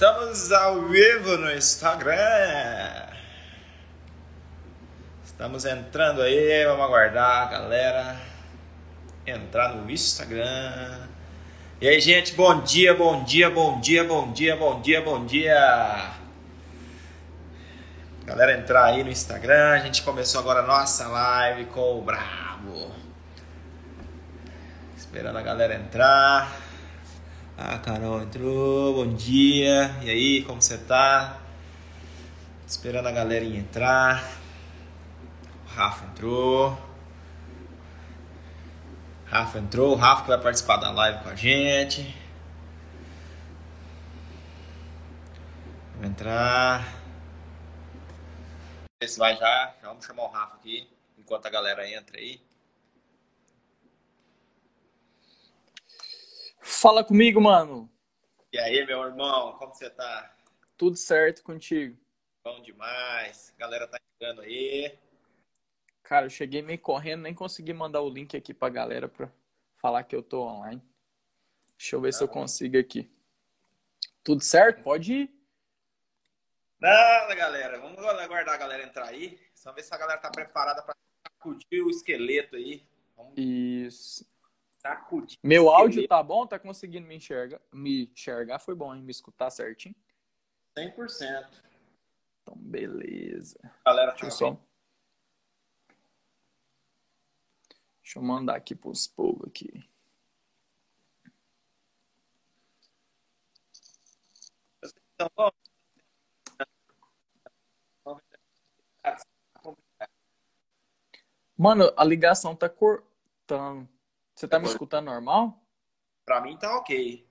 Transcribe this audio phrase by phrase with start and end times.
[0.00, 2.16] Estamos ao vivo no Instagram.
[5.22, 8.16] Estamos entrando aí, vamos aguardar a galera
[9.26, 11.06] entrar no Instagram.
[11.82, 16.12] E aí, gente, bom dia, bom dia, bom dia, bom dia, bom dia, bom dia.
[18.24, 22.90] Galera entrar aí no Instagram, a gente começou agora a nossa live com o Brabo.
[24.96, 26.69] Esperando a galera entrar.
[27.62, 29.94] A Carol entrou, bom dia.
[30.00, 31.38] E aí, como você tá?
[32.66, 34.26] Esperando a galerinha entrar.
[35.66, 36.78] O Rafa entrou.
[39.26, 42.16] Rafa entrou, o Rafa que vai participar da live com a gente.
[45.96, 46.94] Vou entrar.
[49.02, 50.88] Esse vai já, já vamos chamar o Rafa aqui,
[51.18, 52.40] enquanto a galera entra aí.
[56.70, 57.90] Fala comigo, mano.
[58.52, 60.34] E aí, meu irmão, como você tá?
[60.78, 61.98] Tudo certo contigo?
[62.44, 63.52] Bom demais.
[63.54, 64.96] A galera tá chegando aí.
[66.02, 69.30] Cara, eu cheguei meio correndo, nem consegui mandar o link aqui pra galera pra
[69.76, 70.80] falar que eu tô online.
[71.76, 73.10] Deixa eu ver se eu consigo aqui.
[74.22, 74.82] Tudo certo?
[74.82, 75.34] Pode ir.
[76.78, 77.78] Nada, galera.
[77.80, 79.38] Vamos aguardar a galera entrar aí.
[79.54, 80.94] Só ver se a galera tá preparada pra
[81.26, 82.86] sacudir o esqueleto aí.
[83.16, 83.34] Vamos...
[83.36, 84.29] Isso.
[84.80, 85.38] Sacudir.
[85.42, 86.46] Meu áudio tá bom?
[86.46, 87.60] Tá conseguindo me enxergar?
[87.70, 89.02] Me enxergar foi bom, hein?
[89.02, 89.94] Me escutar certinho?
[90.76, 91.62] 100%.
[92.42, 93.58] Então, beleza.
[93.84, 94.56] Galera, só...
[98.02, 99.86] Deixa eu mandar aqui pros povos aqui.
[105.14, 105.50] Então, bom.
[111.56, 113.86] Mano, a ligação tá cortando.
[114.40, 115.62] Você tá me escutando normal?
[116.24, 117.28] Pra mim tá ok.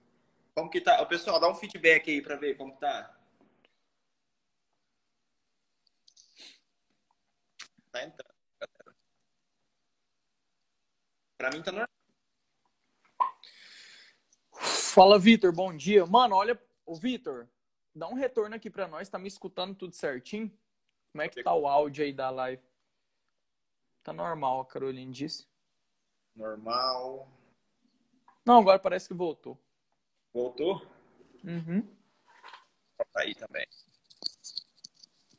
[0.54, 1.02] Como que tá?
[1.02, 3.20] O pessoal, dá um feedback aí pra ver como tá.
[7.92, 8.96] Tá entrando, galera.
[11.36, 11.90] Pra mim tá normal.
[14.54, 16.06] Fala, Vitor, bom dia.
[16.06, 17.50] Mano, olha, o Vitor,
[17.96, 19.10] dá um retorno aqui pra nós.
[19.10, 20.56] Tá me escutando tudo certinho?
[21.12, 22.62] Como é que tá o áudio aí da live?
[24.04, 25.49] Tá normal, a Caroline disse.
[26.36, 27.28] Normal.
[28.46, 29.58] Não, agora parece que voltou.
[30.34, 30.86] Voltou?
[31.44, 31.82] Uhum.
[32.98, 33.68] Tá aí também.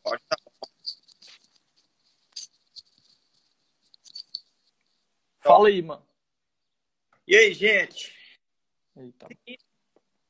[0.02, 0.50] Pode tá bom.
[5.40, 6.06] Fala aí, mano.
[7.26, 8.14] E aí, gente?
[8.96, 9.28] Eita.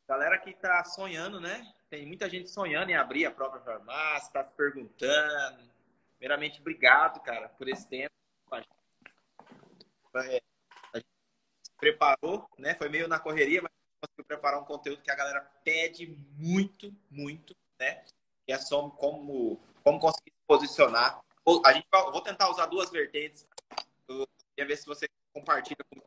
[0.08, 1.72] Galera que tá sonhando, né?
[1.88, 5.70] Tem muita gente sonhando em abrir a própria farmácia, tá se perguntando.
[6.18, 8.10] Primeiramente, obrigado, cara, por esse tempo.
[10.16, 10.42] É,
[11.80, 12.74] preparou, né?
[12.74, 17.56] Foi meio na correria, mas conseguiu preparar um conteúdo que a galera pede muito, muito,
[17.78, 18.04] né?
[18.46, 21.20] Que é sobre como, como conseguir se posicionar.
[21.64, 23.46] A gente vou tentar usar duas vertentes.
[24.06, 26.06] Eu queria ver se você compartilha comigo.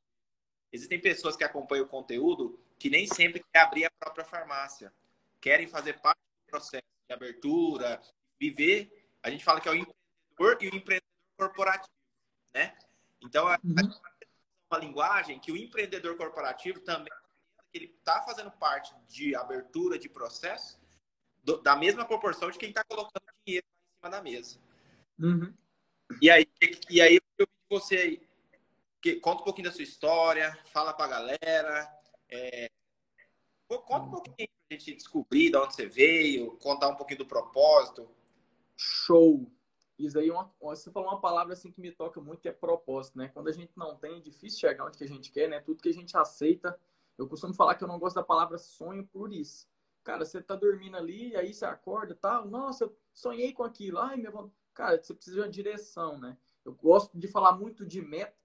[0.72, 4.94] Existem pessoas que acompanham o conteúdo que nem sempre quer abrir a própria farmácia.
[5.42, 8.02] Querem fazer parte do processo de abertura,
[8.40, 9.08] viver.
[9.22, 11.04] A gente fala que é o empreendedor e o empreendedor
[11.38, 11.92] corporativo,
[12.54, 12.78] né?
[13.22, 13.74] Então, a, Uhum.
[13.74, 14.13] uma
[14.78, 17.14] linguagem que o empreendedor corporativo também
[17.74, 20.80] ele está fazendo parte de abertura de processo
[21.44, 24.60] do- da mesma proporção de quem está colocando dinheiro em cima da mesa.
[25.20, 25.54] Uhum.
[26.22, 26.48] E aí,
[26.90, 28.22] e aí eu você
[29.02, 32.70] que, conta um pouquinho da sua história, fala pra galera, é,
[33.68, 38.08] conta um pouquinho pra gente descobrir de onde você veio, contar um pouquinho do propósito.
[38.78, 39.52] Show.
[40.06, 42.52] Isso aí, é uma, você falou uma palavra assim que me toca muito, que é
[42.52, 43.30] propósito, né?
[43.30, 45.60] Quando a gente não tem, é difícil chegar onde que a gente quer, né?
[45.60, 46.80] Tudo que a gente aceita.
[47.18, 49.68] Eu costumo falar que eu não gosto da palavra sonho por isso.
[50.04, 52.48] Cara, você tá dormindo ali, aí você acorda e tal.
[52.48, 54.00] Nossa, eu sonhei com aquilo.
[54.00, 54.54] Ai, vontade.
[54.74, 56.38] Cara, você precisa de uma direção, né?
[56.66, 58.36] Eu gosto de falar muito de meta,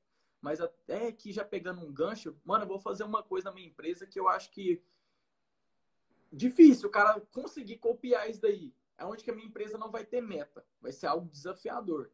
[0.40, 3.66] mas até que já pegando um gancho, mano, eu vou fazer uma coisa na minha
[3.66, 4.82] empresa que eu acho que
[6.32, 8.72] difícil o cara conseguir copiar isso daí.
[8.98, 10.66] É onde que a minha empresa não vai ter meta.
[10.80, 12.10] Vai ser algo desafiador.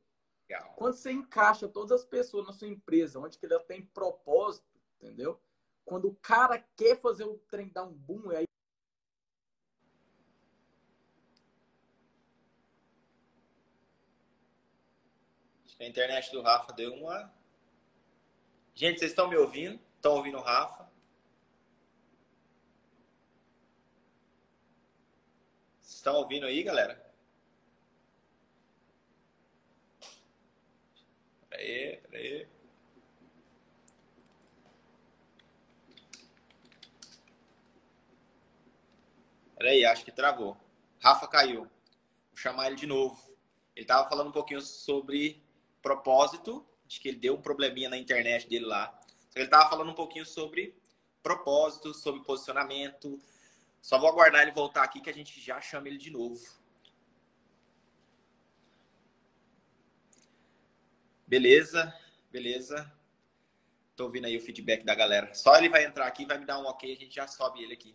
[0.47, 0.75] Legal.
[0.77, 4.67] Quando você encaixa todas as pessoas na sua empresa, onde que ela tem propósito,
[5.01, 5.41] entendeu?
[5.85, 8.45] Quando o cara quer fazer o trem dar um boom, aí
[15.65, 17.35] Acho que a internet do Rafa deu uma.
[18.75, 19.81] Gente, vocês estão me ouvindo?
[19.97, 20.89] Estão ouvindo o Rafa?
[26.05, 27.03] Estão ouvindo aí, galera?
[31.49, 32.49] Peraí, peraí.
[39.57, 40.59] Peraí, acho que travou.
[41.01, 41.63] Rafa caiu.
[41.63, 41.71] Vou
[42.35, 43.35] chamar ele de novo.
[43.75, 45.43] Ele estava falando um pouquinho sobre
[45.81, 46.67] propósito.
[46.87, 49.01] Acho que ele deu um probleminha na internet dele lá.
[49.35, 50.77] Ele estava falando um pouquinho sobre
[51.23, 53.19] propósito, sobre posicionamento.
[53.85, 56.43] Só vou aguardar ele voltar aqui que a gente já chama ele de novo.
[61.27, 61.95] Beleza,
[62.31, 62.91] beleza.
[63.95, 65.35] Tô ouvindo aí o feedback da galera.
[65.35, 67.75] Só ele vai entrar aqui, vai me dar um ok, a gente já sobe ele
[67.75, 67.95] aqui.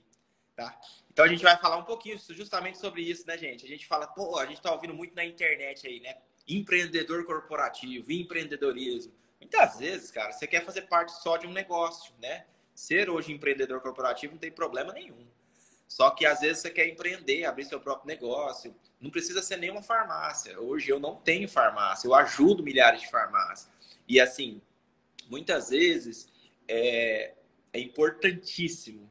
[0.55, 0.79] Tá?
[1.11, 3.65] Então a gente vai falar um pouquinho justamente sobre isso, né, gente?
[3.65, 6.17] A gente fala, pô, a gente tá ouvindo muito na internet aí, né?
[6.47, 9.11] Empreendedor corporativo, empreendedorismo.
[9.39, 12.45] Muitas vezes, cara, você quer fazer parte só de um negócio, né?
[12.75, 15.27] Ser hoje empreendedor corporativo não tem problema nenhum.
[15.89, 18.73] Só que às vezes você quer empreender, abrir seu próprio negócio.
[19.01, 20.57] Não precisa ser nenhuma farmácia.
[20.57, 23.69] Hoje eu não tenho farmácia, eu ajudo milhares de farmácias.
[24.07, 24.61] E assim,
[25.29, 26.29] muitas vezes
[26.67, 27.33] é,
[27.73, 29.09] é importantíssimo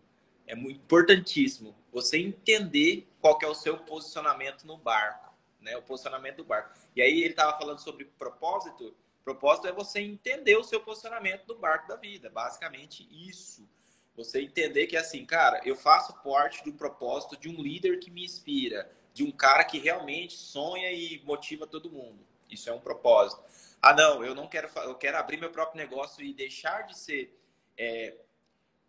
[0.48, 5.76] é muito importantíssimo você entender qual é o seu posicionamento no barco, né?
[5.76, 6.74] O posicionamento do barco.
[6.96, 8.96] E aí ele estava falando sobre propósito.
[9.22, 13.68] Propósito é você entender o seu posicionamento no barco da vida, basicamente isso.
[14.18, 18.24] Você entender que assim, cara, eu faço parte do propósito de um líder que me
[18.24, 22.18] inspira, de um cara que realmente sonha e motiva todo mundo.
[22.50, 23.40] Isso é um propósito.
[23.80, 27.32] Ah, não, eu não quero, eu quero abrir meu próprio negócio e deixar de ser
[27.78, 28.16] é,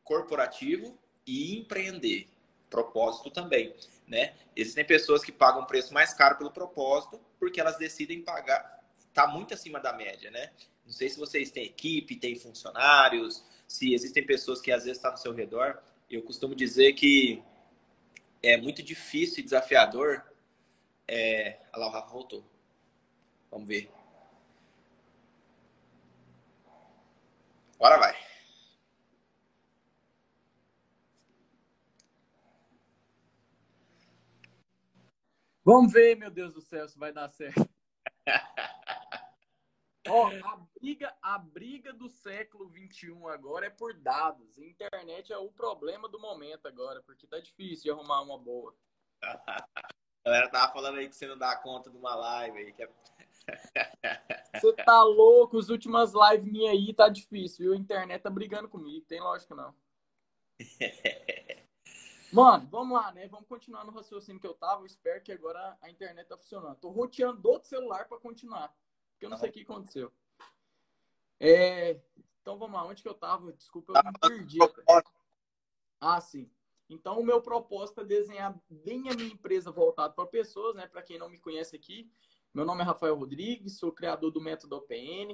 [0.04, 0.98] corporativo
[1.28, 2.28] e empreender.
[2.68, 3.76] Propósito também,
[4.08, 4.34] né?
[4.56, 8.84] Existem pessoas que pagam preço mais caro pelo propósito porque elas decidem pagar,
[9.14, 10.52] tá muito acima da média, né?
[10.84, 15.12] Não sei se vocês têm equipe, têm funcionários, se existem pessoas que às vezes estão
[15.12, 15.80] tá no seu redor.
[16.10, 17.44] Eu costumo dizer que
[18.42, 20.24] é muito difícil e desafiador.
[21.08, 21.60] É...
[21.72, 22.44] Olha lá, o Rafa voltou.
[23.52, 23.92] Vamos ver.
[27.76, 28.18] Agora vai.
[35.64, 37.70] Vamos ver, meu Deus do céu, se vai dar certo.
[40.10, 44.58] Ó, a briga, a briga do século 21 agora é por dados.
[44.58, 48.76] A internet é o problema do momento agora, porque tá difícil de arrumar uma boa.
[50.26, 52.74] A galera tava falando aí que você não dá conta de uma live aí.
[52.74, 52.90] Que é...
[54.60, 55.58] Você tá louco?
[55.58, 57.74] As últimas lives minhas aí tá difícil, viu?
[57.74, 59.74] A internet tá brigando comigo, tem lógica não.
[62.32, 63.28] Mano, vamos lá, né?
[63.28, 64.82] Vamos continuar no raciocínio que eu tava.
[64.82, 66.76] Eu espero que agora a internet tá funcionando.
[66.76, 68.72] Tô roteando do outro celular para continuar.
[69.20, 70.14] Porque eu não tá sei o que aconteceu.
[71.38, 72.00] É...
[72.42, 73.52] Então vamos lá, onde que eu tava?
[73.52, 74.58] Desculpa, eu me perdi.
[76.00, 76.50] Ah, sim.
[76.90, 80.88] Então o meu propósito é desenhar bem a minha empresa voltada para pessoas, né?
[80.88, 82.10] Para quem não me conhece aqui,
[82.54, 85.34] meu nome é Rafael Rodrigues, sou criador do método OPN.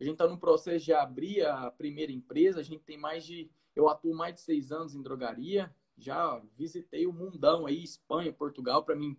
[0.00, 2.60] A gente está no processo de abrir a primeira empresa.
[2.60, 3.50] A gente tem mais de.
[3.74, 8.84] Eu atuo mais de seis anos em drogaria já visitei o mundão aí, Espanha, Portugal,
[8.84, 9.16] para mim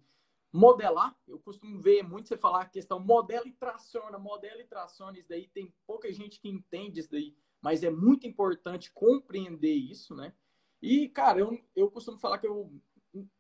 [0.51, 1.15] modelar.
[1.27, 5.29] Eu costumo ver muito você falar a questão modela e traciona, modela e traciona, isso
[5.29, 10.33] daí tem pouca gente que entende isso daí, mas é muito importante compreender isso, né?
[10.81, 12.71] E, cara, eu, eu costumo falar que eu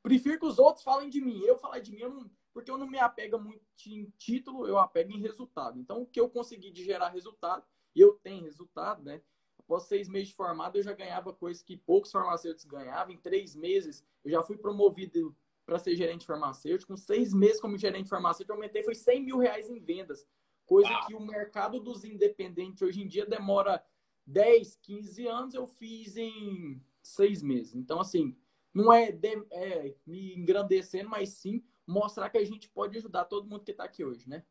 [0.01, 1.39] prefiro que os outros falem de mim.
[1.41, 4.77] Eu falar de mim, eu não, porque eu não me apego muito em título, eu
[4.79, 5.79] apego em resultado.
[5.79, 7.63] Então, o que eu consegui de gerar resultado,
[7.95, 9.21] e eu tenho resultado, né?
[9.59, 13.13] Após seis meses de formado, eu já ganhava coisas que poucos farmacêuticos ganhavam.
[13.13, 15.35] Em três meses, eu já fui promovido
[15.67, 16.93] para ser gerente farmacêutico.
[16.93, 20.25] Com seis meses como gerente farmacêutico, eu aumentei foi 100 mil reais em vendas.
[20.65, 23.83] Coisa que o mercado dos independentes hoje em dia demora
[24.25, 25.53] 10, 15 anos.
[25.53, 27.75] Eu fiz em seis meses.
[27.75, 28.35] Então, assim,
[28.73, 33.47] não é, de, é me engrandecendo, mas sim mostrar que a gente pode ajudar todo
[33.47, 34.43] mundo que está aqui hoje, né?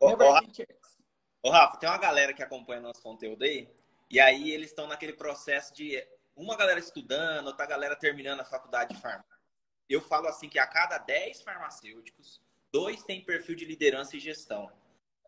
[0.00, 3.68] Ô, ô, Rafa, tem uma galera que acompanha nosso conteúdo aí
[4.10, 6.00] e aí eles estão naquele processo de
[6.36, 9.41] uma galera estudando, outra galera terminando a faculdade de farmácia.
[9.92, 12.40] Eu falo assim que a cada 10 farmacêuticos,
[12.72, 14.72] dois têm perfil de liderança e gestão.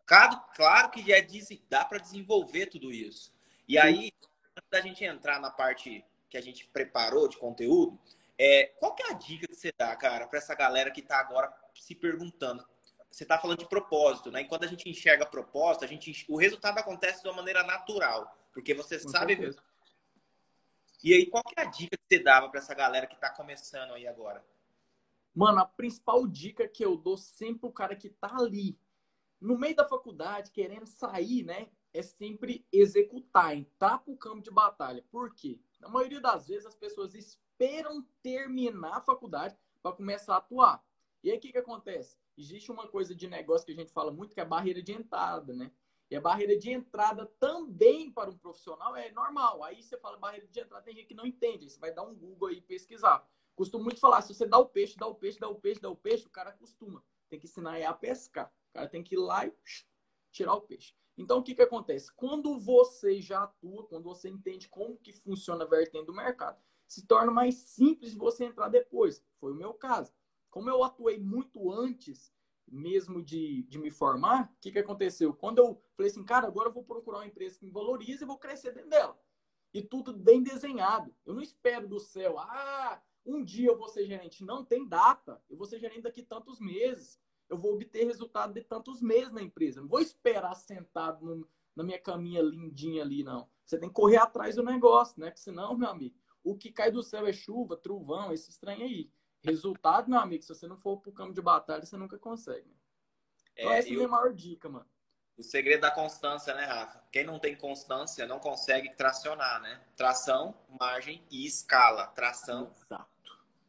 [0.05, 1.25] Claro, claro que é,
[1.69, 3.33] dá para desenvolver tudo isso.
[3.67, 4.11] E aí,
[4.55, 7.99] antes da gente entrar na parte que a gente preparou de conteúdo,
[8.37, 11.19] é, qual que é a dica que você dá, cara, para essa galera que está
[11.19, 12.65] agora se perguntando?
[13.09, 14.41] Você está falando de propósito, né?
[14.41, 18.37] Enquanto a gente enxerga propósito, a gente, o resultado acontece de uma maneira natural.
[18.51, 19.61] Porque você Com sabe mesmo.
[21.03, 23.29] E aí, qual que é a dica que você dava para essa galera que está
[23.29, 24.43] começando aí agora?
[25.35, 28.79] Mano, a principal dica que eu dou sempre o cara que tá ali,
[29.39, 31.69] no meio da faculdade, querendo sair, né?
[31.93, 35.05] É sempre executar, entrar pro campo de batalha.
[35.11, 35.59] Por quê?
[35.79, 40.83] Na maioria das vezes as pessoas esperam terminar a faculdade para começar a atuar.
[41.21, 42.17] E aí o que, que acontece?
[42.37, 44.93] Existe uma coisa de negócio que a gente fala muito que é a barreira de
[44.93, 45.69] entrada, né?
[46.09, 49.63] E a barreira de entrada também para um profissional é normal.
[49.63, 51.69] Aí você fala barreira de entrada, tem gente que não entende.
[51.69, 53.27] Você vai dar um Google aí pesquisar.
[53.55, 55.89] Costumo muito falar, se você dá o peixe, dá o peixe, dá o peixe, dá
[55.89, 57.03] o peixe, o cara costuma.
[57.29, 58.51] Tem que ensinar a pescar.
[58.69, 59.53] O cara tem que ir lá e
[60.31, 60.93] tirar o peixe.
[61.17, 62.13] Então, o que, que acontece?
[62.13, 67.05] Quando você já atua, quando você entende como que funciona a vertente do mercado, se
[67.07, 69.23] torna mais simples você entrar depois.
[69.39, 70.13] Foi o meu caso.
[70.49, 72.33] Como eu atuei muito antes
[72.67, 75.33] mesmo de, de me formar, o que, que aconteceu?
[75.33, 78.27] Quando eu falei assim, cara, agora eu vou procurar uma empresa que me valorize e
[78.27, 79.17] vou crescer dentro dela.
[79.73, 81.13] E tudo bem desenhado.
[81.25, 84.43] Eu não espero do céu, ah, um dia eu vou ser gerente.
[84.43, 85.41] Não tem data.
[85.49, 87.19] Eu vou ser gerente daqui tantos meses.
[87.49, 89.81] Eu vou obter resultado de tantos meses na empresa.
[89.81, 93.49] Não vou esperar sentado no, na minha caminha lindinha ali, não.
[93.65, 95.27] Você tem que correr atrás do negócio, né?
[95.27, 99.11] Porque senão, meu amigo, o que cai do céu é chuva, trovão, esse estranho aí.
[99.43, 102.67] Resultado, meu amigo, se você não for pro campo de batalha, você nunca consegue.
[102.67, 102.75] Né?
[103.53, 104.87] Então, é, essa é a minha maior dica, mano.
[105.37, 107.03] O segredo da constância, né, Rafa?
[107.11, 109.83] Quem não tem constância não consegue tracionar, né?
[109.95, 112.07] Tração, margem e escala.
[112.07, 113.14] Tração, Exato.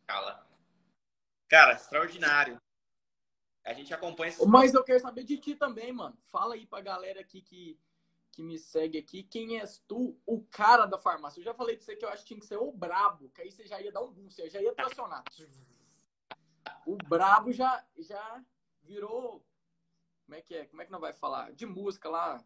[0.06, 0.46] Escala.
[1.48, 2.60] Cara, extraordinário.
[3.64, 4.46] A gente acompanha esse...
[4.46, 6.16] Mas eu quero saber de ti também, mano.
[6.30, 7.78] Fala aí pra galera aqui que,
[8.30, 9.24] que me segue aqui.
[9.24, 11.40] Quem és tu, o cara da farmácia?
[11.40, 13.42] Eu já falei pra você que eu acho que tinha que ser o brabo, que
[13.42, 15.24] aí você já ia dar um boom, você já ia tracionar.
[16.86, 18.44] o brabo já, já
[18.82, 19.44] virou
[20.24, 20.66] como é que é?
[20.66, 21.52] Como é que não vai falar?
[21.52, 22.44] De música lá.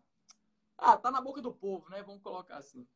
[0.77, 2.03] Ah, tá na boca do povo, né?
[2.03, 2.87] Vamos colocar assim.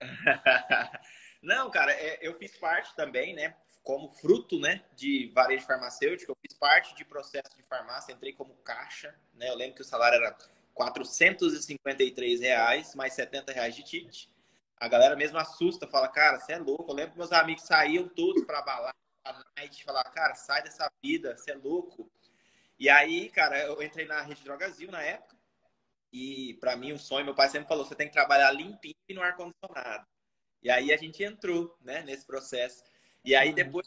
[1.42, 3.56] não, cara, é, eu fiz parte também, né?
[3.88, 4.84] Como fruto, né?
[4.94, 9.48] De varejo farmacêutico, eu fiz parte de processo de farmácia, entrei como caixa, né?
[9.48, 10.36] Eu lembro que o salário era
[10.74, 14.26] 453 reais, mais 70 reais de ticket.
[14.76, 16.90] A galera mesmo assusta, fala, cara, você é louco.
[16.90, 20.86] Eu lembro que meus amigos saíam todos para balada, a night, falar, cara, sai dessa
[21.02, 22.12] vida, você é louco.
[22.78, 25.34] E aí, cara, eu entrei na rede Drogazil na época.
[26.12, 29.14] E para mim, um sonho, meu pai sempre falou: você tem que trabalhar limpinho e
[29.14, 30.06] no ar-condicionado.
[30.62, 32.84] E aí a gente entrou, né, nesse processo.
[33.24, 33.54] E aí, uhum.
[33.54, 33.86] depois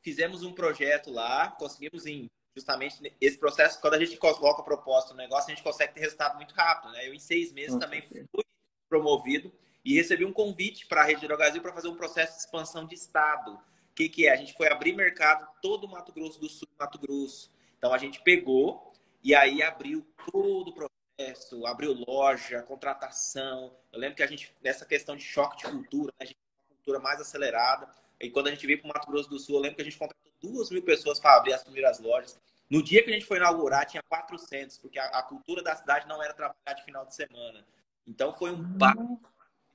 [0.00, 5.12] fizemos um projeto lá, conseguimos em justamente esse processo, quando a gente coloca a proposta
[5.12, 7.08] no negócio, a gente consegue ter resultado muito rápido, né?
[7.08, 8.44] Eu, em seis meses, também fui
[8.88, 9.52] promovido
[9.84, 12.94] e recebi um convite para a Rede Drogazil para fazer um processo de expansão de
[12.94, 13.54] Estado.
[13.54, 14.32] O que, que é?
[14.32, 17.50] A gente foi abrir mercado todo o Mato Grosso do Sul, Mato Grosso.
[17.76, 23.76] Então a gente pegou e aí abriu todo o processo, abriu loja, contratação.
[23.92, 26.43] Eu lembro que a gente, nessa questão de choque de cultura, né, a gente
[26.84, 27.88] cultura mais acelerada.
[28.20, 29.84] E quando a gente veio para o Mato Grosso do Sul, eu lembro que a
[29.84, 32.38] gente contratou duas mil pessoas para abrir as primeiras lojas.
[32.70, 36.06] No dia que a gente foi inaugurar, tinha 400, porque a, a cultura da cidade
[36.06, 37.66] não era trabalhar de final de semana.
[38.06, 39.18] Então foi um uhum.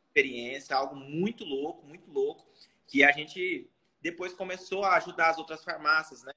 [0.07, 2.45] experiência, algo muito louco, muito louco,
[2.87, 3.69] que a gente
[4.01, 6.33] depois começou a ajudar as outras farmácias, né?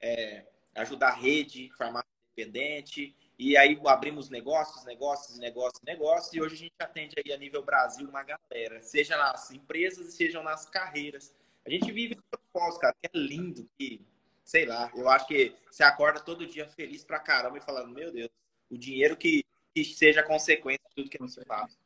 [0.00, 3.14] É, ajudar a rede, farmácia independente.
[3.38, 6.32] E aí abrimos negócios, negócios, negócios, negócios.
[6.32, 10.42] E hoje a gente atende aí a nível Brasil uma galera, seja nas empresas, seja
[10.42, 11.34] nas carreiras.
[11.66, 14.00] A gente vive no propósito, cara, que é lindo, que,
[14.44, 18.10] sei lá, eu acho que você acorda todo dia feliz pra caramba e falando, meu
[18.12, 18.30] Deus,
[18.70, 21.78] o dinheiro que, que seja consequência de tudo que você faz.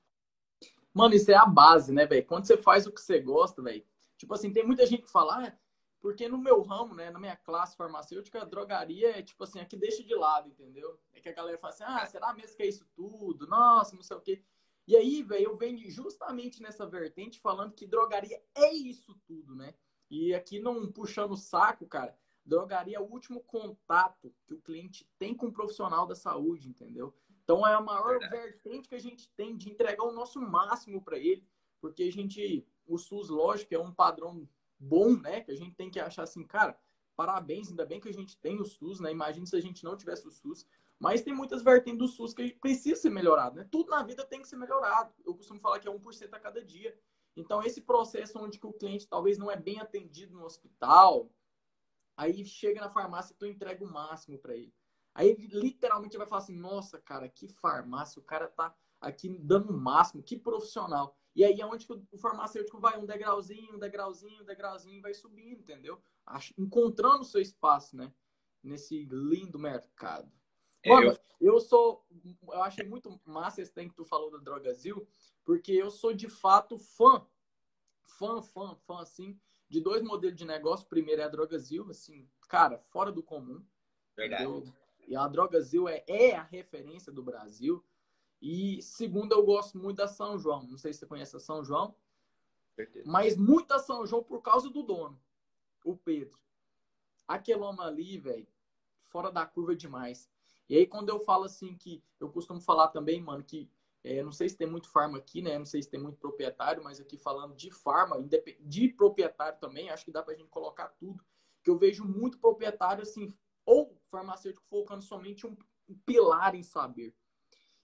[0.92, 2.24] Mano, isso é a base, né, velho?
[2.26, 3.84] Quando você faz o que você gosta, velho,
[4.20, 5.52] Tipo assim, tem muita gente que fala, ah,
[6.00, 10.02] porque no meu ramo, né, na minha classe farmacêutica, drogaria é tipo assim, aqui deixa
[10.02, 10.98] de lado, entendeu?
[11.12, 13.46] É que a galera fala assim, ah, será mesmo que é isso tudo?
[13.46, 14.42] Nossa, não sei o quê.
[14.86, 19.74] E aí, velho, eu venho justamente nessa vertente falando que drogaria é isso tudo, né?
[20.10, 25.08] E aqui não puxando o saco, cara, drogaria é o último contato que o cliente
[25.18, 27.14] tem com o profissional da saúde, entendeu?
[27.44, 28.42] Então é a maior Verdade.
[28.42, 31.46] vertente que a gente tem de entregar o nosso máximo para ele,
[31.80, 34.48] porque a gente o SUS, lógico, é um padrão
[34.80, 35.42] bom, né?
[35.42, 36.76] Que a gente tem que achar assim, cara,
[37.14, 39.12] parabéns, ainda bem que a gente tem o SUS, né?
[39.12, 40.66] Imagina se a gente não tivesse o SUS.
[40.98, 43.68] Mas tem muitas vertentes do SUS que precisa ser melhorado, né?
[43.70, 45.14] Tudo na vida tem que ser melhorado.
[45.24, 46.98] Eu costumo falar que é 1% a cada dia.
[47.36, 51.30] Então, esse processo onde que o cliente talvez não é bem atendido no hospital,
[52.16, 54.74] aí chega na farmácia e tu entrega o máximo para ele.
[55.14, 59.78] Aí, literalmente, vai falar assim, nossa, cara, que farmácia, o cara tá aqui dando o
[59.78, 61.16] máximo, que profissional.
[61.34, 65.14] E aí é onde que o farmacêutico vai um degrauzinho, um degrauzinho, um degrauzinho, vai
[65.14, 66.02] subindo, entendeu?
[66.58, 68.12] Encontrando o seu espaço, né?
[68.62, 70.30] Nesse lindo mercado.
[70.82, 71.54] É, Mano, eu...
[71.54, 72.06] eu sou.
[72.42, 75.06] Eu achei muito massa esse tempo que tu falou da Drogazil,
[75.44, 77.26] porque eu sou de fato fã,
[78.02, 80.86] fã, fã, fã, assim, de dois modelos de negócio.
[80.86, 83.64] O primeiro é a Drogazil, assim, cara, fora do comum.
[84.16, 84.44] Verdade.
[84.44, 84.74] Entendeu?
[85.06, 87.84] E a Drogazil é, é a referência do Brasil.
[88.40, 90.62] E segundo, eu gosto muito da São João.
[90.62, 91.94] Não sei se você conhece a São João.
[92.74, 93.10] Certeza.
[93.10, 95.20] Mas muito a São João por causa do dono,
[95.84, 96.38] o Pedro.
[97.28, 98.48] Aquele homem ali, velho,
[99.04, 100.30] fora da curva demais.
[100.68, 103.70] E aí, quando eu falo assim, que eu costumo falar também, mano, que
[104.02, 105.58] É, não sei se tem muito farma aqui, né?
[105.58, 108.16] Não sei se tem muito proprietário, mas aqui falando de farma,
[108.60, 111.22] de proprietário também, acho que dá para a gente colocar tudo.
[111.62, 113.28] Que eu vejo muito proprietário, assim,
[113.66, 115.54] ou farmacêutico focando somente um
[116.06, 117.14] pilar em saber.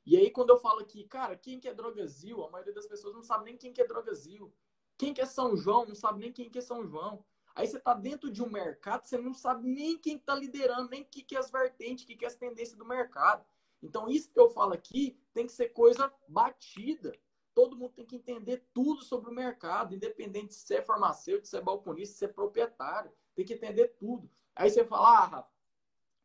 [0.07, 2.45] E aí, quando eu falo aqui, cara, quem que é Drogazil?
[2.45, 4.55] A maioria das pessoas não sabe nem quem que é Drogazil.
[4.97, 5.85] Quem que é São João?
[5.85, 7.25] Não sabe nem quem que é São João.
[7.57, 11.03] Aí você está dentro de um mercado, você não sabe nem quem está liderando, nem
[11.03, 13.45] o que, que é as vertentes, o que, que é as tendências do mercado.
[13.83, 17.13] Então, isso que eu falo aqui tem que ser coisa batida.
[17.55, 21.61] Todo mundo tem que entender tudo sobre o mercado, independente se é farmacêutico, se é
[21.61, 23.11] balconista, se é proprietário.
[23.35, 24.31] Tem que entender tudo.
[24.55, 25.51] Aí você fala, ah, Rafa,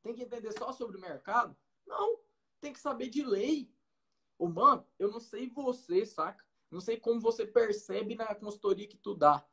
[0.03, 1.55] tem que entender só sobre o mercado?
[1.87, 2.19] Não,
[2.61, 3.69] tem que saber de lei.
[4.37, 6.45] Ô, mano, eu não sei você, saca?
[6.69, 9.45] Não sei como você percebe na consultoria que tu dá.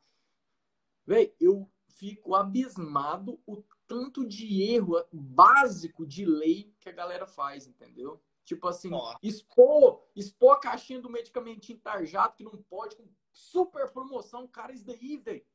[1.05, 7.67] Véi, eu fico abismado o tanto de erro básico de lei que a galera faz,
[7.67, 8.21] entendeu?
[8.45, 8.89] Tipo assim,
[9.21, 14.85] expor, expor a caixinha do medicamentinho tarjado que não pode, com super promoção, cara, isso
[14.85, 15.45] daí, velho.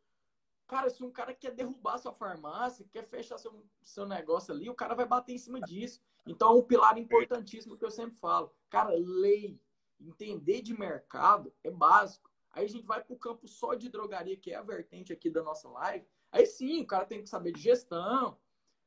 [0.67, 4.75] Cara, se um cara quer derrubar sua farmácia, quer fechar seu, seu negócio ali, o
[4.75, 6.01] cara vai bater em cima disso.
[6.27, 8.55] Então, é um pilar importantíssimo que eu sempre falo.
[8.71, 9.61] Cara, lei,
[10.01, 12.31] entender de mercado é básico.
[12.53, 15.29] Aí a gente vai para o campo só de drogaria, que é a vertente aqui
[15.29, 16.07] da nossa live.
[16.31, 18.39] Aí sim, o cara tem que saber de gestão,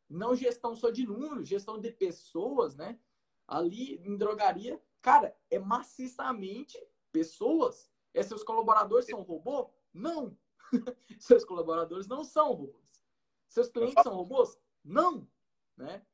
[0.10, 3.00] não gestão só de números, gestão de pessoas, né?
[3.48, 6.78] Ali em drogaria, cara, é maciçamente
[7.12, 7.92] pessoas.
[8.14, 9.70] É, seus colaboradores são robô?
[9.94, 10.38] Não.
[11.20, 13.02] seus colaboradores não são robôs.
[13.48, 14.58] Seus clientes são robôs?
[14.84, 15.28] Não.
[15.76, 16.06] Né?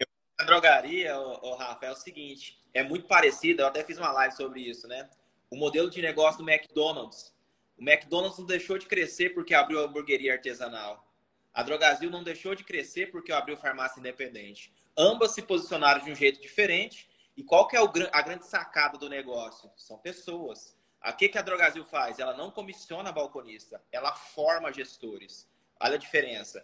[0.44, 4.36] A drogaria, o, Rafa, é o seguinte, é muito parecido, eu até fiz uma live
[4.36, 5.10] sobre isso, né?
[5.50, 7.34] O modelo de negócio do McDonald's
[7.78, 11.06] o McDonald's não deixou de crescer porque abriu a hamburgueria artesanal.
[11.54, 14.72] A Drogazil não deixou de crescer porque abriu farmácia independente.
[14.98, 17.10] Ambas se posicionaram de um jeito diferente.
[17.36, 19.72] E qual que é a grande sacada do negócio?
[19.76, 20.78] São pessoas.
[21.06, 22.20] O que, que a Drogazil faz?
[22.20, 25.50] Ela não comissiona balconista, ela forma gestores.
[25.80, 26.64] Olha a diferença.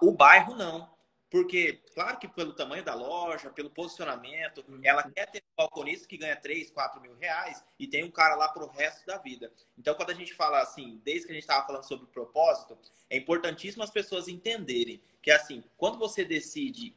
[0.00, 0.88] O bairro não.
[1.30, 4.80] Porque, claro que pelo tamanho da loja, pelo posicionamento, uhum.
[4.84, 8.36] ela quer ter um balconista que ganha 3, 4 mil reais e tem um cara
[8.36, 9.52] lá pro resto da vida.
[9.76, 12.78] Então, quando a gente fala assim, desde que a gente estava falando sobre o propósito,
[13.10, 16.94] é importantíssimo as pessoas entenderem que, assim, quando você decide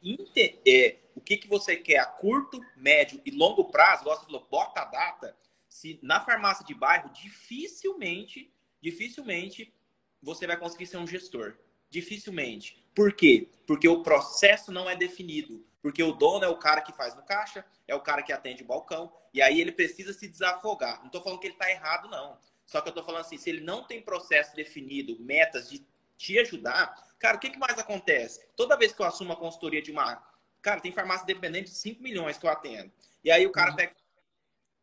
[0.66, 4.82] é, o que, que você quer a curto, médio e longo prazo, gosta falou, bota
[4.82, 5.36] a data,
[5.68, 9.74] se na farmácia de bairro, dificilmente, dificilmente
[10.22, 11.56] você vai conseguir ser um gestor.
[11.90, 12.84] Dificilmente.
[12.94, 13.48] Por quê?
[13.66, 15.64] Porque o processo não é definido.
[15.80, 18.62] Porque o dono é o cara que faz no caixa, é o cara que atende
[18.62, 20.98] o balcão, e aí ele precisa se desafogar.
[21.00, 22.38] Não estou falando que ele está errado, não.
[22.66, 26.38] Só que eu estou falando assim, se ele não tem processo definido, metas de te
[26.40, 28.46] ajudar, cara, o que, que mais acontece?
[28.56, 30.22] Toda vez que eu assumo a consultoria de uma.
[30.60, 32.92] Cara, tem farmácia dependente de 5 milhões que eu atendo.
[33.22, 33.76] E aí o cara uhum.
[33.76, 33.94] pega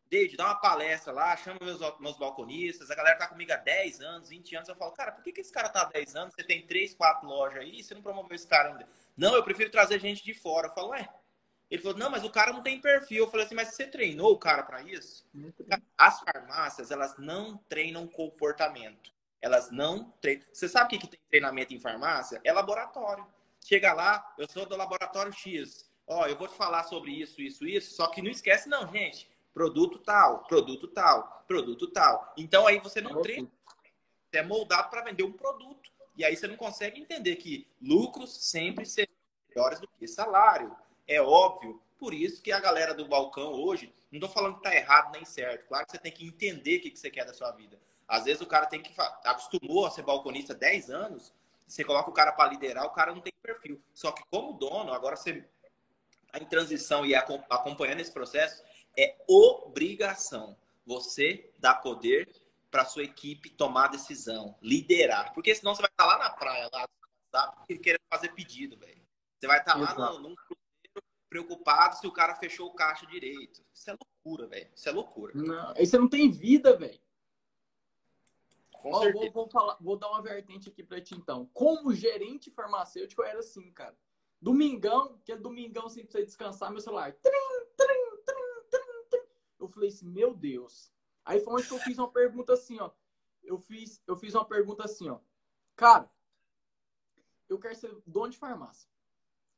[0.08, 4.00] Deide, dá uma palestra lá, chama meus, meus balconistas, a galera tá comigo há 10
[4.00, 4.68] anos, 20 anos.
[4.68, 6.34] Eu falo, cara, por que, que esse cara tá há 10 anos?
[6.34, 8.86] Você tem 3, 4 lojas aí, você não promoveu esse cara ainda?
[9.16, 10.68] Não, eu prefiro trazer gente de fora.
[10.68, 11.08] Eu falo, ué.
[11.68, 13.24] Ele falou, não, mas o cara não tem perfil.
[13.24, 15.26] Eu falei assim, mas você treinou o cara para isso?
[15.98, 19.10] As farmácias, elas não treinam comportamento.
[19.42, 20.44] Elas não treinam.
[20.52, 22.40] Você sabe o que, que tem treinamento em farmácia?
[22.44, 23.26] É laboratório.
[23.64, 25.90] Chega lá, eu sou do laboratório X.
[26.06, 27.96] Ó, eu vou te falar sobre isso, isso, isso.
[27.96, 32.34] Só que não esquece, não, gente produto tal, produto tal, produto tal.
[32.36, 33.48] Então aí você não treina,
[34.30, 35.90] você é moldado para vender um produto.
[36.14, 39.08] E aí você não consegue entender que lucros sempre serão
[39.48, 40.76] melhores do que salário.
[41.08, 41.80] É óbvio.
[41.98, 45.24] Por isso que a galera do balcão hoje, não estou falando que está errado nem
[45.24, 45.66] certo.
[45.68, 47.80] Claro que você tem que entender o que você quer da sua vida.
[48.06, 48.92] Às vezes o cara tem que
[49.24, 51.32] acostumou a ser balconista 10 anos,
[51.66, 53.80] você coloca o cara para liderar, o cara não tem perfil.
[53.94, 55.42] Só que como dono, agora você
[56.26, 58.62] está em transição e acompanhando esse processo,
[58.96, 62.28] é obrigação você dar poder
[62.70, 65.32] para sua equipe tomar decisão, liderar.
[65.34, 66.88] Porque senão você vai estar lá na praia, lá,
[67.30, 67.78] sabe?
[67.78, 69.02] Querendo fazer pedido, velho.
[69.38, 70.34] Você vai estar lá no, num
[71.28, 73.62] preocupado se o cara fechou o caixa direito.
[73.72, 74.70] Isso é loucura, velho.
[74.74, 75.32] Isso é loucura.
[75.34, 77.00] Não, aí você não tem vida, velho.
[78.84, 81.50] Ó, vou, vou, falar, vou dar uma vertente aqui pra ti, então.
[81.52, 83.96] Como gerente farmacêutico, eu era assim, cara.
[84.40, 87.12] Domingão, que é domingão assim pra você descansar, meu celular.
[87.12, 87.95] Trim, trim,
[89.66, 90.92] eu falei assim, meu Deus.
[91.24, 92.90] Aí foi onde eu fiz uma pergunta assim, ó.
[93.42, 95.20] Eu fiz, eu fiz uma pergunta assim, ó.
[95.74, 96.10] Cara,
[97.48, 98.88] eu quero ser dono de farmácia.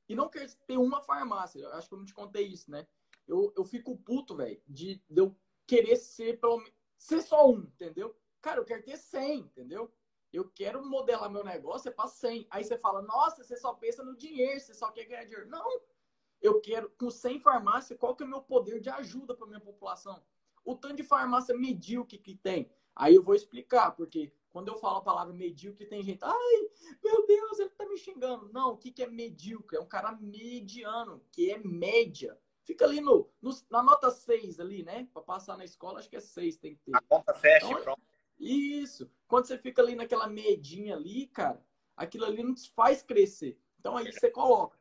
[0.08, 1.60] E não quero ter uma farmácia.
[1.60, 2.86] Eu acho que eu não te contei isso, né?
[3.26, 6.62] Eu, eu fico puto, velho, de, de eu querer ser pelo
[6.96, 8.16] ser só um, entendeu?
[8.40, 9.92] Cara, eu quero ter 100, entendeu?
[10.32, 12.46] Eu quero modelar meu negócio é para 100.
[12.50, 15.48] Aí você fala, nossa, você só pensa no dinheiro, você só quer ganhar dinheiro.
[15.48, 15.80] Não,
[16.40, 19.60] eu quero, com 100 farmácias, qual que é o meu poder de ajuda para minha
[19.60, 20.22] população?
[20.68, 22.70] o tanto de farmácia medíocre que tem.
[22.94, 26.70] Aí eu vou explicar, porque quando eu falo a palavra medíocre, tem gente, ai,
[27.02, 28.50] meu Deus, ele tá me xingando.
[28.52, 29.78] Não, o que, que é medíocre?
[29.78, 32.38] É um cara mediano, que é média.
[32.64, 35.08] Fica ali no, no na nota 6 ali, né?
[35.10, 36.94] Para passar na escola, acho que é 6 tem que ter.
[36.94, 38.02] A conta fecha então, pronto.
[38.38, 39.10] Isso.
[39.26, 41.64] Quando você fica ali naquela medinha ali, cara,
[41.96, 43.58] aquilo ali não te faz crescer.
[43.80, 44.77] Então aí você coloca,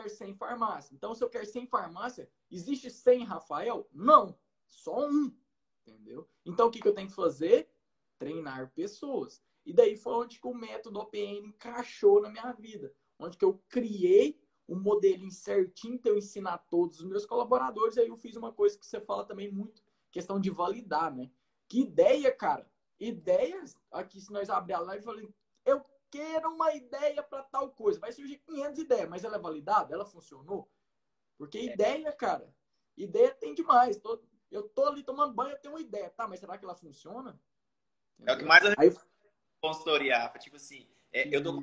[0.00, 0.94] quer 100 farmácia.
[0.94, 3.88] Então se eu quero 100 farmácia, existe 100 Rafael?
[3.92, 5.34] Não, só um.
[5.86, 6.28] Entendeu?
[6.44, 7.70] Então o que, que eu tenho que fazer?
[8.18, 9.42] treinar pessoas.
[9.64, 13.62] E daí foi onde que o método OPM encaixou na minha vida, onde que eu
[13.68, 17.98] criei um modelo certinho para eu ensinar a todos os meus colaboradores.
[17.98, 21.30] Aí eu fiz uma coisa que você fala também muito, questão de validar, né?
[21.68, 22.68] Que ideia, cara?
[22.98, 25.84] Ideias, aqui se nós abrir a live, eu falei, eu
[26.16, 28.00] quero uma ideia para tal coisa.
[28.00, 29.94] Vai surgir 500 ideias, mas ela é validada?
[29.94, 30.68] Ela funcionou?
[31.36, 31.64] Porque é.
[31.64, 32.52] ideia, cara,
[32.96, 34.00] ideia tem demais.
[34.50, 36.10] eu tô ali tomando banho, eu tenho uma ideia.
[36.10, 37.38] Tá, mas será que ela funciona?
[38.26, 38.94] É o que mais eu Aí...
[39.60, 41.62] consultoria, tipo assim, é, eu dou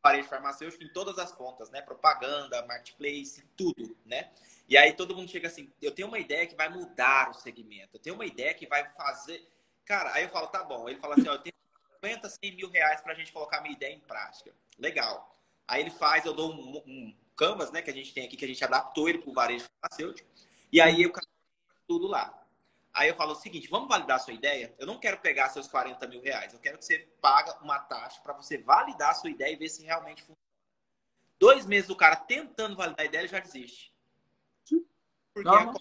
[0.00, 1.80] parede farmacêutico em todas as pontas, né?
[1.80, 4.32] Propaganda, marketplace, tudo, né?
[4.68, 7.96] E aí todo mundo chega assim, eu tenho uma ideia que vai mudar o segmento,
[7.96, 9.48] eu tenho uma ideia que vai fazer.
[9.84, 10.88] Cara, aí eu falo, tá bom.
[10.88, 11.54] Ele fala assim, ó, eu tenho
[12.02, 14.52] 50, 100 mil reais pra gente colocar minha ideia em prática.
[14.78, 15.38] Legal.
[15.68, 18.44] Aí ele faz, eu dou um, um canvas, né, que a gente tem aqui, que
[18.44, 20.28] a gente adaptou ele pro varejo farmacêutico.
[20.72, 21.12] E aí eu
[21.86, 22.42] tudo lá.
[22.92, 24.74] Aí eu falo o seguinte: vamos validar a sua ideia?
[24.78, 26.52] Eu não quero pegar seus 40 mil reais.
[26.52, 29.68] Eu quero que você paga uma taxa para você validar a sua ideia e ver
[29.68, 30.38] se realmente funciona.
[31.38, 33.92] Dois meses o cara tentando validar a ideia, ele já desiste.
[35.34, 35.72] Porque a,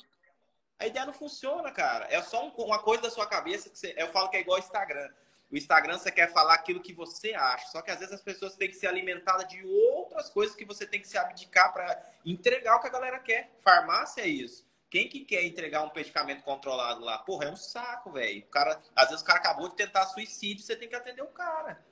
[0.80, 2.06] a, ideia não funciona, cara.
[2.06, 4.58] É só um, uma coisa da sua cabeça que você, eu falo que é igual
[4.58, 5.10] Instagram.
[5.52, 7.68] O Instagram você quer falar aquilo que você acha.
[7.68, 10.86] Só que às vezes as pessoas têm que ser alimentadas de outras coisas que você
[10.86, 13.52] tem que se abdicar para entregar o que a galera quer.
[13.60, 14.66] Farmácia é isso.
[14.90, 17.18] Quem que quer entregar um medicamento controlado lá?
[17.18, 18.44] Porra, é um saco, velho.
[18.48, 21.84] Cara, às vezes o cara acabou de tentar suicídio, você tem que atender o cara.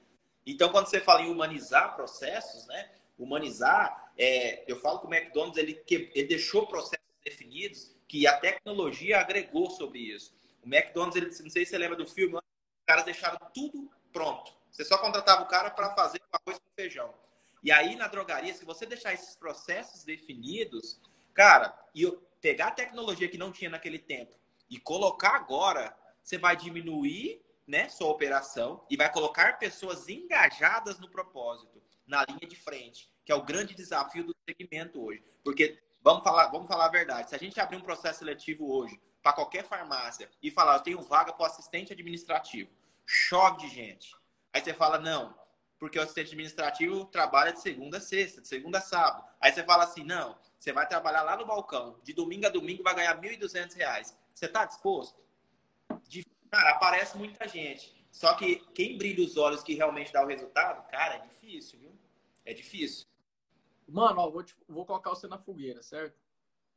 [0.46, 2.90] Então, quando você fala em humanizar processos, né?
[3.18, 9.20] Humanizar, é, eu falo que o McDonald's ele, ele deixou processos definidos que a tecnologia
[9.20, 10.34] agregou sobre isso.
[10.64, 12.38] O McDonald's, ele, não sei se você lembra do filme,
[12.90, 14.52] caras deixaram tudo pronto.
[14.72, 17.14] Você só contratava o cara para fazer arroz com feijão.
[17.62, 21.00] E aí, na drogaria, se você deixar esses processos definidos,
[21.32, 24.34] cara, e pegar a tecnologia que não tinha naquele tempo
[24.68, 31.12] e colocar agora, você vai diminuir né, sua operação e vai colocar pessoas engajadas no
[31.12, 35.24] propósito, na linha de frente, que é o grande desafio do segmento hoje.
[35.44, 39.00] Porque, vamos falar, vamos falar a verdade, se a gente abrir um processo seletivo hoje
[39.22, 42.70] para qualquer farmácia e falar, eu tenho vaga para assistente administrativo,
[43.06, 44.16] chove de gente.
[44.54, 45.36] Aí você fala, não,
[45.78, 49.24] porque o assistente administrativo trabalha de segunda a sexta, de segunda a sábado.
[49.40, 52.84] Aí você fala assim, não, você vai trabalhar lá no balcão, de domingo a domingo
[52.84, 54.14] vai ganhar R$ 1.200.
[54.34, 55.20] Você está disposto?
[56.08, 56.26] De...
[56.52, 57.98] Cara, aparece muita gente.
[58.12, 61.92] Só que quem brilha os olhos que realmente dá o resultado, cara, é difícil, viu?
[62.46, 63.08] É difícil.
[63.88, 66.18] Mano, ó, vou, te, vou colocar você na fogueira, certo?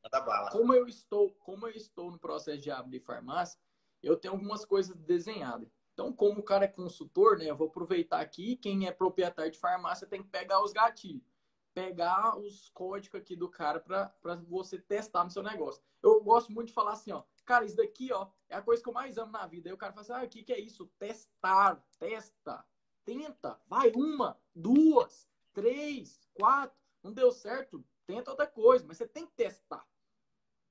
[0.02, 0.50] Manda bala.
[0.50, 3.60] Como eu estou, como eu estou no processo de abrir farmácia,
[4.02, 5.68] eu tenho algumas coisas desenhadas.
[5.92, 9.58] Então, como o cara é consultor, né, eu vou aproveitar aqui, quem é proprietário de
[9.58, 11.32] farmácia tem que pegar os gatilhos
[11.74, 15.82] pegar os códigos aqui do cara para você testar no seu negócio.
[16.02, 18.88] Eu gosto muito de falar assim, ó, cara, isso daqui, ó, é a coisa que
[18.88, 19.68] eu mais amo na vida.
[19.68, 20.86] Aí o cara fala assim, ah, o que, que é isso?
[20.98, 22.64] Testar, testa,
[23.04, 29.26] tenta, vai uma, duas, três, quatro, não deu certo, tenta outra coisa, mas você tem
[29.26, 29.86] que testar,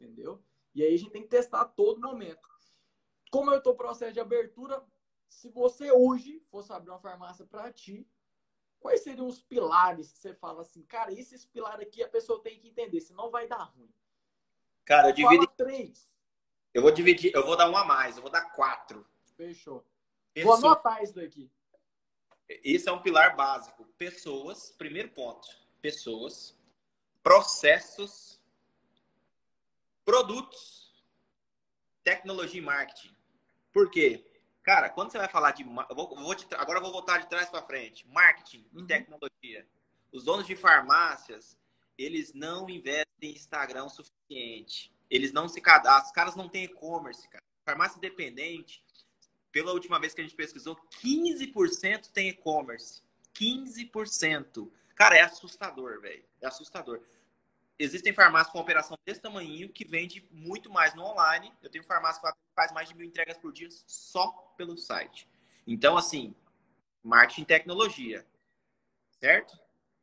[0.04, 0.44] entendeu?
[0.74, 2.48] E aí a gente tem que testar a todo momento.
[3.30, 4.84] Como eu estou processo de abertura,
[5.30, 8.08] se você hoje fosse abrir uma farmácia para ti,
[8.82, 12.60] Quais seriam os pilares que você fala assim, cara, esses pilares aqui a pessoa tem
[12.60, 13.94] que entender, senão vai dar ruim.
[14.84, 15.46] Cara, eu divido.
[15.56, 16.18] três.
[16.74, 19.06] Eu vou dividir, eu vou dar um a mais, eu vou dar quatro.
[19.38, 19.86] Fechou.
[20.34, 20.58] Pessoa...
[20.58, 21.52] Vou anotar isso daqui.
[22.50, 23.86] Esse é um pilar básico.
[24.00, 25.48] Pessoas, primeiro ponto.
[25.80, 26.58] Pessoas,
[27.22, 28.40] processos,
[30.06, 30.94] produtos,
[32.04, 33.16] tecnologia e marketing.
[33.72, 34.26] Por quê?
[34.64, 35.64] Cara, quando você vai falar de.
[35.64, 38.08] Eu vou, eu vou de, agora eu vou voltar de trás para frente.
[38.08, 38.86] Marketing e uhum.
[38.86, 39.68] tecnologia.
[40.12, 41.58] Os donos de farmácias,
[41.98, 44.94] eles não investem em Instagram o suficiente.
[45.10, 46.06] Eles não se cadastram.
[46.06, 47.44] Os caras não têm e-commerce, cara.
[47.66, 48.84] Farmácia independente,
[49.52, 53.04] pela última vez que a gente pesquisou, 15% tem e-commerce.
[53.34, 54.72] 15%.
[54.96, 56.24] Cara, é assustador, velho.
[56.40, 57.02] É assustador
[57.82, 61.54] existem farmácias com operação desse tamanho que vende muito mais no online.
[61.62, 65.28] Eu tenho farmácia que faz mais de mil entregas por dia só pelo site.
[65.65, 66.36] Então, assim,
[67.04, 68.28] marketing e tecnologia,
[69.20, 69.58] certo?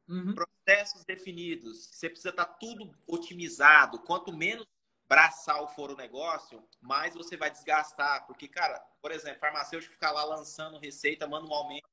[0.09, 0.35] Uhum.
[0.35, 1.89] Processos definidos.
[1.93, 3.99] Você precisa estar tá tudo otimizado.
[4.01, 4.67] Quanto menos
[5.09, 8.27] braçal for o negócio, mais você vai desgastar.
[8.27, 11.87] Porque, cara, por exemplo, farmacêutico ficar lá lançando receita manualmente.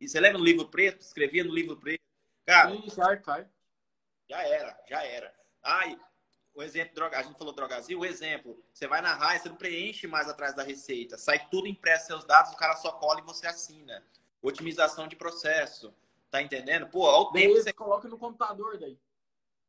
[0.00, 1.00] E você lembra no livro preto?
[1.00, 2.02] Escrevia no livro preto.
[2.44, 3.48] Cara, Sim, cai, cai.
[4.28, 5.32] Já era, já era.
[5.62, 5.98] Ai,
[6.54, 9.56] o exemplo, droga, a gente falou drogazil, o exemplo, você vai na raia, você não
[9.56, 13.24] preenche mais atrás da receita, sai tudo impresso seus dados, o cara só cola e
[13.24, 14.02] você assina.
[14.40, 15.94] Otimização de processo,
[16.30, 16.86] tá entendendo?
[16.88, 18.98] Pô, olha o tempo você coloca no computador daí.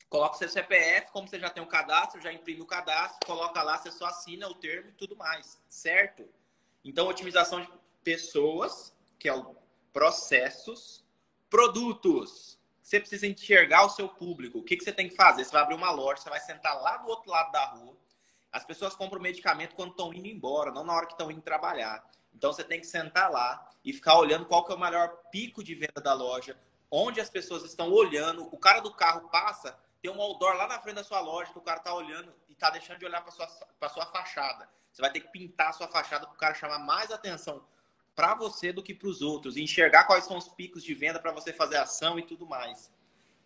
[0.09, 3.61] Coloca o seu CPF, como você já tem o cadastro, já imprime o cadastro, coloca
[3.61, 6.25] lá, você só assina o termo e tudo mais, certo?
[6.85, 7.69] Então, otimização de
[8.03, 9.57] pessoas, que é o
[9.91, 11.03] processos,
[11.49, 12.56] produtos.
[12.87, 14.59] Você precisa enxergar o seu público.
[14.59, 15.43] O que, que você tem que fazer?
[15.43, 17.97] Você vai abrir uma loja, você vai sentar lá do outro lado da rua.
[18.49, 22.09] As pessoas compram medicamento quando estão indo embora, não na hora que estão indo trabalhar.
[22.33, 25.61] Então você tem que sentar lá e ficar olhando qual que é o melhor pico
[25.61, 26.57] de venda da loja,
[26.89, 28.47] onde as pessoas estão olhando.
[28.53, 31.59] O cara do carro passa, tem um outdoor lá na frente da sua loja que
[31.59, 33.47] o cara tá olhando e tá deixando de olhar para sua
[33.77, 34.69] para sua fachada.
[34.93, 37.65] Você vai ter que pintar a sua fachada para o cara chamar mais atenção
[38.17, 41.19] para você do que para os outros, e enxergar quais são os picos de venda
[41.19, 42.91] para você fazer ação e tudo mais.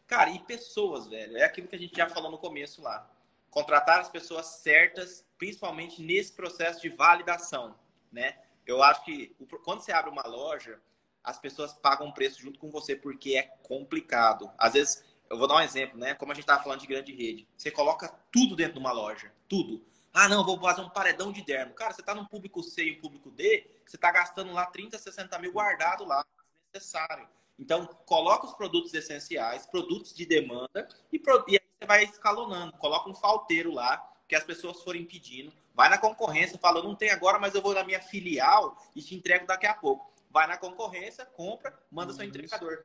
[0.07, 3.05] Cara, e pessoas, velho, é aquilo que a gente já falou no começo lá.
[3.49, 7.75] Contratar as pessoas certas, principalmente nesse processo de validação,
[8.09, 8.37] né?
[8.65, 10.79] Eu acho que quando você abre uma loja,
[11.21, 14.49] as pessoas pagam um preço junto com você porque é complicado.
[14.57, 16.13] Às vezes eu vou dar um exemplo, né?
[16.13, 17.45] Como a gente estava falando de grande rede.
[17.57, 19.33] Você coloca tudo dentro de uma loja.
[19.49, 19.85] Tudo.
[20.13, 21.73] Ah, não, vou fazer um paredão de dermo.
[21.73, 24.97] Cara, você está no público C e um público D, você está gastando lá 30,
[24.97, 26.25] 60 mil guardado lá,
[26.73, 27.27] necessário.
[27.57, 31.45] Então, coloca os produtos essenciais, produtos de demanda, e, pro...
[31.47, 32.73] e aí você vai escalonando.
[32.73, 33.97] Coloca um falteiro lá,
[34.27, 35.53] que as pessoas forem pedindo.
[35.73, 39.15] Vai na concorrência, fala, não tem agora, mas eu vou na minha filial e te
[39.15, 40.11] entrego daqui a pouco.
[40.29, 42.83] Vai na concorrência, compra, manda seu entregador.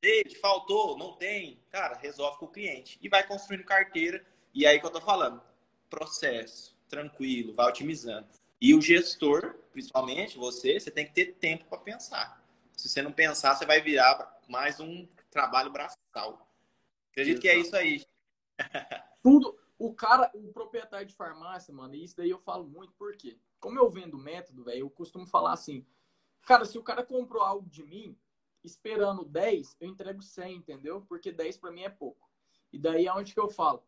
[0.00, 1.62] David, faltou, não tem.
[1.70, 2.98] Cara, resolve com o cliente.
[3.02, 4.24] E vai construindo carteira.
[4.54, 5.42] E aí que eu tô falando.
[5.88, 8.28] Processo, tranquilo, vai otimizando.
[8.60, 12.44] E o gestor, principalmente você, você tem que ter tempo para pensar.
[12.76, 16.48] Se você não pensar, você vai virar mais um trabalho braçal.
[17.10, 18.04] Acredito que é isso aí.
[19.22, 19.58] Tudo.
[19.78, 23.88] O cara, o proprietário de farmácia, mano, isso daí eu falo muito porque, como eu
[23.88, 25.86] vendo método, velho, eu costumo falar assim,
[26.42, 28.18] cara, se o cara comprou algo de mim,
[28.64, 31.04] esperando 10, eu entrego 100, entendeu?
[31.08, 32.28] Porque 10 para mim é pouco.
[32.72, 33.84] E daí é onde que eu falo.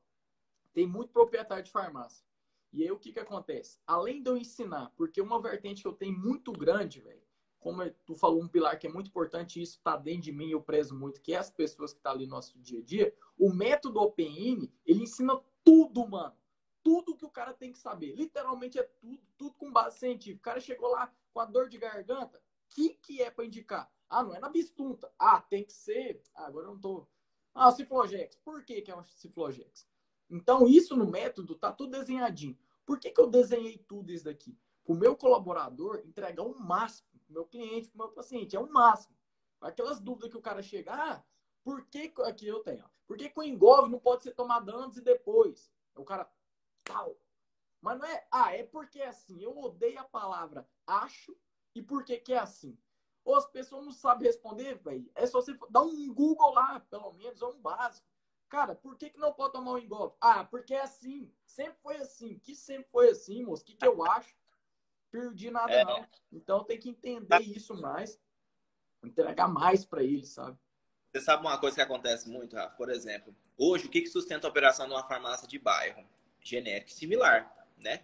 [0.72, 2.24] Tem muito proprietário de farmácia.
[2.72, 3.80] E aí o que que acontece?
[3.86, 7.22] Além de eu ensinar, porque uma vertente que eu tenho muito grande, velho,
[7.58, 10.62] como tu falou, um pilar que é muito importante, isso está dentro de mim, eu
[10.62, 13.14] prezo muito, que é as pessoas que estão tá ali no nosso dia a dia,
[13.38, 16.34] o método OpenIN, ele ensina tudo, mano.
[16.82, 18.14] Tudo que o cara tem que saber.
[18.14, 20.38] Literalmente é tudo, tudo com base científica.
[20.38, 23.92] O cara chegou lá com a dor de garganta, o que, que é para indicar?
[24.08, 25.12] Ah, não é na bistunta.
[25.18, 26.22] Ah, tem que ser.
[26.34, 27.06] Ah, agora eu não tô.
[27.54, 28.36] Ah, Ciflogex.
[28.36, 29.86] Por que, que é um Ciflogex?
[30.30, 32.56] Então, isso no método tá tudo desenhadinho.
[32.86, 34.56] Por que, que eu desenhei tudo isso daqui?
[34.84, 38.54] O meu colaborador entregar o um máximo pro meu cliente, pro meu paciente.
[38.54, 39.16] É o um máximo.
[39.60, 41.24] Aquelas dúvidas que o cara chega, ah,
[41.62, 42.84] por que aqui eu tenho?
[43.06, 45.70] Por que, que o não pode ser tomado antes e depois?
[45.96, 46.30] O cara,
[46.84, 47.16] tal.
[47.80, 49.42] Mas não é, ah, é porque é assim.
[49.42, 51.36] Eu odeio a palavra acho
[51.74, 52.78] e por que, que é assim.
[53.24, 55.10] Ou as pessoas não sabem responder, velho.
[55.14, 58.08] É só você dar um Google lá, pelo menos, ou um básico.
[58.50, 60.16] Cara, por que, que não pode tomar um engolfe?
[60.20, 61.32] Ah, porque é assim.
[61.46, 62.38] Sempre foi assim.
[62.40, 63.62] Que sempre foi assim, moço.
[63.62, 64.34] O que, que eu acho?
[65.10, 65.84] Perdi nada, é.
[65.84, 66.06] não.
[66.32, 68.20] Então tem que entender isso mais.
[69.02, 70.58] Entregar mais para eles, sabe?
[71.10, 72.76] Você sabe uma coisa que acontece muito, Rafa?
[72.76, 76.04] Por exemplo, hoje, o que, que sustenta a operação de uma farmácia de bairro?
[76.40, 78.02] Genérico similar, né?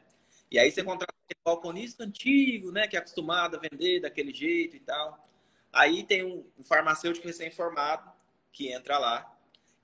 [0.51, 2.87] E aí você contrata um balconista antigo, né?
[2.87, 5.23] Que é acostumado a vender daquele jeito e tal.
[5.73, 8.11] Aí tem um, farmacêutico recém-formado
[8.53, 9.36] que entra lá.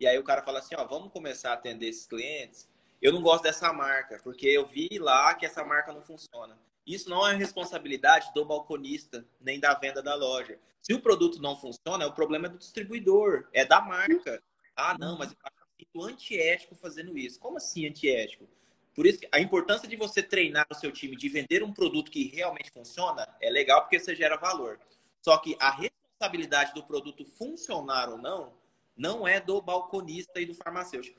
[0.03, 2.69] E aí o cara fala assim, ó, vamos começar a atender esses clientes.
[3.01, 6.59] Eu não gosto dessa marca, porque eu vi lá que essa marca não funciona.
[6.85, 10.59] Isso não é responsabilidade do balconista, nem da venda da loja.
[10.81, 14.43] Se o produto não funciona, o problema é do distribuidor, é da marca.
[14.75, 17.39] Ah, não, mas eu acho antiético fazendo isso.
[17.39, 18.49] Como assim antiético?
[18.97, 22.25] Por isso, a importância de você treinar o seu time de vender um produto que
[22.25, 24.81] realmente funciona é legal porque você gera valor.
[25.21, 28.61] Só que a responsabilidade do produto funcionar ou não
[28.97, 31.19] não é do balconista e do farmacêutico.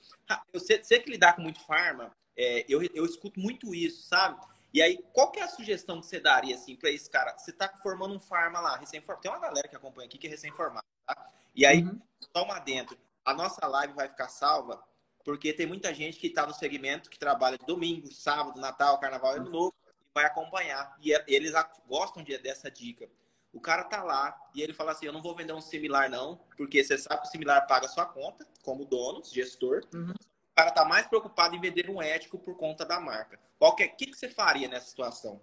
[0.51, 4.39] Eu sei, sei que lidar com muito farma, é, eu, eu escuto muito isso, sabe?
[4.73, 7.37] E aí, qual que é a sugestão que você daria assim para esse cara?
[7.37, 9.21] Você está formando um farma lá, recém-formado.
[9.21, 11.31] Tem uma galera que acompanha aqui que é recém-formada, tá?
[11.55, 12.01] E aí, uhum.
[12.31, 12.97] toma dentro.
[13.23, 14.83] A nossa live vai ficar salva
[15.23, 19.49] porque tem muita gente que está no segmento que trabalha domingo, sábado, Natal, Carnaval, Ano
[19.49, 20.97] Novo, e vai acompanhar.
[21.01, 21.53] E é, eles
[21.87, 23.07] gostam de, dessa dica.
[23.53, 26.37] O cara tá lá e ele fala assim: Eu não vou vender um similar, não,
[26.57, 29.83] porque você sabe que o similar paga a sua conta, como dono, gestor.
[29.93, 30.11] Uhum.
[30.11, 33.39] o cara tá mais preocupado em vender um ético por conta da marca.
[33.59, 35.39] Qual que, é, que, que você faria nessa situação?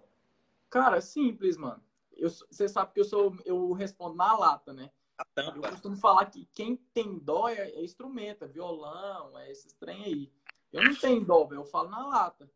[0.69, 1.81] Cara, é simples, mano.
[2.11, 4.91] Eu, você sabe que eu sou, eu respondo na lata, né?
[5.35, 10.03] Eu costumo falar que quem tem dó é, é instrumento, é violão, é esses trem
[10.03, 10.31] aí.
[10.71, 11.61] Eu não tenho dó, velho.
[11.61, 12.49] Eu falo na lata.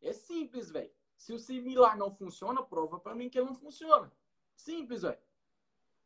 [0.00, 0.90] É simples, velho.
[1.16, 4.12] Se o similar não funciona, prova para mim que ele não funciona.
[4.56, 5.18] Simples, velho.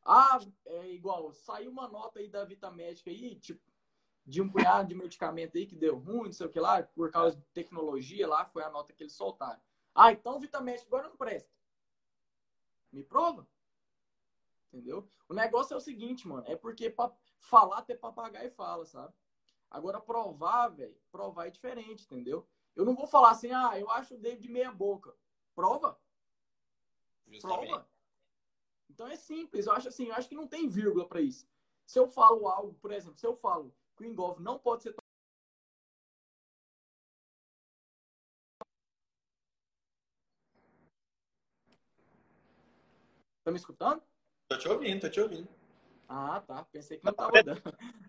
[0.05, 3.61] Ah, é igual, saiu uma nota aí da Vitamédica aí, tipo,
[4.25, 7.11] de um punhado de medicamento aí que deu ruim, não sei o que lá, por
[7.11, 9.61] causa de tecnologia lá, foi a nota que eles soltaram.
[9.95, 11.51] Ah, então Vitamédica agora não presta.
[12.93, 13.47] Me prova.
[14.73, 15.11] Entendeu?
[15.29, 19.13] O negócio é o seguinte, mano, é porque pra falar até papagaio fala, sabe?
[19.71, 22.47] Agora provar, velho, provar é diferente, entendeu?
[22.75, 25.15] Eu não vou falar assim, ah, eu acho o David meia boca.
[25.55, 25.99] Prova.
[27.27, 27.69] Justamente.
[27.69, 27.89] Prova.
[28.91, 29.67] Então é simples.
[29.67, 31.49] Eu acho assim, eu acho que não tem vírgula para isso.
[31.87, 34.95] Se eu falo algo, por exemplo, se eu falo que o engolf não pode ser
[43.45, 44.03] Tá me escutando?
[44.47, 45.49] Tô te ouvindo, tô te ouvindo.
[46.07, 46.65] Ah, tá.
[46.65, 47.63] Pensei que não tava dando.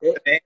[0.00, 0.36] É,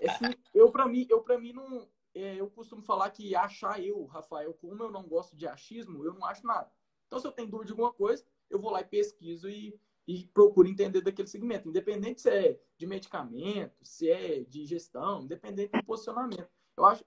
[0.00, 3.82] é assim, eu para mim, eu para mim não, é, eu costumo falar que achar
[3.82, 6.70] eu, Rafael, como eu não gosto de achismo, eu não acho nada.
[7.06, 10.26] Então, se eu tenho dúvida de alguma coisa, eu vou lá e pesquiso e, e
[10.28, 15.84] procuro entender daquele segmento, independente se é de medicamento, se é de gestão, independente do
[15.84, 16.48] posicionamento.
[16.76, 17.04] Eu acho.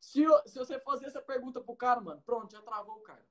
[0.00, 3.26] Se, eu, se você fazer essa pergunta pro cara, mano, pronto, já travou o cara.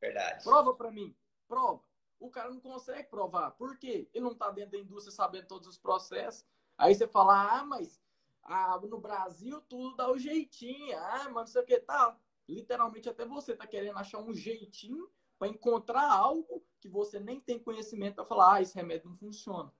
[0.00, 0.42] Verdade.
[0.42, 1.16] Prova para mim.
[1.46, 1.82] Prova.
[2.18, 3.52] O cara não consegue provar.
[3.52, 4.08] Por quê?
[4.12, 6.44] Ele não tá dentro da indústria sabendo todos os processos.
[6.76, 8.00] Aí você fala, ah, mas
[8.42, 10.98] ah, no Brasil tudo dá o um jeitinho.
[10.98, 12.18] Ah, mas não sei o que tá.
[12.48, 17.58] Literalmente até você tá querendo achar um jeitinho para encontrar algo que você nem tem
[17.58, 19.72] conhecimento para falar, ah, esse remédio não funciona.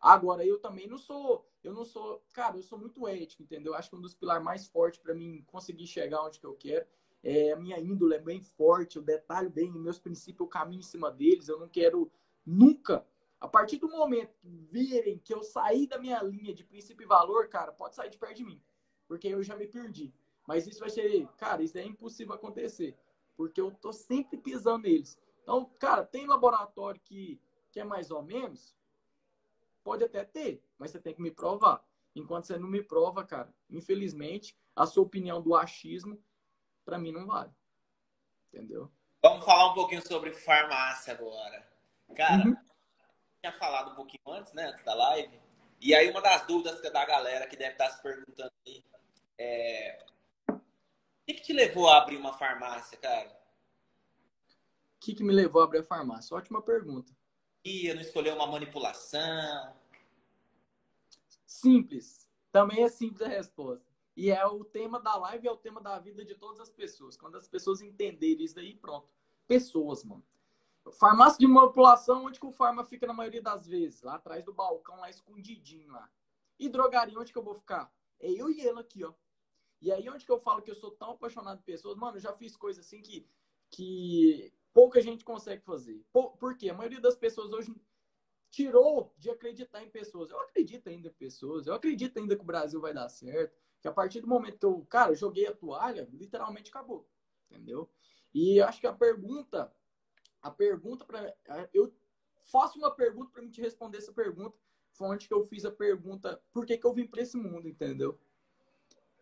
[0.00, 3.74] Agora eu também não sou, eu não sou, cara, eu sou muito ético, entendeu?
[3.74, 6.86] Acho que um dos pilares mais fortes para mim conseguir chegar onde que eu quero
[7.22, 10.82] é a minha índole é bem forte, eu detalho bem meus princípios, eu caminho em
[10.82, 12.10] cima deles, eu não quero
[12.44, 13.04] nunca
[13.40, 17.06] a partir do momento que virem que eu saí da minha linha de princípio e
[17.06, 18.60] valor, cara, pode sair de perto de mim.
[19.06, 20.12] Porque eu já me perdi.
[20.46, 22.96] Mas isso vai ser, cara, isso é impossível acontecer.
[23.36, 25.18] Porque eu tô sempre pisando neles.
[25.46, 28.74] Então, cara, tem laboratório que, que é mais ou menos?
[29.84, 31.86] Pode até ter, mas você tem que me provar.
[32.14, 36.20] Enquanto você não me prova, cara, infelizmente, a sua opinião do achismo,
[36.84, 37.52] para mim, não vale.
[38.48, 38.90] Entendeu?
[39.22, 41.68] Vamos falar um pouquinho sobre farmácia agora.
[42.14, 42.56] Cara, uhum
[43.46, 44.66] tinha falado um pouquinho antes, né?
[44.66, 45.40] Antes da live.
[45.80, 48.84] E aí, uma das dúvidas da galera que deve estar se perguntando aí
[49.38, 50.04] é.
[50.48, 50.60] O
[51.26, 53.36] que, que te levou a abrir uma farmácia, cara?
[55.06, 56.36] O que, que me levou a abrir a farmácia?
[56.36, 57.16] Ótima pergunta.
[57.64, 59.72] E não escolheu uma manipulação?
[61.46, 62.28] Simples.
[62.50, 63.86] Também é simples a resposta.
[64.16, 67.16] E é o tema da live, é o tema da vida de todas as pessoas.
[67.16, 69.08] Quando as pessoas entenderem isso daí, pronto.
[69.46, 70.24] Pessoas, mano.
[70.98, 74.02] Farmácia de manipulação, onde que o farma fica na maioria das vezes?
[74.02, 76.10] Lá atrás do balcão, lá escondidinho lá.
[76.58, 77.94] E drogaria, onde que eu vou ficar?
[78.18, 79.14] É eu e ele aqui, ó.
[79.80, 81.96] E aí, onde que eu falo que eu sou tão apaixonado por pessoas?
[81.96, 83.24] Mano, eu já fiz coisas assim que,
[83.70, 86.04] que pouca gente consegue fazer.
[86.12, 86.68] Por, por quê?
[86.68, 87.74] A maioria das pessoas hoje
[88.50, 90.28] tirou de acreditar em pessoas.
[90.28, 91.66] Eu acredito ainda em pessoas.
[91.66, 93.56] Eu acredito ainda que o Brasil vai dar certo.
[93.80, 97.08] Que a partir do momento que eu, cara, joguei a toalha, literalmente acabou.
[97.50, 97.90] Entendeu?
[98.34, 99.74] E acho que a pergunta
[100.42, 101.34] a pergunta para
[101.72, 101.90] eu
[102.52, 104.58] faço uma pergunta para me te responder essa pergunta.
[104.92, 107.66] Foi onde que eu fiz a pergunta, por que, que eu vim para esse mundo,
[107.66, 108.20] entendeu?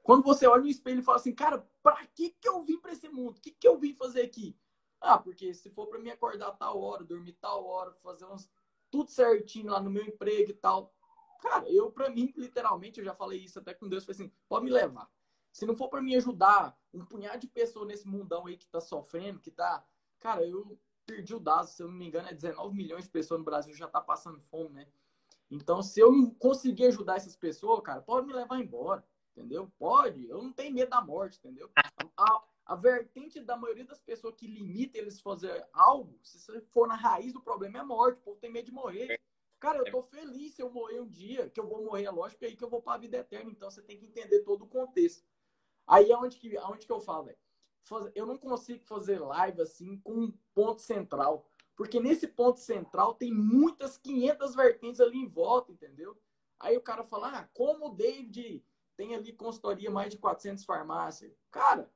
[0.03, 2.93] Quando você olha no espelho e fala assim, cara, para que que eu vim para
[2.93, 3.39] esse mundo?
[3.39, 4.57] O que que eu vim fazer aqui?
[5.05, 8.51] Ah, porque se for para mim acordar tal hora, dormir tal hora, fazer uns
[8.91, 10.95] tudo certinho lá no meu emprego e tal.
[11.43, 14.65] Cara, eu para mim, literalmente, eu já falei isso até com Deus, foi assim, pode
[14.65, 15.11] me levar.
[15.53, 18.81] Se não for para me ajudar um punhado de pessoas nesse mundão aí que tá
[18.81, 19.85] sofrendo, que tá,
[20.19, 23.39] cara, eu perdi o dado, se eu não me engano, é 19 milhões de pessoas
[23.39, 24.89] no Brasil já tá passando fome, né?
[25.51, 29.05] Então, se eu não conseguir ajudar essas pessoas, cara, pode me levar embora,
[29.37, 29.71] entendeu?
[29.79, 31.71] Pode, eu não tenho medo da morte, entendeu?
[32.17, 36.89] A, a vertente da maioria das pessoas que limita eles fazer algo, se você for
[36.89, 39.21] na raiz do problema, é morte, o povo tem medo de morrer.
[39.61, 42.45] Cara, eu tô feliz se eu morrer um dia, que eu vou morrer, é lógico,
[42.45, 44.65] é aí que eu vou para a vida eterna, então você tem que entender todo
[44.65, 45.27] o contexto.
[45.87, 47.39] Aí é onde que, aonde que eu falo, velho
[48.15, 51.47] eu não consigo fazer live assim com um ponto central.
[51.77, 56.17] Porque nesse ponto central tem muitas 500 vertentes ali em volta, entendeu?
[56.59, 58.65] Aí o cara fala, ah, como o David
[58.97, 61.33] tem ali consultoria mais de 400 farmácias.
[61.51, 61.91] Cara,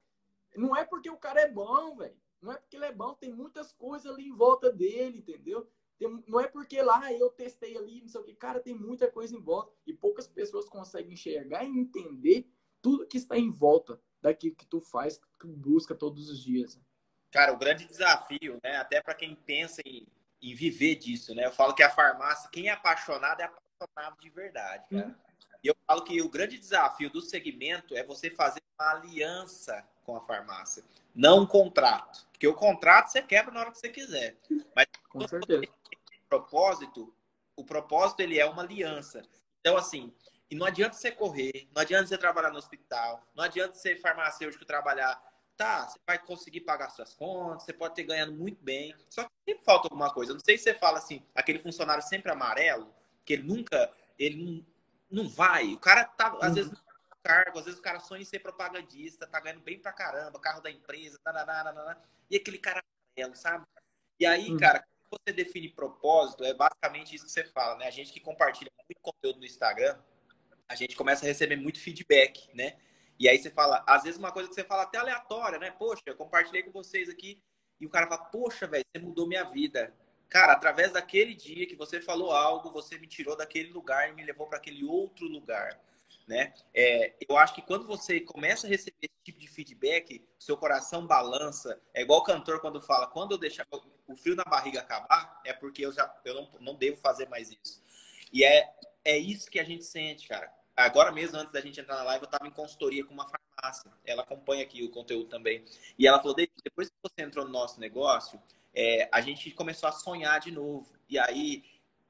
[0.59, 2.16] não é porque o cara é bom, velho.
[2.40, 5.68] Não é porque ele é bom, tem muitas coisas ali em volta dele, entendeu?
[5.98, 8.34] Tem, não é porque lá eu testei ali, não sei o que.
[8.34, 9.72] Cara, tem muita coisa em volta.
[9.86, 12.48] E poucas pessoas conseguem enxergar e entender
[12.80, 16.78] tudo que está em volta daquilo que tu faz, que tu busca todos os dias.
[17.30, 18.76] Cara, o grande desafio, né?
[18.76, 20.06] Até para quem pensa em,
[20.40, 21.46] em, viver disso, né?
[21.46, 25.09] Eu falo que a farmácia, quem é apaixonado é apaixonado de verdade, cara.
[25.09, 25.28] Hum.
[25.62, 30.16] E eu falo que o grande desafio do segmento é você fazer uma aliança com
[30.16, 30.82] a farmácia,
[31.14, 32.26] não um contrato.
[32.32, 34.38] Porque o contrato você quebra na hora que você quiser.
[34.74, 35.62] Mas com certeza.
[36.26, 37.14] propósito,
[37.54, 39.22] o propósito ele é uma aliança.
[39.61, 40.11] Então, assim,
[40.50, 44.64] e não adianta você correr, não adianta você trabalhar no hospital, não adianta ser farmacêutico
[44.64, 45.22] trabalhar.
[45.59, 49.30] Tá, você vai conseguir pagar suas contas, você pode ter ganhando muito bem, só que
[49.44, 50.32] sempre falta alguma coisa.
[50.32, 52.94] Não sei se você fala assim, aquele funcionário sempre amarelo,
[53.26, 54.64] que ele nunca, ele
[55.11, 55.74] não, não vai.
[55.74, 56.54] O cara tá, às uhum.
[56.54, 56.72] vezes,
[57.22, 60.60] cargo, às vezes o cara sonha em ser propagandista, tá ganhando bem pra caramba, carro
[60.60, 62.00] da empresa, nananana,
[62.30, 62.82] e aquele cara
[63.16, 63.66] amarelo, sabe?
[64.18, 64.58] E aí, uhum.
[64.58, 67.86] cara, quando você define propósito, é basicamente isso que você fala, né?
[67.86, 69.98] A gente que compartilha muito conteúdo no Instagram,
[70.68, 72.76] a gente começa a receber muito feedback, né?
[73.18, 75.70] E aí você fala, às vezes uma coisa que você fala até aleatória, né?
[75.70, 77.42] Poxa, eu compartilhei com vocês aqui
[77.80, 79.94] e o cara fala, poxa, velho, você mudou minha vida.
[80.28, 84.24] Cara, através daquele dia que você falou algo, você me tirou daquele lugar e me
[84.24, 85.80] levou para aquele outro lugar,
[86.29, 86.53] né?
[86.74, 91.07] É, eu acho que quando você começa a receber esse tipo de feedback, seu coração
[91.07, 91.81] balança.
[91.95, 93.66] É igual o cantor quando fala, quando eu deixar
[94.07, 97.51] o frio na barriga acabar, é porque eu já eu não, não devo fazer mais
[97.51, 97.83] isso.
[98.31, 98.70] E é,
[99.05, 100.53] é isso que a gente sente, cara.
[100.76, 103.91] Agora mesmo, antes da gente entrar na live, eu estava em consultoria com uma farmácia.
[104.05, 105.64] Ela acompanha aqui o conteúdo também.
[105.99, 108.41] E ela falou, depois que você entrou no nosso negócio,
[108.72, 110.87] é, a gente começou a sonhar de novo.
[111.09, 111.64] E aí,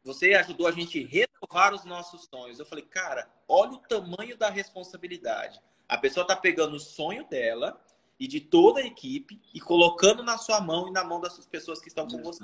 [0.08, 2.58] você ajudou a gente a renovar os nossos sonhos.
[2.58, 5.60] Eu falei, cara, olha o tamanho da responsabilidade.
[5.86, 7.78] A pessoa está pegando o sonho dela
[8.18, 11.78] e de toda a equipe e colocando na sua mão e na mão das pessoas
[11.78, 12.42] que estão com você.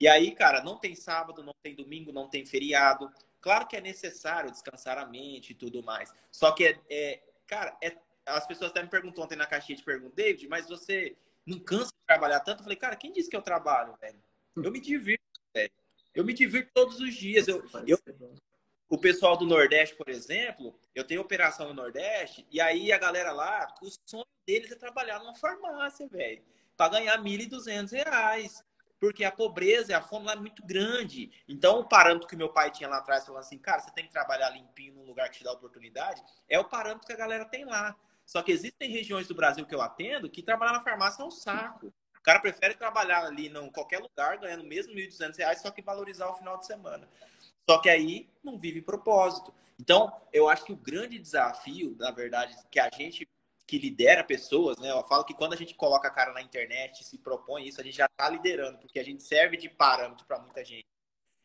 [0.00, 3.12] E aí, cara, não tem sábado, não tem domingo, não tem feriado.
[3.38, 6.10] Claro que é necessário descansar a mente e tudo mais.
[6.32, 9.84] Só que é, é cara, é, as pessoas até me perguntam ontem na caixinha de
[9.84, 11.14] perguntas, David, mas você
[11.44, 12.60] não cansa de trabalhar tanto?
[12.60, 14.22] Eu falei, cara, quem disse que eu trabalho, velho?
[14.56, 15.27] Eu me divirto.
[16.18, 17.46] Eu me divirto todos os dias.
[17.46, 17.96] Eu, eu,
[18.88, 23.30] o pessoal do Nordeste, por exemplo, eu tenho operação no Nordeste, e aí a galera
[23.30, 26.42] lá, o sonho deles é trabalhar numa farmácia, velho,
[26.76, 28.64] para ganhar R$ 1.200
[28.98, 31.30] porque a pobreza e a fome lá é muito grande.
[31.46, 34.10] Então, o parâmetro que meu pai tinha lá atrás, falando assim, cara, você tem que
[34.10, 37.64] trabalhar limpinho num lugar que te dá oportunidade, é o parâmetro que a galera tem
[37.64, 37.96] lá.
[38.26, 41.30] Só que existem regiões do Brasil que eu atendo que trabalhar na farmácia é um
[41.30, 41.94] saco.
[42.18, 46.28] O cara prefere trabalhar ali em qualquer lugar, ganhando mesmo R$ 1.200, só que valorizar
[46.28, 47.08] o final de semana.
[47.68, 49.52] Só que aí não vive propósito.
[49.78, 53.28] Então, eu acho que o grande desafio, na verdade, que a gente
[53.66, 54.90] que lidera pessoas, né?
[54.90, 57.84] Eu falo que quando a gente coloca a cara na internet, se propõe isso, a
[57.84, 60.86] gente já está liderando, porque a gente serve de parâmetro para muita gente.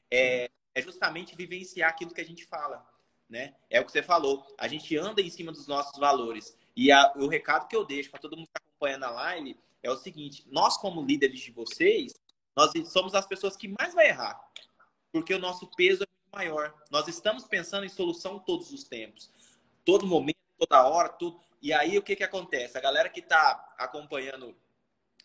[0.09, 2.87] É, é, justamente vivenciar aquilo que a gente fala,
[3.29, 3.53] né?
[3.69, 4.47] É o que você falou.
[4.57, 6.57] A gente anda em cima dos nossos valores.
[6.73, 9.59] E a, o recado que eu deixo para todo mundo que está acompanhando a live
[9.83, 12.13] é o seguinte: nós, como líderes de vocês,
[12.55, 14.39] nós somos as pessoas que mais vai errar,
[15.11, 16.73] porque o nosso peso é maior.
[16.89, 19.29] Nós estamos pensando em solução todos os tempos,
[19.85, 21.39] todo momento, toda hora, tudo.
[21.61, 22.77] E aí, o que, que acontece?
[22.77, 24.55] A galera que está acompanhando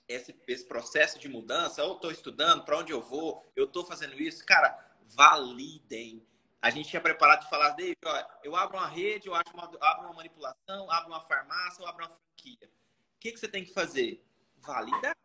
[0.07, 4.21] esse, esse processo de mudança, ou estou estudando, para onde eu vou, eu estou fazendo
[4.21, 6.25] isso, cara, validem.
[6.61, 9.71] A gente tinha preparado de falar, David, ó, eu abro uma rede, eu abro uma,
[9.81, 12.69] abro uma manipulação, abro uma farmácia, eu abro uma franquia.
[13.17, 14.25] O que, que você tem que fazer?
[14.61, 15.17] Validar.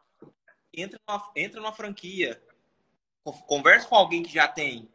[0.74, 2.42] Entra numa, entra numa franquia.
[3.24, 4.92] Conversa com alguém que já tem.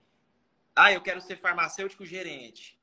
[0.74, 2.78] Ah, eu quero ser farmacêutico gerente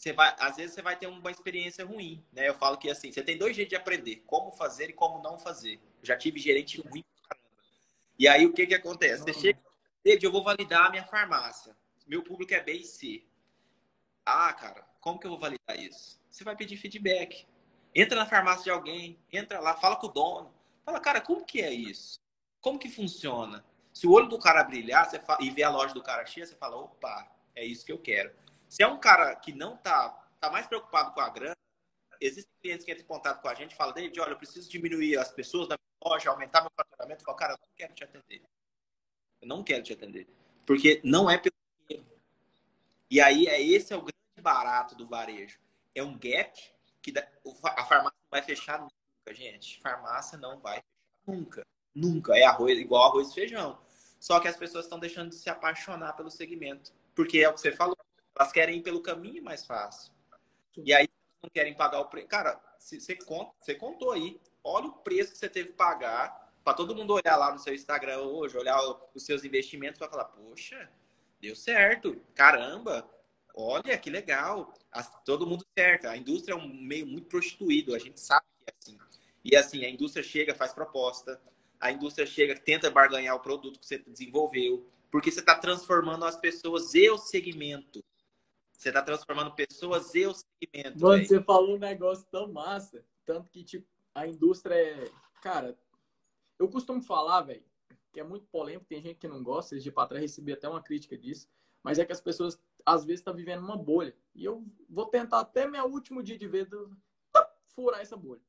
[0.00, 2.48] você vai, às vezes você vai ter uma experiência ruim, né?
[2.48, 5.36] Eu falo que assim, você tem dois jeitos de aprender, como fazer e como não
[5.36, 5.74] fazer.
[5.74, 7.04] Eu já tive gerente ruim
[8.18, 9.22] E aí o que que acontece?
[9.22, 9.60] Você chega,
[10.02, 11.76] eu vou validar a minha farmácia.
[12.06, 13.22] Meu público é B e C.
[14.24, 16.18] Ah, cara, como que eu vou validar isso?
[16.30, 17.46] Você vai pedir feedback.
[17.94, 20.54] Entra na farmácia de alguém, entra lá, fala com o dono.
[20.84, 22.20] Fala, cara, como que é isso?
[22.60, 23.64] Como que funciona?
[23.92, 26.46] Se o olho do cara brilhar você fala, e ver a loja do cara cheia,
[26.46, 28.32] você fala, opa, é isso que eu quero.
[28.68, 30.08] Se é um cara que não tá,
[30.38, 31.56] tá mais preocupado com a grana,
[32.20, 34.70] existem clientes que entram em contato com a gente e falam, David, olha, eu preciso
[34.70, 37.22] diminuir as pessoas da minha loja, aumentar meu faturamento.
[37.22, 38.42] Eu falo, cara, eu não quero te atender.
[39.40, 40.28] Eu não quero te atender.
[40.66, 41.54] Porque não é pelo
[41.88, 42.06] dinheiro.
[43.10, 45.58] E aí, é, esse é o grande barato do varejo.
[45.94, 46.52] É um gap
[47.02, 47.12] que
[47.64, 48.86] a farmácia vai fechar
[49.30, 49.80] nunca, gente.
[49.80, 50.86] Farmácia não vai fechar
[51.26, 51.66] nunca.
[51.94, 52.36] Nunca.
[52.36, 53.78] É arroz, igual arroz e feijão.
[54.18, 56.92] Só que as pessoas estão deixando de se apaixonar pelo segmento.
[57.14, 57.96] Porque é o que você falou,
[58.38, 60.12] elas querem ir pelo caminho mais fácil.
[60.76, 61.08] E aí
[61.42, 62.28] não querem pagar o preço.
[62.28, 64.40] Cara, você, conta, você contou aí.
[64.62, 67.74] Olha o preço que você teve que pagar para todo mundo olhar lá no seu
[67.74, 68.78] Instagram hoje, olhar
[69.14, 70.90] os seus investimentos para falar, poxa,
[71.40, 72.20] deu certo.
[72.34, 73.08] Caramba,
[73.54, 74.74] olha que legal,
[75.24, 76.06] todo mundo certo.
[76.06, 78.44] A indústria é um meio muito prostituído, a gente sabe.
[79.44, 81.40] E assim, a indústria chega, faz proposta,
[81.80, 86.36] a indústria chega, tenta barganhar o produto que você desenvolveu, porque você está transformando as
[86.36, 88.04] pessoas e o segmento.
[88.72, 91.00] Você está transformando pessoas e o segmento.
[91.00, 91.28] Mano, véio.
[91.28, 95.10] você falou um negócio tão massa, tanto que tipo, a indústria é.
[95.42, 95.76] Cara,
[96.58, 97.64] eu costumo falar, velho,
[98.12, 100.82] que é muito polêmico, tem gente que não gosta, de para trás recebi até uma
[100.82, 101.48] crítica disso,
[101.82, 104.14] mas é que as pessoas às vezes estão tá vivendo uma bolha.
[104.34, 106.76] E eu vou tentar até meu último dia de vida
[107.68, 108.42] furar essa bolha.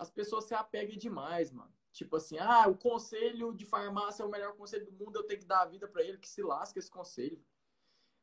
[0.00, 1.70] As pessoas se apegam demais, mano.
[1.92, 5.40] Tipo assim, ah, o conselho de farmácia é o melhor conselho do mundo, eu tenho
[5.40, 7.38] que dar a vida para ele, que se lasca esse conselho.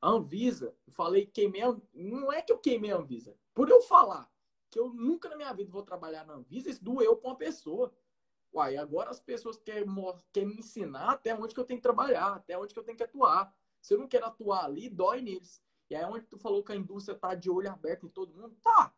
[0.02, 1.62] A Anvisa, eu falei, queimei,
[1.94, 3.38] não é que eu queimei a Anvisa.
[3.54, 4.28] Por eu falar
[4.72, 7.94] que eu nunca na minha vida vou trabalhar na Anvisa, isso doeu para uma pessoa.
[8.52, 9.86] Uai, agora as pessoas querem,
[10.34, 12.98] querem me ensinar até onde que eu tenho que trabalhar, até onde que eu tenho
[12.98, 13.56] que atuar.
[13.84, 15.62] Se eu não quero atuar ali, dói neles.
[15.92, 18.58] E aí onde tu falou que a indústria tá de olho aberto em todo mundo,
[18.64, 18.97] tá.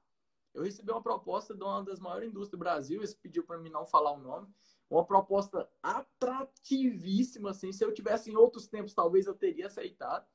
[0.53, 3.69] Eu recebi uma proposta de uma das maiores indústrias do Brasil, eles pediu para mim
[3.69, 4.47] não falar o nome.
[4.89, 7.71] Uma proposta atrativíssima, assim.
[7.71, 10.27] Se eu tivesse em outros tempos, talvez eu teria aceitado.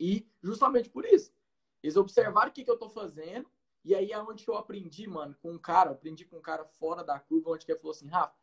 [0.00, 1.32] E justamente por isso.
[1.82, 3.48] Eles observaram o que, que eu tô fazendo.
[3.84, 7.04] E aí é onde eu aprendi, mano, com um cara, aprendi com um cara fora
[7.04, 8.34] da curva, onde que ele falou assim, Rafa,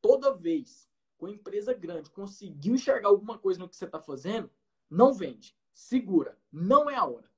[0.00, 0.88] toda vez
[1.18, 4.48] que uma empresa grande conseguiu enxergar alguma coisa no que você tá fazendo,
[4.88, 5.56] não vende.
[5.72, 6.38] Segura.
[6.52, 7.28] Não é a hora.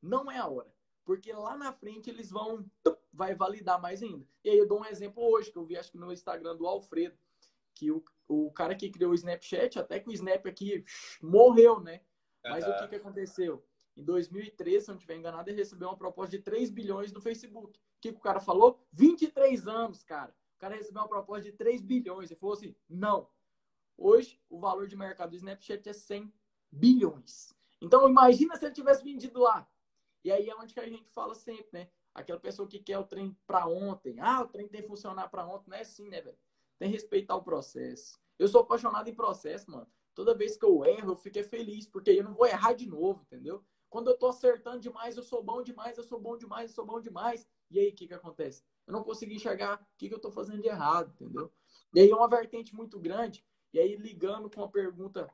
[0.00, 0.71] Não é a hora.
[1.04, 2.64] Porque lá na frente eles vão
[3.12, 4.26] vai validar mais ainda.
[4.42, 6.66] E aí eu dou um exemplo hoje, que eu vi acho que no Instagram do
[6.66, 7.16] Alfredo,
[7.74, 10.84] que o, o cara que criou o Snapchat, até que o Snap aqui
[11.20, 12.00] morreu, né?
[12.44, 12.72] Mas uhum.
[12.72, 13.64] o que, que aconteceu?
[13.96, 17.20] Em 2013, se eu não estiver enganado, ele recebeu uma proposta de 3 bilhões do
[17.20, 17.78] Facebook.
[17.78, 18.82] O que, que o cara falou?
[18.92, 20.34] 23 anos, cara.
[20.56, 22.30] O cara recebeu uma proposta de 3 bilhões.
[22.30, 23.28] Ele falou assim: não.
[23.96, 26.32] Hoje, o valor de mercado do Snapchat é 100
[26.70, 27.54] bilhões.
[27.80, 29.68] Então, imagina se ele tivesse vendido lá.
[30.24, 31.88] E aí é onde que a gente fala sempre, né?
[32.14, 34.18] Aquela pessoa que quer o trem para ontem.
[34.20, 35.70] Ah, o trem tem que funcionar para ontem.
[35.70, 36.36] Não é assim, né, velho?
[36.78, 38.20] Tem que respeitar o processo.
[38.38, 39.86] Eu sou apaixonado em processo, mano.
[40.14, 43.22] Toda vez que eu erro, eu fico feliz, porque eu não vou errar de novo,
[43.22, 43.64] entendeu?
[43.88, 46.84] Quando eu tô acertando demais, eu sou bom demais, eu sou bom demais, eu sou
[46.84, 47.46] bom demais.
[47.70, 48.62] E aí, o que que acontece?
[48.86, 51.52] Eu não consigo enxergar o que, que eu tô fazendo de errado, entendeu?
[51.94, 53.44] E aí é uma vertente muito grande.
[53.72, 55.28] E aí, ligando com a pergunta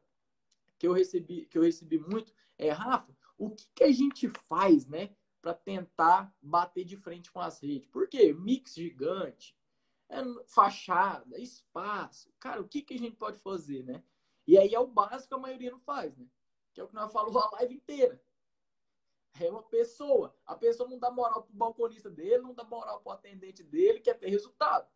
[0.78, 4.86] que eu recebi, que eu recebi muito, é, Rafa, o que, que a gente faz,
[4.86, 7.88] né, para tentar bater de frente com as redes?
[7.88, 8.32] Por quê?
[8.32, 9.56] Mix gigante,
[10.08, 12.30] é, fachada, espaço.
[12.40, 14.02] Cara, o que, que a gente pode fazer, né?
[14.46, 16.26] E aí é o básico que a maioria não faz, né?
[16.74, 18.20] Que é o que nós falamos a live inteira.
[19.40, 20.34] É uma pessoa.
[20.44, 24.14] A pessoa não dá moral pro balconista dele, não dá moral pro atendente dele, quer
[24.14, 24.88] ter resultado.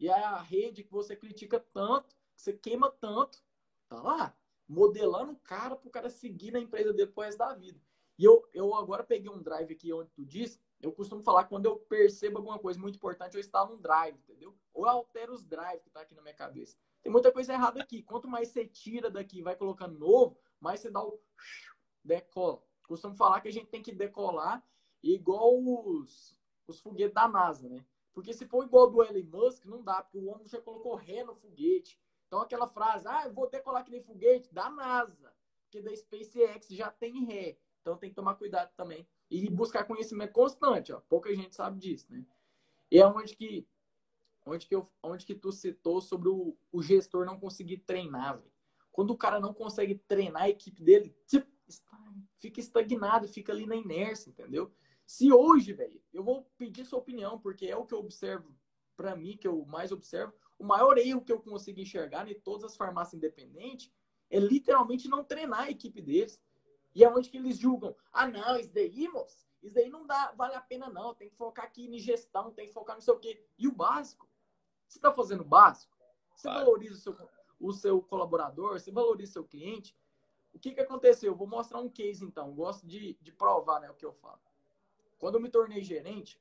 [0.00, 3.44] E aí a rede que você critica tanto, que você queima tanto,
[3.88, 4.36] tá lá
[4.68, 7.80] modelando o cara para o cara seguir na empresa depois da vida.
[8.18, 11.50] E eu, eu agora peguei um drive aqui onde tu disse, eu costumo falar que
[11.50, 14.54] quando eu percebo alguma coisa muito importante, eu instalo um drive, entendeu?
[14.72, 16.76] Ou eu altero os drives que tá aqui na minha cabeça.
[17.02, 18.02] Tem muita coisa errada aqui.
[18.02, 21.20] Quanto mais você tira daqui e vai colocando novo, mais você dá o
[22.04, 22.62] decola.
[22.86, 24.62] Costumo falar que a gente tem que decolar
[25.02, 27.84] igual os, os foguetes da NASA, né?
[28.12, 31.24] Porque se for igual do Elon Musk, não dá, porque o homem já colocou ré
[31.24, 35.80] no foguete, então aquela frase, ah, eu vou decolar que nem foguete, da NASA, porque
[35.80, 37.58] da SpaceX já tem ré.
[37.80, 39.06] Então tem que tomar cuidado também.
[39.30, 41.00] E buscar conhecimento constante, ó.
[41.00, 42.24] Pouca gente sabe disso, né?
[42.90, 43.66] E é onde que,
[44.46, 48.40] onde que, eu, onde que tu citou sobre o, o gestor não conseguir treinar.
[48.90, 51.50] Quando o cara não consegue treinar a equipe dele, tipo,
[52.38, 54.72] fica estagnado, fica ali na inércia, entendeu?
[55.06, 58.54] Se hoje, velho, eu vou pedir sua opinião, porque é o que eu observo
[58.96, 62.64] para mim, que eu mais observo, o maior erro que eu consigo enxergar em todas
[62.64, 63.92] as farmácias independentes
[64.30, 66.40] é literalmente não treinar a equipe deles.
[66.94, 67.94] E é onde que eles julgam.
[68.12, 71.14] Ah, não, isso daí, moço, isso daí não dá, vale a pena não.
[71.14, 73.44] Tem que focar aqui em gestão, tem que focar no sei o quê.
[73.58, 74.28] E o básico?
[74.86, 75.96] Você está fazendo o básico?
[76.34, 76.66] Você claro.
[76.66, 79.96] valoriza o seu, o seu colaborador, você valoriza o seu cliente.
[80.52, 81.32] O que, que aconteceu?
[81.32, 82.46] Eu vou mostrar um case, então.
[82.48, 84.40] Eu gosto de, de provar né, o que eu falo.
[85.18, 86.40] Quando eu me tornei gerente,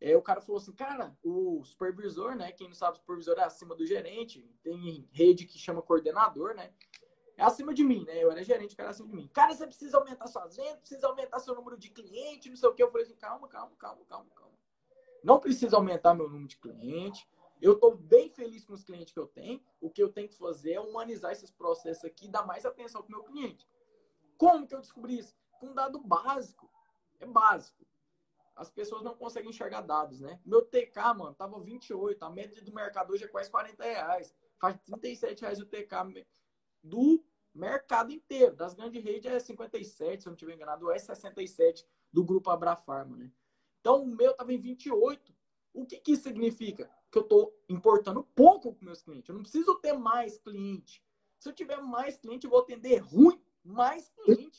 [0.00, 2.50] é, o cara falou assim, cara, o supervisor, né?
[2.52, 6.72] Quem não sabe, o supervisor é acima do gerente, tem rede que chama coordenador, né?
[7.36, 8.22] É acima de mim, né?
[8.22, 9.28] Eu era gerente, o cara é acima de mim.
[9.28, 12.74] Cara, você precisa aumentar suas vendas, precisa aumentar seu número de clientes, não sei o
[12.74, 12.82] que.
[12.82, 14.54] Eu falei assim, calma, calma, calma, calma, calma.
[15.22, 17.26] Não precisa aumentar meu número de clientes.
[17.60, 19.62] Eu estou bem feliz com os clientes que eu tenho.
[19.82, 23.02] O que eu tenho que fazer é humanizar esses processos aqui e dar mais atenção
[23.02, 23.68] para o meu cliente.
[24.38, 25.36] Como que eu descobri isso?
[25.58, 26.70] Com um dado básico.
[27.18, 27.84] É básico
[28.60, 30.38] as pessoas não conseguem enxergar dados, né?
[30.44, 34.34] Meu TK, mano, tava 28, a média do mercado hoje é quase 40 reais.
[34.58, 36.26] Faz 37 reais o TK
[36.82, 38.54] do Mercado inteiro.
[38.54, 43.16] Das grandes redes é 57, se eu não estiver enganado, é 67 do grupo Abrafarma,
[43.16, 43.32] né?
[43.80, 45.34] Então o meu estava em 28.
[45.72, 46.90] O que, que isso significa?
[47.10, 49.30] Que eu estou importando pouco com meus clientes.
[49.30, 51.02] Eu não preciso ter mais cliente.
[51.38, 54.58] Se eu tiver mais cliente, eu vou atender ruim mais cliente.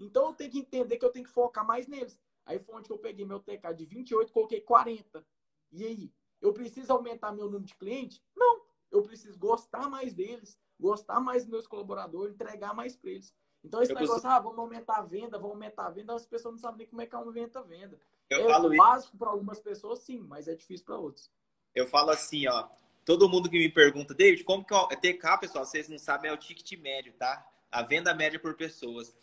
[0.00, 2.18] Então eu tenho que entender que eu tenho que focar mais neles.
[2.44, 5.24] Aí foi onde eu peguei meu TK de 28 coloquei 40.
[5.70, 6.12] E aí?
[6.40, 8.20] Eu preciso aumentar meu número de clientes?
[8.36, 8.62] Não.
[8.90, 13.34] Eu preciso gostar mais deles, gostar mais dos meus colaboradores, entregar mais para eles.
[13.64, 16.54] Então, esse eu negócio, ah, vamos aumentar a venda, vamos aumentar a venda, as pessoas
[16.54, 17.98] não sabem nem como é que aumenta a venda.
[18.28, 21.30] Eu é falo básico para algumas pessoas, sim, mas é difícil para outros.
[21.74, 22.68] Eu falo assim, ó.
[23.04, 26.34] Todo mundo que me pergunta, David, como que é TK, pessoal, vocês não sabem, é
[26.34, 27.48] o ticket médio, tá?
[27.70, 29.14] A venda média por pessoas.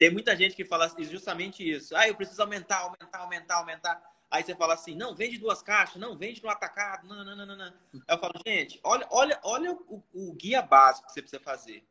[0.00, 1.94] Tem muita gente que fala justamente isso.
[1.94, 4.02] Ah, eu preciso aumentar, aumentar, aumentar, aumentar.
[4.30, 7.44] Aí você fala assim, não, vende duas caixas, não, vende no atacado, não, não, não,
[7.44, 7.54] não.
[7.54, 7.74] não.
[8.08, 11.86] Eu falo, gente, olha, olha, olha o, o guia básico que você precisa fazer.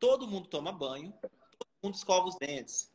[0.00, 2.92] Todo mundo toma banho, todo mundo escova os dentes.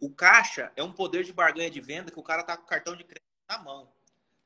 [0.00, 2.66] O caixa é um poder de barganha de venda que o cara tá com o
[2.66, 3.92] cartão de crédito na mão.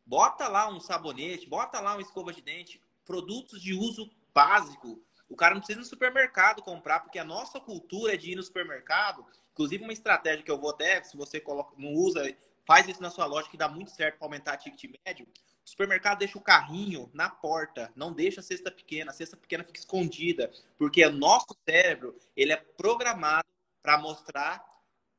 [0.05, 5.01] Bota lá um sabonete, bota lá uma escova de dente, produtos de uso básico.
[5.31, 8.37] O cara não precisa ir no supermercado comprar, porque a nossa cultura é de ir
[8.37, 9.25] no supermercado
[9.55, 12.37] Inclusive, uma estratégia que eu vou até, se você coloca, não usa,
[12.67, 15.27] faz isso na sua loja, que dá muito certo para aumentar a ticket médio.
[15.65, 19.13] O supermercado deixa o carrinho na porta, não deixa a cesta pequena.
[19.13, 23.47] A cesta pequena fica escondida, porque o nosso cérebro ele é programado
[23.81, 24.63] para mostrar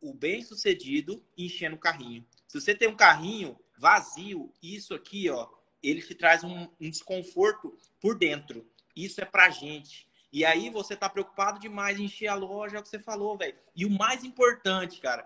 [0.01, 2.27] o bem-sucedido enchendo o carrinho.
[2.47, 5.47] Se você tem um carrinho vazio, isso aqui, ó,
[5.81, 8.69] ele te traz um, um desconforto por dentro.
[8.95, 10.04] Isso é para gente.
[10.35, 13.37] E aí você tá preocupado demais em encher a loja, é o que você falou,
[13.37, 13.57] velho.
[13.73, 15.25] E o mais importante, cara,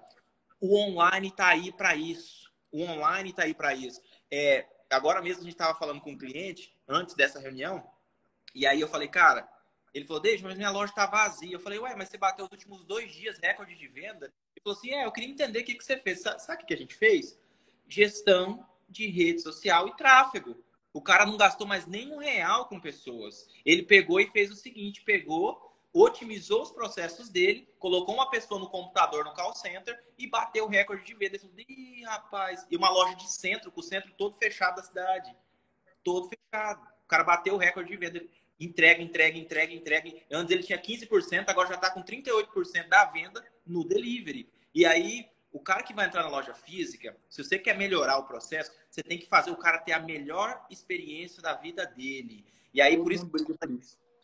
[0.61, 2.53] o online tá aí para isso.
[2.71, 3.99] O online tá aí para isso.
[4.29, 7.83] É, agora mesmo a gente tava falando com um cliente antes dessa reunião,
[8.53, 9.49] e aí eu falei, cara,
[9.95, 11.53] ele falou, Deixa, mas minha loja tá vazia.
[11.53, 14.27] Eu falei, ué, mas você bateu os últimos dois dias recorde de venda?
[14.27, 16.21] Ele falou assim, é, eu queria entender o que, que você fez.
[16.21, 17.35] Sabe o que a gente fez?
[17.87, 20.63] Gestão de rede social e tráfego.
[20.91, 23.47] O cara não gastou mais nenhum real com pessoas.
[23.65, 28.69] Ele pegou e fez o seguinte: pegou, otimizou os processos dele, colocou uma pessoa no
[28.69, 31.35] computador no call center e bateu o recorde de venda.
[31.35, 34.83] Ele falou, Ih, rapaz, e uma loja de centro, com o centro todo fechado da
[34.83, 35.35] cidade.
[36.03, 36.81] Todo fechado.
[37.03, 38.23] O cara bateu o recorde de venda.
[38.59, 40.13] Entrega, entrega, entrega, entrega.
[40.31, 44.49] Antes ele tinha 15%, agora já está com 38% da venda no delivery.
[44.73, 48.25] E aí o cara que vai entrar na loja física, se você quer melhorar o
[48.25, 52.45] processo, você tem que fazer o cara ter a melhor experiência da vida dele.
[52.73, 53.29] E aí, por isso,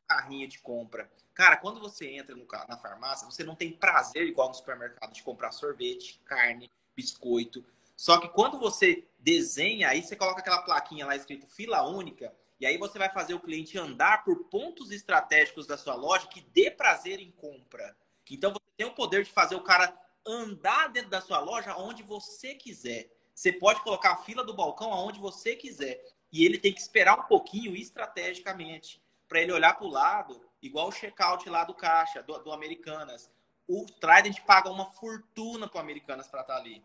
[0.08, 1.10] carrinho de compra.
[1.34, 5.24] Cara, quando você entra no, na farmácia, você não tem prazer igual no supermercado de
[5.24, 7.66] comprar sorvete, carne, biscoito.
[7.96, 12.66] Só que quando você desenha, aí você coloca aquela plaquinha lá escrito fila única, e
[12.66, 16.70] aí você vai fazer o cliente andar por pontos estratégicos da sua loja que dê
[16.72, 17.96] prazer em compra.
[18.30, 19.94] Então você tem o poder de fazer o cara
[20.26, 23.10] andar dentro da sua loja onde você quiser.
[23.34, 26.02] Você pode colocar a fila do balcão aonde você quiser.
[26.32, 30.88] E ele tem que esperar um pouquinho estrategicamente para ele olhar para o lado, igual
[30.88, 33.30] o checkout lá do caixa, do, do Americanas.
[33.68, 36.84] O Trident paga uma fortuna para o Americanas para estar tá ali.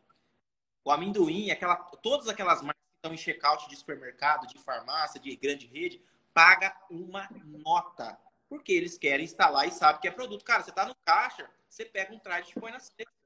[0.85, 5.35] O amendoim, aquela, todas aquelas marcas que estão em checkout de supermercado, de farmácia, de
[5.37, 8.19] grande rede, paga uma nota.
[8.49, 10.45] Porque eles querem instalar e sabem que é produto.
[10.45, 13.20] Cara, você está no caixa, você pega um Trident e põe na cesta.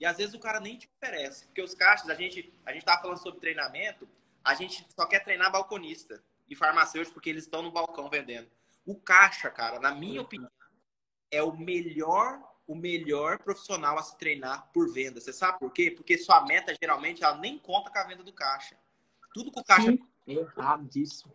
[0.00, 1.46] E às vezes o cara nem te oferece.
[1.46, 4.08] Porque os caixas, a gente, a gente tava falando sobre treinamento,
[4.42, 8.48] a gente só quer treinar balconista e farmacêutico porque eles estão no balcão vendendo.
[8.84, 10.50] O caixa, cara, na minha opinião,
[11.30, 15.20] é o melhor, o melhor profissional a se treinar por venda.
[15.20, 15.90] Você sabe por quê?
[15.90, 18.76] Porque sua meta geralmente ela nem conta com a venda do caixa.
[19.32, 21.32] Tudo que o caixa Sim, errado disso.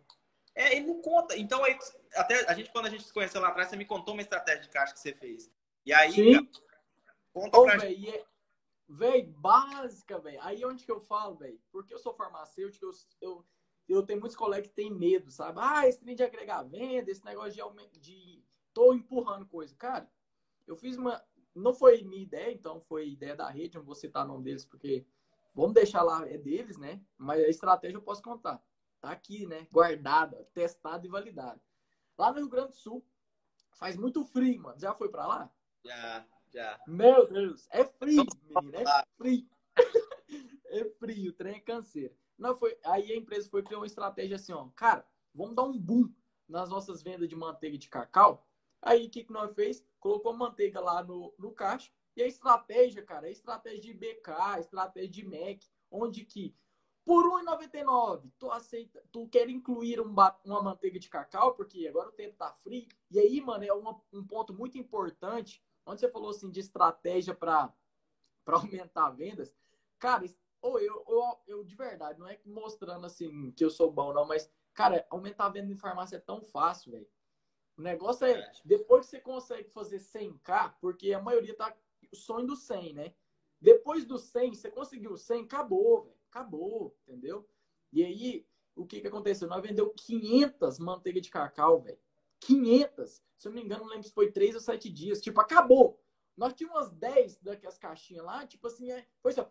[0.54, 1.36] É, ele não conta.
[1.36, 1.76] Então aí
[2.14, 4.62] até a gente quando a gente se conheceu lá atrás, você me contou uma estratégia
[4.62, 5.50] de caixa que você fez.
[5.84, 6.48] E aí, Sim.
[7.32, 8.24] conta Ô, pra véio, gente.
[8.90, 10.38] É Véi, básica, velho.
[10.42, 11.60] Aí onde que eu falo, velho?
[11.70, 13.46] Porque eu sou farmacêutico, eu, eu,
[13.88, 15.58] eu tenho muitos colegas que têm medo, sabe?
[15.62, 19.74] Ah, esse trem de agregar venda, esse negócio de, de tô empurrando coisa.
[19.76, 20.10] Cara,
[20.66, 21.22] eu fiz uma.
[21.54, 24.64] Não foi minha ideia, então foi ideia da rede, não vou citar o nome deles,
[24.64, 25.06] porque
[25.54, 27.00] vamos deixar lá, é deles, né?
[27.16, 28.62] Mas a estratégia eu posso contar.
[29.00, 29.66] Tá aqui, né?
[29.70, 31.60] Guardada, testada e validada.
[32.18, 33.04] Lá no Rio Grande do Sul,
[33.72, 34.78] faz muito frio, mano.
[34.78, 35.50] Já foi pra lá?
[35.84, 36.26] Já.
[36.52, 36.80] Já.
[36.86, 39.48] Meu Deus, é frio, menino, é frio.
[40.66, 42.14] é frio, o trem é canseiro.
[42.36, 45.78] Não foi, aí a empresa foi criar uma estratégia assim, ó, cara, vamos dar um
[45.78, 46.12] boom
[46.48, 48.46] nas nossas vendas de manteiga de cacau.
[48.82, 49.84] Aí o que, que nós fez?
[50.00, 51.90] Colocou manteiga lá no, no caixa.
[52.16, 56.56] E a estratégia, cara, é estratégia de BK, estratégia de Mac, onde que
[57.04, 62.12] Por R$1,99, tu aceita, tu quer incluir um, uma manteiga de cacau, porque agora o
[62.12, 62.88] tempo tá frio.
[63.10, 67.34] E aí, mano, é uma, um ponto muito importante, onde você falou assim de estratégia
[67.34, 67.72] para
[68.46, 69.54] aumentar vendas.
[69.98, 70.24] Cara,
[70.62, 74.26] ou eu, eu, eu, de verdade, não é mostrando assim que eu sou bom, não,
[74.26, 77.08] mas, cara, aumentar a venda em farmácia é tão fácil, velho.
[77.76, 81.74] O negócio é, depois que você consegue fazer 100k, porque a maioria tá
[82.12, 83.14] o sonho do 100, né?
[83.60, 86.16] Depois do 100, você conseguiu 100, acabou, velho.
[86.30, 87.48] Acabou, entendeu?
[87.92, 89.48] E aí, o que que aconteceu?
[89.48, 91.98] Nós vendeu 500 manteiga de cacau, velho.
[92.40, 93.22] 500.
[93.36, 95.20] Se eu não me engano, não lembro se foi 3 ou 7 dias.
[95.20, 96.00] Tipo, acabou.
[96.36, 99.42] Nós tínhamos umas 10 daquelas caixinhas lá, tipo assim, é, foi assim,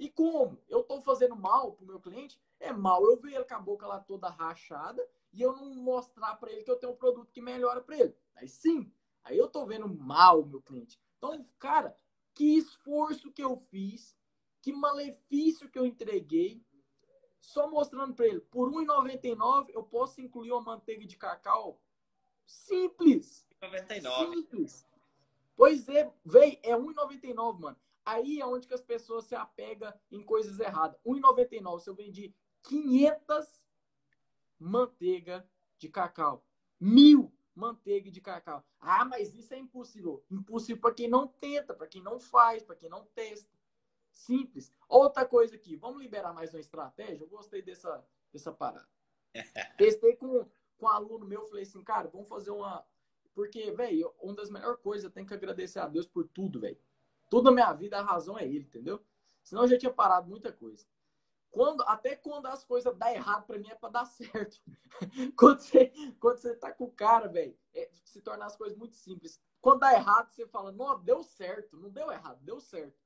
[0.00, 0.58] e como?
[0.66, 2.40] Eu estou fazendo mal pro meu cliente?
[2.58, 6.36] É mal eu ver ele com a boca lá toda rachada e eu não mostrar
[6.36, 8.16] para ele que eu tenho um produto que melhora para ele.
[8.34, 8.90] Aí sim,
[9.22, 10.98] aí eu estou vendo mal o meu cliente.
[11.18, 11.94] Então, cara,
[12.34, 14.16] que esforço que eu fiz,
[14.62, 16.64] que malefício que eu entreguei,
[17.40, 21.80] só mostrando para ele, por R$1,99 eu posso incluir uma manteiga de cacau
[22.46, 23.46] simples.
[23.60, 24.36] 99.
[24.36, 24.86] Simples.
[25.56, 27.76] Pois é, véi, é R$1,99, mano.
[28.04, 30.98] Aí é onde que as pessoas se apegam em coisas erradas.
[31.04, 33.64] R$1,99 se eu vendi 500
[34.58, 36.44] manteiga de cacau.
[36.78, 38.64] Mil manteiga de cacau.
[38.78, 40.24] Ah, mas isso é impossível.
[40.30, 43.50] Impossível para quem não tenta, para quem não faz, para quem não testa.
[44.20, 44.70] Simples.
[44.86, 47.24] Outra coisa aqui, vamos liberar mais uma estratégia?
[47.24, 48.86] Eu gostei dessa, dessa parada.
[49.78, 50.46] Testei com,
[50.76, 52.84] com um aluno meu, falei assim, cara, vamos fazer uma.
[53.34, 56.76] Porque, velho, uma das melhores coisas, eu tenho que agradecer a Deus por tudo, velho.
[57.30, 59.02] Tudo na minha vida, a razão é ele, entendeu?
[59.42, 60.84] Senão eu já tinha parado muita coisa.
[61.50, 64.60] Quando, até quando as coisas dão errado para mim é para dar certo.
[65.34, 68.96] quando, você, quando você tá com o cara, velho, é, se torna as coisas muito
[68.96, 69.40] simples.
[69.62, 71.78] Quando dá errado, você fala, não, deu certo.
[71.78, 73.00] Não deu errado, deu certo.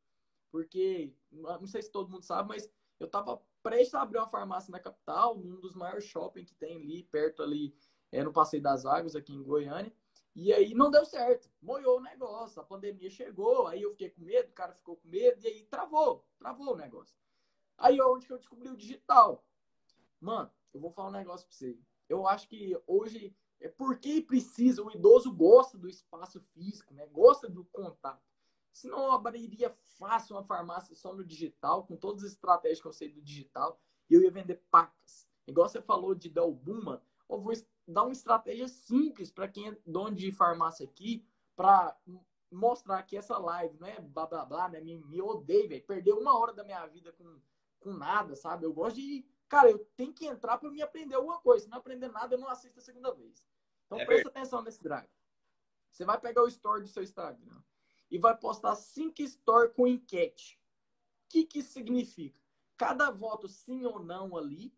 [0.54, 4.70] Porque, não sei se todo mundo sabe, mas eu tava prestes a abrir uma farmácia
[4.70, 7.74] na capital, num dos maiores shopping que tem ali, perto ali,
[8.12, 9.92] é, no Passeio das Águas, aqui em Goiânia.
[10.32, 14.20] E aí não deu certo, moiou o negócio, a pandemia chegou, aí eu fiquei com
[14.20, 17.16] medo, o cara ficou com medo, e aí travou, travou o negócio.
[17.76, 19.44] Aí é onde que eu descobri o digital.
[20.20, 21.76] Mano, eu vou falar um negócio pra você.
[22.08, 27.08] Eu acho que hoje é porque precisa, o idoso gosta do espaço físico, né?
[27.08, 28.33] Gosta do contato.
[28.74, 32.92] Senão eu abriria fácil uma farmácia só no digital, com todas as estratégias que eu
[32.92, 35.28] sei do digital, e eu ia vender pacas.
[35.46, 37.00] Igual você falou de mano,
[37.30, 37.52] eu vou
[37.86, 41.96] dar uma estratégia simples para quem é dono de farmácia aqui, para
[42.50, 44.80] mostrar que essa live não é blá blá blá, né?
[44.80, 45.86] Me, me odeio, velho.
[45.86, 47.40] Perdeu uma hora da minha vida com,
[47.78, 48.66] com nada, sabe?
[48.66, 49.24] Eu gosto de.
[49.48, 51.64] Cara, eu tenho que entrar para me aprender alguma coisa.
[51.64, 53.46] Se não aprender nada, eu não assisto a segunda vez.
[53.86, 55.08] Então é presta atenção nesse drive.
[55.92, 57.62] Você vai pegar o story do seu Instagram
[58.10, 60.60] e vai postar cinco stories com enquete.
[61.26, 62.38] O que, que significa?
[62.76, 64.74] Cada voto sim ou não ali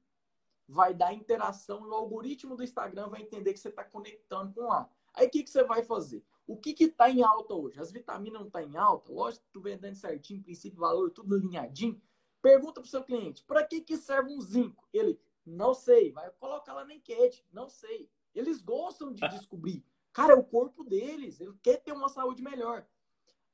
[0.68, 4.62] vai dar interação e o algoritmo do Instagram vai entender que você está conectando com
[4.62, 4.90] lá.
[5.14, 6.24] Aí o que, que você vai fazer?
[6.46, 7.80] O que está em alta hoje?
[7.80, 9.12] As vitaminas não estão tá em alta?
[9.12, 12.00] Lógico que tu vendendo certinho, princípio, valor, tudo alinhadinho.
[12.40, 14.86] Pergunta para o seu cliente, para que, que serve um zinco?
[14.92, 16.12] Ele, não sei.
[16.12, 18.08] Vai colocar lá na enquete, não sei.
[18.34, 19.84] Eles gostam de descobrir.
[20.12, 21.40] Cara, é o corpo deles.
[21.40, 22.86] Ele quer ter uma saúde melhor.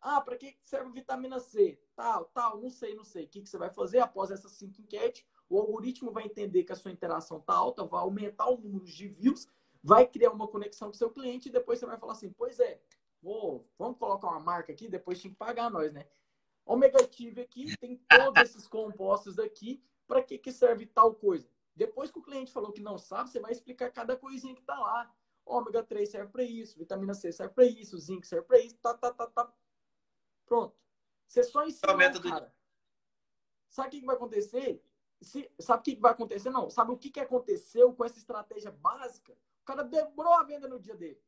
[0.03, 1.81] Ah, para que serve vitamina C?
[1.95, 3.25] Tal, tal, não sei, não sei.
[3.25, 5.25] O que, que você vai fazer após essas cinco enquetes?
[5.53, 9.07] o algoritmo vai entender que a sua interação está alta, vai aumentar o número de
[9.07, 9.47] views,
[9.83, 12.59] vai criar uma conexão com o seu cliente e depois você vai falar assim, pois
[12.59, 12.81] é,
[13.21, 16.07] vou, vamos colocar uma marca aqui, depois tem que pagar nós, né?
[16.65, 21.47] Ômega Tive aqui tem todos esses compostos aqui, para que, que serve tal coisa?
[21.77, 24.79] Depois que o cliente falou que não sabe, você vai explicar cada coisinha que está
[24.79, 25.13] lá.
[25.45, 28.95] Ômega 3 serve para isso, vitamina C serve para isso, zinco serve para isso, tá,
[28.95, 29.53] tá, tá, tá.
[30.47, 30.77] Pronto.
[31.27, 32.55] Você só ensina o cara.
[33.69, 34.85] Sabe o que vai acontecer?
[35.23, 36.51] se, sabe o que vai acontecer?
[36.51, 36.69] Não.
[36.69, 39.33] Sabe o que, que aconteceu com essa estratégia básica?
[39.33, 41.21] O cara dobrou a venda no dia dele.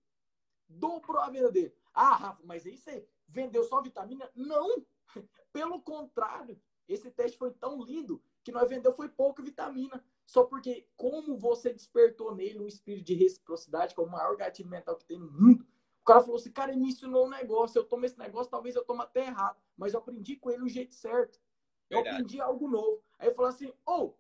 [0.69, 1.75] Dobrou a venda dele.
[1.93, 4.29] Ah, Rafa, mas aí você vendeu só vitamina?
[4.35, 4.85] Não.
[5.53, 6.61] Pelo contrário.
[6.87, 10.05] Esse teste foi tão lindo que nós vendeu foi pouca vitamina.
[10.27, 14.69] Só porque, como você despertou nele um espírito de reciprocidade, que é o maior gatilho
[14.69, 15.67] mental que tem no mundo,
[16.05, 17.79] o cara falou assim: cara, ele me ensinou um negócio.
[17.79, 20.69] Eu tomo esse negócio, talvez eu tome até errado, mas eu aprendi com ele o
[20.69, 21.41] jeito certo.
[21.89, 22.17] Eu Verdade.
[22.17, 23.03] aprendi algo novo.
[23.19, 24.15] Aí eu falo assim, ou oh,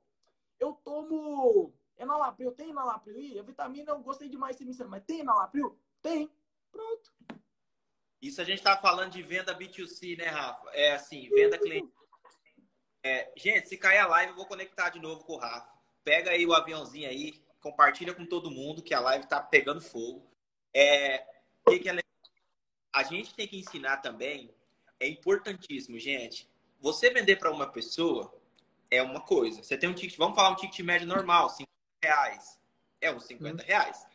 [0.59, 3.39] eu tomo enalapril, tem enalapril aí?
[3.39, 5.79] A vitamina eu gostei demais de me mas tem enalapril?
[6.01, 6.31] Tem.
[6.73, 7.13] Pronto.
[8.23, 10.71] Isso a gente tá falando de venda B2C, né, Rafa?
[10.71, 11.93] É assim, venda cliente.
[13.03, 15.77] É, gente, se cair a live, eu vou conectar de novo com o Rafa.
[16.03, 20.27] Pega aí o aviãozinho aí, compartilha com todo mundo que a live tá pegando fogo.
[20.73, 21.34] É,
[21.71, 21.99] que que é...
[22.93, 24.55] A gente tem que ensinar também,
[25.01, 26.49] é importantíssimo, gente.
[26.81, 28.33] Você vender para uma pessoa,
[28.91, 29.63] é uma coisa.
[29.63, 31.69] Você tem um ticket, vamos falar um ticket médio normal, 50
[32.03, 32.59] reais.
[33.01, 33.67] É uns 50 hum.
[33.67, 34.07] reais.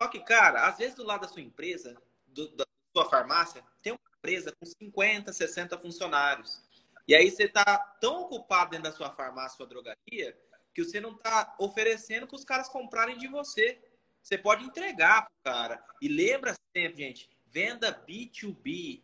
[0.00, 2.64] Só que, cara, às vezes do lado da sua empresa, do, da
[2.96, 6.62] sua farmácia, tem uma empresa com 50, 60 funcionários.
[7.06, 10.38] E aí você tá tão ocupado dentro da sua farmácia, sua drogaria,
[10.72, 13.80] que você não tá oferecendo para os caras comprarem de você.
[14.24, 15.84] Você pode entregar pro cara.
[16.00, 19.02] E lembra sempre, gente, venda B2B.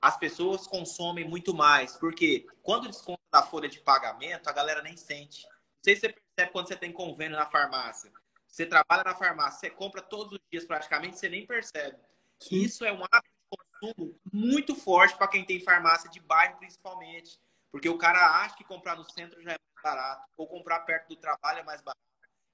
[0.00, 1.96] As pessoas consomem muito mais.
[1.96, 5.42] Porque quando desconta da folha de pagamento, a galera nem sente.
[5.42, 8.12] Não sei se você percebe quando você tem convênio na farmácia.
[8.46, 11.98] Você trabalha na farmácia, você compra todos os dias praticamente, você nem percebe.
[12.38, 12.56] Sim.
[12.62, 17.40] Isso é um hábito de consumo muito forte para quem tem farmácia de bairro, principalmente.
[17.72, 21.08] Porque o cara acha que comprar no centro já é mais barato, ou comprar perto
[21.08, 22.00] do trabalho é mais barato.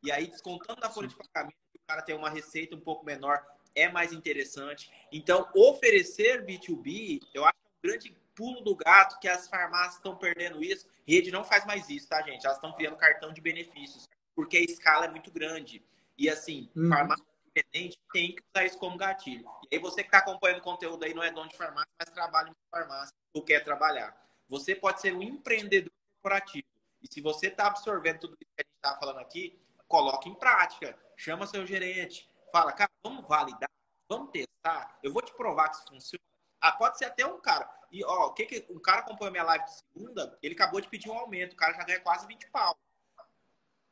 [0.03, 1.57] E aí, descontando da folha de pagamento,
[1.87, 4.91] cara tem uma receita um pouco menor, é mais interessante.
[5.13, 9.97] Então, oferecer B2B, eu acho que é um grande pulo do gato que as farmácias
[9.97, 10.89] estão perdendo isso.
[11.07, 12.45] Rede não faz mais isso, tá, gente?
[12.45, 15.85] Elas estão criando cartão de benefícios, porque a escala é muito grande.
[16.19, 16.89] E assim, uhum.
[16.89, 17.25] farmácia
[17.57, 19.47] independente tem que usar isso como gatilho.
[19.71, 22.11] E aí você que está acompanhando o conteúdo aí não é dono de farmácia, mas
[22.11, 24.15] trabalha em farmácia ou quer trabalhar.
[24.49, 26.67] Você pode ser um empreendedor corporativo.
[27.03, 29.59] E se você está absorvendo tudo isso que a gente está falando aqui,
[29.89, 30.99] coloque em prática.
[31.17, 32.29] Chama seu gerente.
[32.53, 33.71] Fala, cara, vamos validar,
[34.09, 34.99] vamos testar.
[35.03, 36.23] Eu vou te provar que isso funciona.
[36.61, 37.69] Ah, pode ser até um cara.
[37.91, 40.89] E, ó, o que que um cara acompanhou minha live de segunda, ele acabou de
[40.89, 41.55] pedir um aumento.
[41.55, 42.77] O cara já ganha quase 20 pau.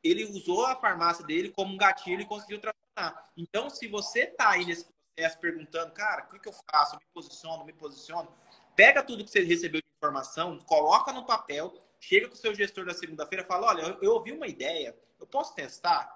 [0.03, 3.31] Ele usou a farmácia dele como um gatilho e conseguiu trabalhar.
[3.35, 6.95] Então, se você tá aí nesse processo perguntando, cara, o que, que eu faço?
[6.95, 8.31] Me posiciono, me posiciono.
[8.75, 12.85] Pega tudo que você recebeu de informação, coloca no papel, chega com o seu gestor
[12.85, 16.14] da segunda-feira fala: olha, eu, eu ouvi uma ideia, eu posso testar?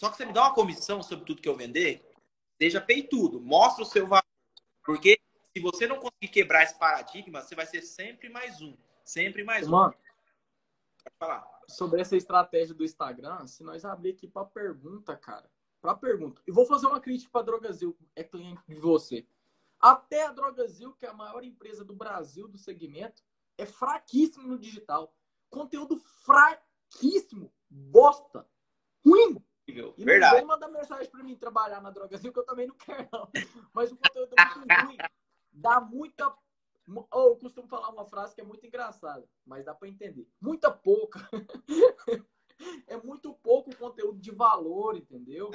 [0.00, 2.10] Só que você me dá uma comissão sobre tudo que eu vender,
[2.56, 4.24] seja peitudo, mostra o seu valor.
[4.82, 5.20] Porque
[5.54, 8.74] se você não conseguir quebrar esse paradigma, você vai ser sempre mais um.
[9.02, 11.02] Sempre mais Mano, um.
[11.04, 11.60] Pode falar.
[11.68, 15.50] Sobre essa estratégia do Instagram, se nós abrir aqui para pergunta, cara.
[15.82, 16.40] Para pergunta.
[16.46, 19.26] E vou fazer uma crítica para Drogazil, é cliente de você.
[19.78, 23.22] Até a Drogazil, que é a maior empresa do Brasil do segmento,
[23.58, 25.14] é fraquíssimo no digital.
[25.50, 27.52] Conteúdo fraquíssimo.
[27.68, 28.48] Bosta.
[29.04, 29.44] Ruim.
[29.96, 30.32] E Verdade.
[30.32, 33.30] não vem mandar mensagem para mim trabalhar na Drogazil, que eu também não quero, não.
[33.72, 34.96] Mas o conteúdo é muito ruim.
[35.52, 36.34] Dá muita.
[37.12, 40.28] Oh, eu costumo falar uma frase que é muito engraçada, mas dá para entender.
[40.40, 41.20] Muita pouca.
[42.86, 45.50] é muito pouco conteúdo de valor, entendeu?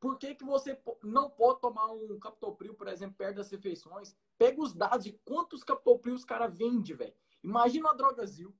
[0.00, 4.16] Por que, que você não pode tomar um Captopril, por exemplo, perto das refeições?
[4.36, 7.14] Pega os dados de quantos Captopril os caras vendem, velho.
[7.42, 8.52] Imagina a Drogazil.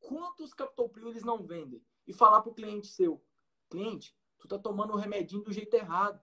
[0.00, 1.80] Quantos Captopril eles não vendem?
[2.04, 3.24] E falar pro cliente seu,
[3.70, 4.12] cliente,
[4.42, 6.20] tu tá tomando o remedinho do jeito errado.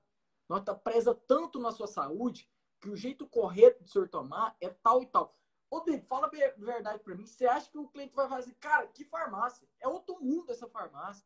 [0.47, 2.49] Nós tá presa tanto na sua saúde
[2.79, 5.37] que o jeito correto de senhor tomar é tal e tal.
[5.69, 7.25] Ô, David, fala a verdade para mim.
[7.25, 9.67] Você acha que o cliente vai fazer, cara, que farmácia?
[9.79, 11.25] É outro mundo essa farmácia.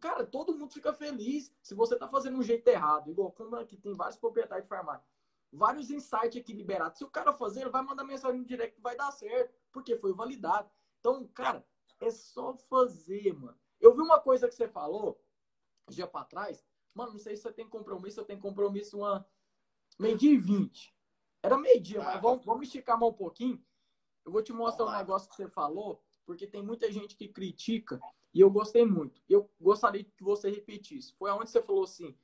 [0.00, 3.10] Cara, todo mundo fica feliz se você tá fazendo um jeito errado.
[3.10, 5.08] Igual como aqui tem vários proprietários de farmácia.
[5.50, 6.98] Vários insights aqui liberados.
[6.98, 9.54] Se o cara fazer, ele vai mandar mensagem no direct que vai dar certo.
[9.72, 10.70] Porque foi validado.
[11.00, 11.66] Então, cara,
[12.00, 13.58] é só fazer, mano.
[13.80, 15.18] Eu vi uma coisa que você falou
[15.88, 16.64] dia para trás.
[16.94, 19.26] Mano, não sei se você tem compromisso, eu tenho compromisso uma
[19.98, 20.94] meio-dia e vinte.
[21.42, 23.64] Era meio-dia, mas vamos, vamos esticar mais um pouquinho.
[24.24, 28.00] Eu vou te mostrar um negócio que você falou, porque tem muita gente que critica
[28.34, 29.22] e eu gostei muito.
[29.28, 31.14] Eu gostaria que você repetisse.
[31.14, 32.16] Foi aonde você falou assim,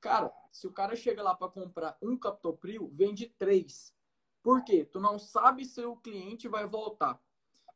[0.00, 3.94] cara, se o cara chega lá para comprar um Captopril, vende três.
[4.42, 4.84] Por quê?
[4.84, 7.20] Tu não sabe se o cliente vai voltar.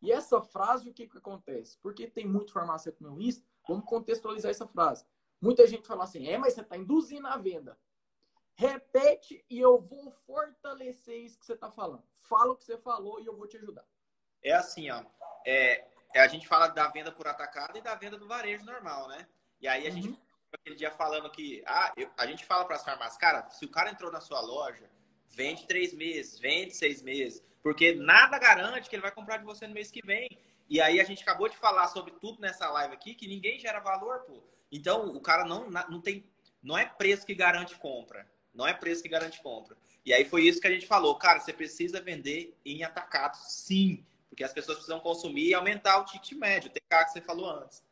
[0.00, 1.78] E essa frase, o que, que acontece?
[1.82, 5.04] Porque tem muito farmacêutico isso, vamos contextualizar essa frase.
[5.40, 7.78] Muita gente fala assim, é, mas você está induzindo a venda.
[8.54, 12.04] Repete e eu vou fortalecer isso que você está falando.
[12.28, 13.84] Fala o que você falou e eu vou te ajudar.
[14.42, 15.04] É assim, ó.
[15.44, 19.08] É, é, a gente fala da venda por atacado e da venda do varejo normal,
[19.08, 19.26] né?
[19.60, 19.96] E aí a uhum.
[19.96, 20.24] gente
[20.54, 23.70] aquele dia falando que ah, eu, a gente fala para as farmácias, cara, se o
[23.70, 24.88] cara entrou na sua loja,
[25.26, 29.66] vende três meses, vende seis meses, porque nada garante que ele vai comprar de você
[29.66, 30.28] no mês que vem.
[30.68, 33.80] E aí a gente acabou de falar sobre tudo nessa live aqui, que ninguém gera
[33.80, 34.42] valor, pô.
[34.74, 36.28] Então o cara não, não tem.
[36.60, 38.28] Não é preço que garante compra.
[38.52, 39.76] Não é preço que garante compra.
[40.04, 41.14] E aí foi isso que a gente falou.
[41.16, 44.04] Cara, você precisa vender em atacado, sim.
[44.28, 47.48] Porque as pessoas precisam consumir e aumentar o ticket médio, o TK que você falou
[47.50, 47.84] antes.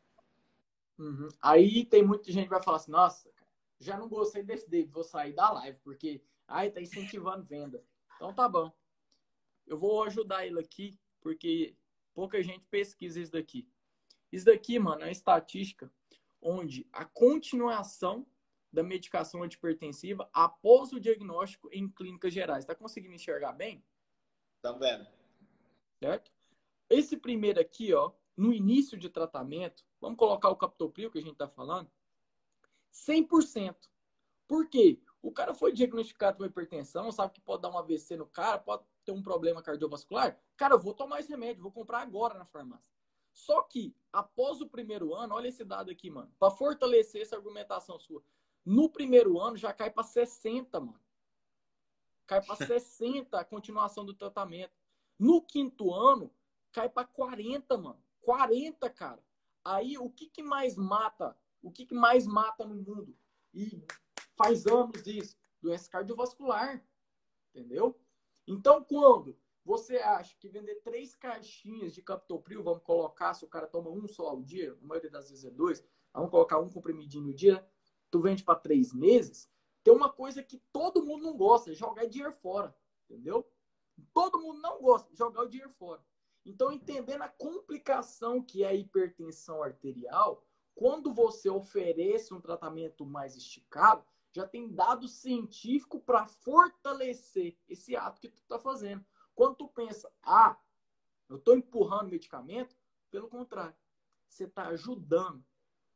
[0.97, 1.29] Uhum.
[1.41, 3.31] Aí tem muita gente que vai falar assim, nossa,
[3.79, 7.81] já não gostei desse David, vou sair da live, porque ai, tá incentivando venda.
[8.15, 8.71] Então tá bom.
[9.65, 11.75] Eu vou ajudar ele aqui, porque
[12.13, 13.67] pouca gente pesquisa isso daqui.
[14.31, 15.89] Isso daqui, mano, é uma estatística
[16.43, 18.25] onde a continuação
[18.71, 22.63] da medicação antipertensiva após o diagnóstico em clínicas gerais.
[22.63, 23.85] Está conseguindo enxergar bem?
[24.55, 25.07] Estamos vendo.
[25.99, 26.31] Certo?
[26.89, 31.33] Esse primeiro aqui, ó, no início de tratamento, vamos colocar o captopril que a gente
[31.33, 31.89] está falando,
[32.91, 33.75] 100%.
[34.47, 34.99] Por quê?
[35.21, 38.83] O cara foi diagnosticado com hipertensão, sabe que pode dar um AVC no cara, pode
[39.05, 40.37] ter um problema cardiovascular.
[40.57, 42.92] Cara, eu vou tomar esse remédio, vou comprar agora na farmácia.
[43.33, 47.99] Só que, após o primeiro ano, olha esse dado aqui, mano, para fortalecer essa argumentação
[47.99, 48.23] sua.
[48.63, 51.01] No primeiro ano já cai para 60, mano.
[52.27, 54.73] Cai para 60 a continuação do tratamento.
[55.17, 56.31] No quinto ano,
[56.71, 58.01] cai para 40, mano.
[58.21, 59.23] 40, cara.
[59.65, 61.37] Aí o que, que mais mata?
[61.61, 63.17] O que, que mais mata no mundo?
[63.53, 63.85] E
[64.37, 65.37] faz anos isso.
[65.61, 66.85] Doença cardiovascular.
[67.49, 67.99] Entendeu?
[68.47, 73.67] Então, quando você acha que vender três caixinhas de captopril, vamos colocar, se o cara
[73.67, 75.83] toma um só ao dia, na maioria das vezes é dois,
[76.13, 77.65] vamos colocar um comprimidinho no dia,
[78.11, 79.49] tu vende para três meses,
[79.83, 83.47] tem uma coisa que todo mundo não gosta, é jogar dinheiro fora, entendeu?
[84.13, 86.03] Todo mundo não gosta jogar o dinheiro fora.
[86.45, 90.45] Então, entendendo a complicação que é a hipertensão arterial,
[90.75, 98.19] quando você oferece um tratamento mais esticado, já tem dado científico para fortalecer esse ato
[98.19, 99.05] que tu está fazendo.
[99.35, 100.57] Quando tu pensa, ah,
[101.29, 102.75] eu estou empurrando medicamento,
[103.09, 103.75] pelo contrário,
[104.27, 105.43] você está ajudando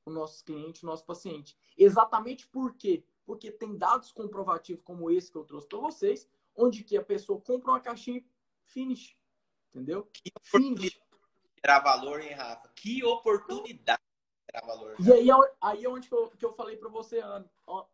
[0.05, 1.57] o nosso cliente, o nosso paciente.
[1.77, 3.03] Exatamente por quê?
[3.25, 7.41] Porque tem dados comprovativos como esse que eu trouxe para vocês, onde que a pessoa
[7.41, 8.23] compra uma caixinha
[8.63, 9.17] finish.
[9.69, 10.09] Entendeu?
[10.13, 10.99] Que finish.
[11.63, 12.69] Gerar valor, hein, Rafa?
[12.69, 14.01] Que oportunidade
[14.49, 14.95] gerar valor.
[14.99, 15.27] E aí,
[15.61, 17.19] aí é onde que eu, que eu falei para você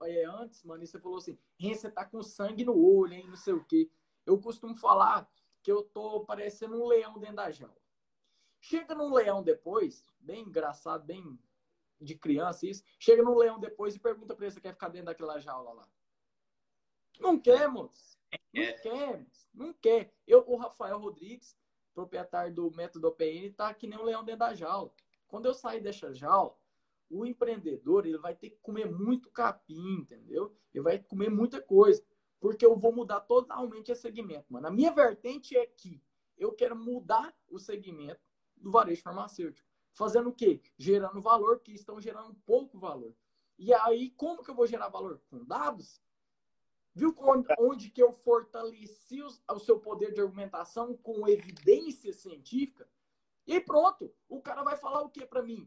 [0.04, 3.36] é, antes, mano, e você falou assim, você tá com sangue no olho, hein, não
[3.36, 3.90] sei o quê.
[4.26, 5.30] Eu costumo falar
[5.62, 7.82] que eu tô parecendo um leão dentro da jaula.
[8.60, 11.38] Chega num leão depois, bem engraçado, bem
[12.00, 15.08] de criança isso, chega num leão depois e pergunta pra ele se quer ficar dentro
[15.08, 15.90] daquela jaula lá.
[17.20, 18.18] Não quer, moço.
[18.54, 18.74] Não é.
[18.74, 19.48] quer, moço.
[19.54, 20.14] Não quer.
[20.28, 21.58] Eu, o Rafael Rodrigues,
[21.94, 24.94] proprietário do método OPN, tá que nem um leão dentro da jaula.
[25.28, 26.56] Quando eu sair dessa jaula,
[27.10, 30.56] o empreendedor ele vai ter que comer muito capim, entendeu?
[30.74, 32.04] Ele vai comer muita coisa,
[32.44, 34.68] porque eu vou mudar totalmente esse segmento, mano.
[34.68, 36.04] A minha vertente é que
[36.38, 38.20] eu quero mudar o segmento
[38.58, 39.66] do varejo farmacêutico.
[39.94, 40.62] Fazendo o quê?
[40.78, 43.16] Gerando valor, que estão gerando pouco valor.
[43.58, 45.22] E aí, como que eu vou gerar valor?
[45.30, 46.02] Com dados?
[46.94, 52.86] Viu onde, onde que eu fortaleci o, seu poder de argumentação com evidência científica?
[53.48, 55.66] E pronto, o cara vai falar o que para mim?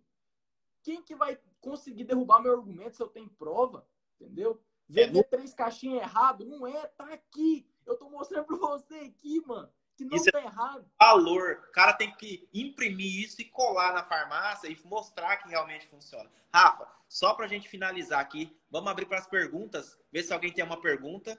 [0.83, 3.89] Quem que vai conseguir derrubar meu argumento se eu tenho prova?
[4.21, 4.63] Entendeu?
[4.89, 7.69] Vender é, três caixinhas errado, não é, tá aqui.
[7.85, 10.85] Eu tô mostrando para você aqui, mano, que não isso tá é errado.
[10.99, 11.65] Valor.
[11.69, 16.31] O cara tem que imprimir isso e colar na farmácia e mostrar que realmente funciona.
[16.53, 20.65] Rafa, só pra gente finalizar aqui, vamos abrir para as perguntas, ver se alguém tem
[20.65, 21.39] uma pergunta.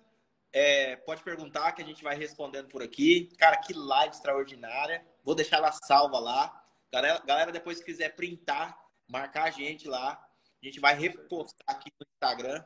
[0.52, 3.30] É, pode perguntar que a gente vai respondendo por aqui.
[3.38, 5.06] Cara, que live extraordinária.
[5.24, 6.64] Vou deixar ela salva lá.
[6.92, 8.78] Galera, galera depois se quiser printar,
[9.08, 10.24] marcar a gente lá.
[10.62, 12.64] A gente vai repostar aqui no Instagram.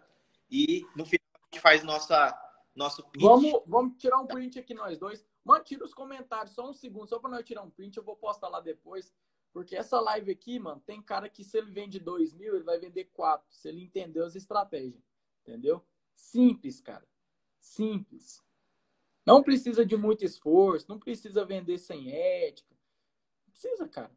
[0.52, 2.38] E no final a gente faz nossa,
[2.76, 3.24] nosso print.
[3.24, 5.26] Vamos, vamos tirar um print aqui nós dois.
[5.43, 7.95] Mano, tira os comentários, só um segundo, só para nós tirar um print.
[7.95, 9.14] Eu vou postar lá depois.
[9.54, 12.80] Porque essa live aqui, mano, tem cara que se ele vende 2 mil, ele vai
[12.80, 13.45] vender 4.
[13.54, 15.04] Se ele entendeu as estratégias.
[15.41, 15.86] Entendeu?
[16.16, 17.06] Simples, cara.
[17.60, 18.41] Simples.
[19.26, 22.76] Não precisa de muito esforço, não precisa vender sem ética.
[23.45, 24.12] Não precisa, cara.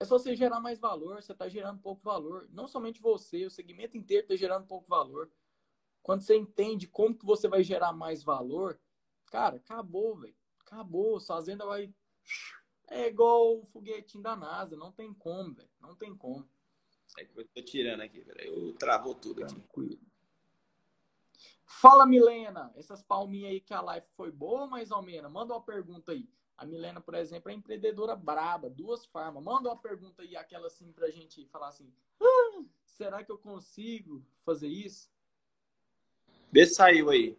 [0.00, 2.48] É só você gerar mais valor, você está gerando pouco valor.
[2.50, 5.30] Não somente você, o segmento inteiro está gerando pouco valor.
[6.02, 8.78] Quando você entende como que você vai gerar mais valor,
[9.26, 10.34] cara, acabou, velho.
[10.60, 11.20] Acabou.
[11.20, 11.92] Sua fazenda vai.
[12.88, 14.76] É igual o foguetinho da NASA.
[14.76, 15.70] Não tem como, velho.
[15.80, 16.48] Não tem como.
[17.18, 18.40] É que eu tô tirando aqui, velho.
[18.40, 19.54] Eu travou tudo aqui.
[19.54, 20.00] Tranquilo.
[21.64, 22.72] Fala, Milena.
[22.74, 25.30] Essas palminhas aí que a live foi boa, mais ou menos?
[25.30, 26.28] Manda uma pergunta aí.
[26.56, 29.42] A Milena, por exemplo, é empreendedora braba, duas farmas.
[29.42, 34.24] Manda uma pergunta aí, aquela assim, pra gente falar assim: ah, será que eu consigo
[34.44, 35.10] fazer isso?
[36.52, 37.38] Vê se saiu aí.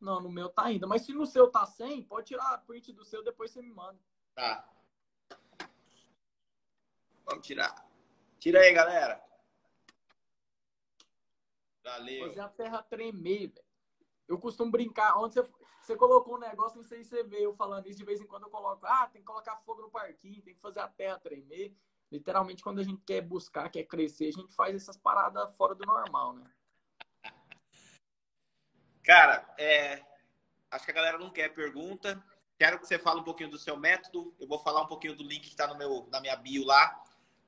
[0.00, 0.84] Não, no meu tá ainda.
[0.86, 3.70] Mas se no seu tá sem, pode tirar a print do seu, depois você me
[3.70, 3.98] manda.
[4.34, 4.68] Tá.
[7.24, 7.88] Vamos tirar.
[8.40, 9.24] Tira aí, galera.
[11.84, 12.28] Valeu.
[12.28, 13.64] Fazer a terra tremer, velho.
[14.26, 15.16] Eu costumo brincar.
[15.18, 15.48] Onde você,
[15.80, 18.26] você colocou um negócio, não sei se você vê eu falando isso, de vez em
[18.26, 21.18] quando eu coloco, ah, tem que colocar fogo no parquinho, tem que fazer a terra
[21.18, 21.76] tremer.
[22.10, 25.86] Literalmente, quando a gente quer buscar, quer crescer, a gente faz essas paradas fora do
[25.86, 26.50] normal, né?
[29.04, 30.02] Cara, é,
[30.70, 32.22] acho que a galera não quer pergunta.
[32.58, 34.34] Quero que você fale um pouquinho do seu método.
[34.40, 37.04] Eu vou falar um pouquinho do link que está no meu, na minha bio lá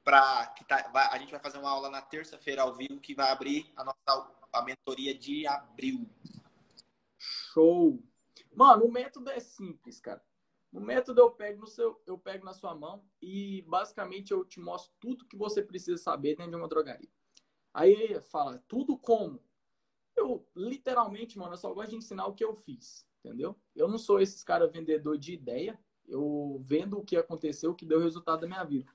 [0.07, 3.13] para que tá, vai, a gente vai fazer uma aula na terça-feira ao vivo que
[3.13, 6.09] vai abrir a nossa a mentoria de abril.
[7.19, 8.01] Show.
[8.55, 10.23] Mano, o método é simples, cara.
[10.73, 14.61] No método eu pego no seu, eu pego na sua mão e basicamente eu te
[14.61, 17.11] mostro tudo que você precisa saber dentro de uma drogaria.
[17.75, 19.43] Aí fala, tudo como?
[20.17, 23.57] Eu literalmente, mano, eu só gosto de ensinar o que eu fiz, entendeu?
[23.75, 27.85] Eu não sou esses cara vendedor de ideia, eu vendo o que aconteceu, o que
[27.85, 28.91] deu resultado da minha vida.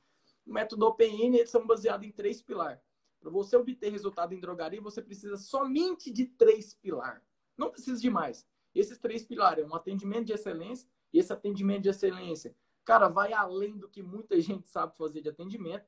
[0.46, 2.82] O método OPN, eles são baseados em três pilares.
[3.20, 7.22] Para você obter resultado em drogaria, você precisa somente de três pilares.
[7.56, 8.48] Não precisa de mais.
[8.74, 13.34] Esses três pilares é um atendimento de excelência, e esse atendimento de excelência, cara, vai
[13.34, 15.86] além do que muita gente sabe fazer de atendimento.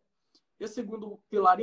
[0.59, 1.59] E o segundo pilar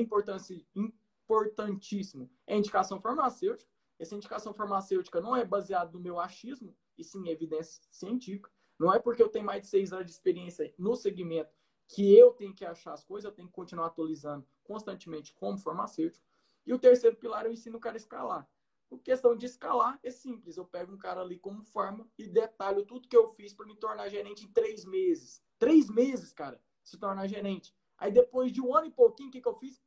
[1.30, 3.70] importantíssimo é indicação farmacêutica.
[3.98, 8.50] Essa indicação farmacêutica não é baseada no meu achismo, e sim em evidência científica.
[8.78, 11.54] Não é porque eu tenho mais de seis anos de experiência no segmento
[11.86, 16.24] que eu tenho que achar as coisas, eu tenho que continuar atualizando constantemente como farmacêutico.
[16.66, 18.48] E o terceiro pilar eu ensino o cara a escalar.
[18.92, 20.56] A questão de escalar é simples.
[20.56, 23.76] Eu pego um cara ali como forma e detalho tudo que eu fiz para me
[23.76, 25.42] tornar gerente em três meses.
[25.58, 27.74] Três meses, cara, se tornar gerente.
[27.98, 29.80] Aí depois de um ano e pouquinho, o que, que eu fiz?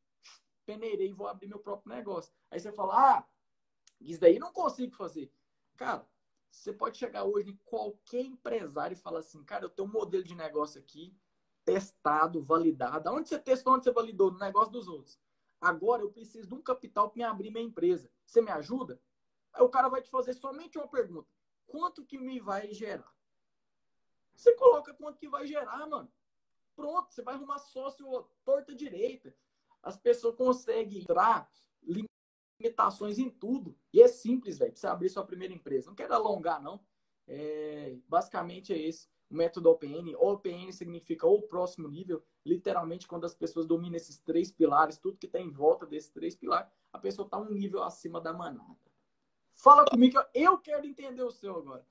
[0.65, 2.33] Peneirei e vou abrir meu próprio negócio.
[2.49, 3.27] Aí você fala, ah,
[3.99, 5.31] isso daí não consigo fazer.
[5.75, 6.07] Cara,
[6.49, 10.23] você pode chegar hoje em qualquer empresário e falar assim, cara, eu tenho um modelo
[10.23, 11.15] de negócio aqui,
[11.65, 13.09] testado, validado.
[13.09, 14.31] Onde você testou, onde você validou?
[14.31, 15.19] No negócio dos outros.
[15.59, 18.11] Agora eu preciso de um capital para me abrir minha empresa.
[18.25, 19.01] Você me ajuda?
[19.53, 21.29] Aí o cara vai te fazer somente uma pergunta:
[21.65, 23.13] quanto que me vai gerar?
[24.35, 26.11] Você coloca quanto que vai gerar, mano.
[26.75, 29.35] Pronto, você vai arrumar sócio torta direita.
[29.83, 31.47] As pessoas conseguem entrar
[32.59, 33.77] limitações em tudo.
[33.91, 35.87] E é simples, velho, você abrir sua primeira empresa.
[35.87, 36.83] Não quero alongar, não.
[37.27, 40.15] É, basicamente é esse o método OPN.
[40.15, 45.25] OPN significa o próximo nível, literalmente quando as pessoas dominam esses três pilares, tudo que
[45.25, 48.77] está em volta desses três pilares, a pessoa está um nível acima da manada.
[49.53, 51.85] Fala comigo, eu quero entender o seu agora.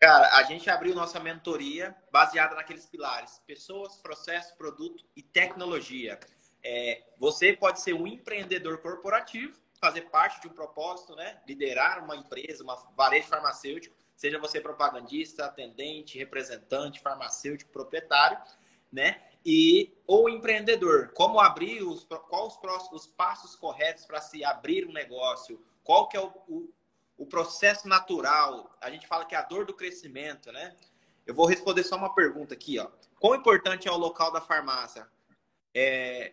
[0.00, 6.18] Cara, a gente abriu nossa mentoria baseada naqueles pilares: pessoas, processo, produto e tecnologia.
[6.64, 11.38] É, você pode ser um empreendedor corporativo, fazer parte de um propósito, né?
[11.46, 18.38] Liderar uma empresa, uma varejo farmacêutico, seja você propagandista, atendente, representante, farmacêutico, proprietário,
[18.90, 19.22] né?
[19.44, 24.92] E ou empreendedor, como abrir os quais os próximos passos corretos para se abrir um
[24.92, 26.72] negócio, qual que é o, o,
[27.18, 28.70] o, processo natural?
[28.80, 30.74] A gente fala que é a dor do crescimento, né?
[31.26, 32.88] Eu vou responder só uma pergunta aqui, ó.
[33.20, 35.06] Quão importante é o local da farmácia?
[35.74, 36.32] É,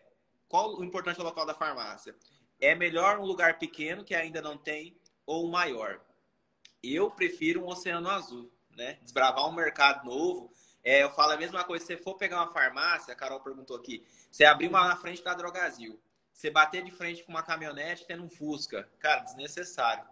[0.51, 2.13] qual o importante é o local da farmácia?
[2.59, 6.01] É melhor um lugar pequeno que ainda não tem ou um maior?
[6.83, 8.97] eu prefiro um oceano azul, né?
[9.03, 10.51] Desbravar um mercado novo.
[10.83, 13.77] É, eu falo a mesma coisa, se você for pegar uma farmácia, a Carol perguntou
[13.77, 16.01] aqui, você abrir uma na frente da Drogazil,
[16.33, 20.03] você bater de frente com uma caminhonete tendo um Fusca, cara, desnecessário.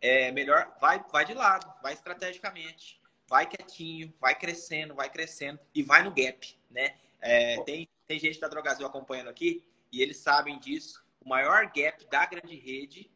[0.00, 5.80] É melhor, vai, vai de lado, vai estrategicamente, vai quietinho, vai crescendo, vai crescendo e
[5.80, 6.96] vai no gap, né?
[7.20, 9.64] É, tem, tem gente da Drogazil acompanhando aqui
[9.96, 11.04] e eles sabem disso.
[11.20, 13.10] O maior gap da grande rede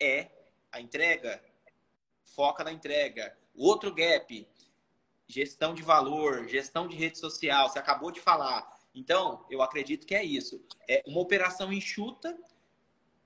[0.00, 0.30] é
[0.72, 1.42] a entrega
[2.34, 3.36] foca na entrega.
[3.54, 4.48] Outro gap,
[5.26, 8.78] gestão de valor, gestão de rede social, você acabou de falar.
[8.94, 10.64] Então, eu acredito que é isso.
[10.88, 12.36] É uma operação enxuta,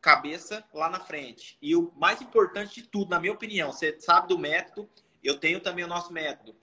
[0.01, 1.57] cabeça lá na frente.
[1.63, 4.91] E o mais importante de tudo, na minha opinião, você sabe do método,
[5.23, 6.57] eu tenho também o nosso método.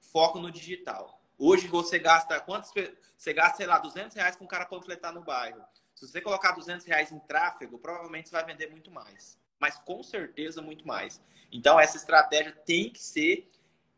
[0.00, 1.20] Foco no digital.
[1.38, 2.72] Hoje você gasta quantos?
[3.16, 5.62] Você gasta, sei lá, 200 reais com um cara panfletar no bairro.
[5.96, 10.02] Se você colocar 200 reais em tráfego, provavelmente você vai vender muito mais mas com
[10.02, 11.20] certeza muito mais.
[11.50, 13.50] Então, essa estratégia tem que ser.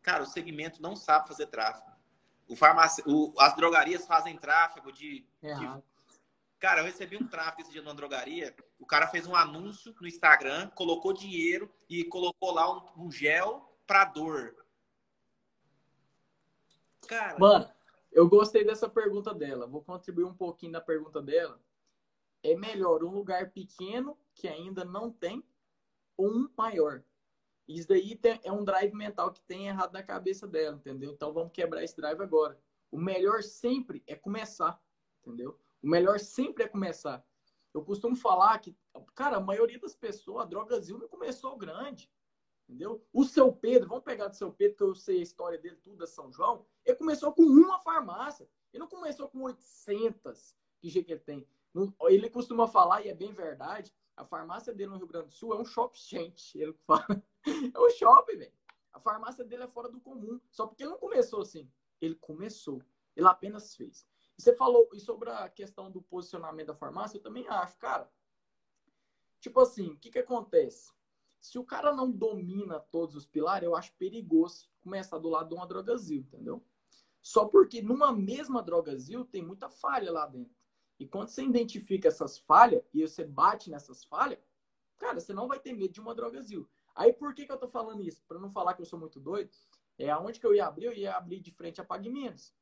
[0.03, 1.91] Cara, o segmento não sabe fazer tráfego.
[2.47, 5.83] O farmácia, o, as drogarias fazem tráfego de, de,
[6.59, 8.55] Cara, eu recebi um tráfego esse dia numa drogaria.
[8.79, 13.77] O cara fez um anúncio no Instagram, colocou dinheiro e colocou lá um, um gel
[13.87, 14.55] para dor.
[17.07, 17.39] Cara.
[17.39, 17.71] Mano,
[18.11, 19.67] eu gostei dessa pergunta dela.
[19.67, 21.61] Vou contribuir um pouquinho na pergunta dela.
[22.43, 25.45] É melhor um lugar pequeno que ainda não tem
[26.19, 27.03] um maior.
[27.67, 31.13] Isso daí é um drive mental que tem errado na cabeça dela, entendeu?
[31.13, 32.59] Então vamos quebrar esse drive agora.
[32.91, 34.81] O melhor sempre é começar,
[35.21, 35.59] entendeu?
[35.83, 37.25] O melhor sempre é começar.
[37.75, 38.75] Eu costumo falar que,
[39.15, 42.11] cara, a maioria das pessoas, a Drogazil não começou grande,
[42.67, 43.07] entendeu?
[43.13, 45.99] O seu Pedro, vamos pegar do seu Pedro, que eu sei a história dele tudo
[45.99, 48.49] da São João, ele começou com uma farmácia.
[48.73, 51.47] Ele não começou com 800 que jeito que ele tem.
[52.09, 55.55] Ele costuma falar, e é bem verdade, a farmácia dele no Rio Grande do Sul
[55.55, 56.59] é um shopping, gente.
[56.59, 57.07] Ele fala.
[57.75, 58.53] É um shopping, velho.
[58.93, 60.39] A farmácia dele é fora do comum.
[60.51, 61.71] Só porque ele não começou assim.
[62.01, 62.83] Ele começou.
[63.17, 64.07] Ele apenas fez.
[64.37, 68.11] E você falou e sobre a questão do posicionamento da farmácia, eu também acho, cara.
[69.41, 70.93] Tipo assim, o que que acontece?
[71.41, 75.55] Se o cara não domina todos os pilares, eu acho perigoso começar do lado de
[75.55, 76.63] uma drogazil, entendeu?
[77.23, 80.58] Só porque numa mesma drogazil tem muita falha lá dentro.
[80.99, 84.39] E quando você identifica essas falhas e você bate nessas falhas,
[84.99, 86.69] cara, você não vai ter medo de uma drogazil.
[86.95, 88.23] Aí por que, que eu tô falando isso?
[88.27, 89.51] Para não falar que eu sou muito doido,
[89.97, 92.53] é aonde que eu ia abrir, eu ia abrir de frente a Pague Menos.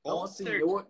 [0.00, 0.86] Então, assim, eu,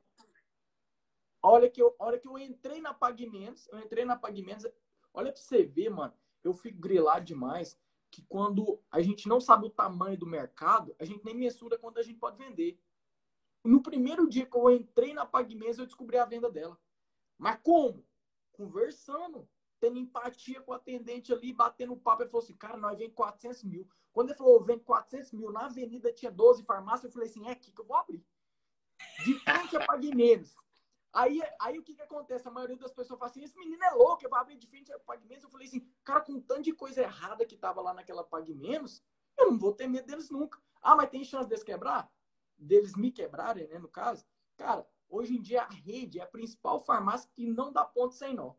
[1.43, 4.67] olha que eu, olha que eu entrei na Pague Menos, eu entrei na Pague Menos,
[5.15, 6.13] olha pra você ver, mano,
[6.45, 7.79] eu fico grilado demais
[8.11, 11.99] que quando a gente não sabe o tamanho do mercado, a gente nem mensura quando
[11.99, 12.79] a gente pode vender.
[13.67, 16.79] No primeiro dia que eu entrei na PagMes, eu descobri a venda dela.
[17.37, 18.07] Mas como?
[18.53, 19.49] Conversando,
[19.81, 22.23] tendo empatia com o atendente ali, batendo papo.
[22.23, 23.89] Ele falou assim, cara, nós vem 400 mil.
[24.13, 27.53] Quando ele falou, vem 400 mil, na avenida tinha 12 farmácias, eu falei assim, é
[27.53, 28.25] aqui que eu vou abrir.
[29.25, 30.55] De frente a PagMes.
[31.13, 32.47] Aí, aí o que que acontece?
[32.47, 34.93] A maioria das pessoas fala assim, esse menino é louco, eu vou abrir de frente
[34.93, 35.45] a PagMenos.
[35.45, 39.03] Eu falei assim, cara, com tanto de coisa errada que tava lá naquela PagMenos,
[39.37, 40.59] eu não vou ter medo deles nunca.
[40.81, 42.11] Ah, mas tem chance deles quebrar?
[42.59, 44.25] Deles me quebrarem, né, no caso,
[44.57, 48.35] cara, hoje em dia a rede é a principal farmácia que não dá ponto sem
[48.35, 48.55] nó,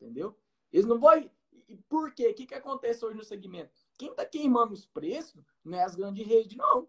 [0.00, 0.38] entendeu?
[0.72, 1.30] Eles não vão...
[1.68, 2.28] E por quê?
[2.28, 3.72] O que, que acontece hoje no segmento?
[3.96, 6.88] Quem tá queimando os preços não é as grandes redes, não.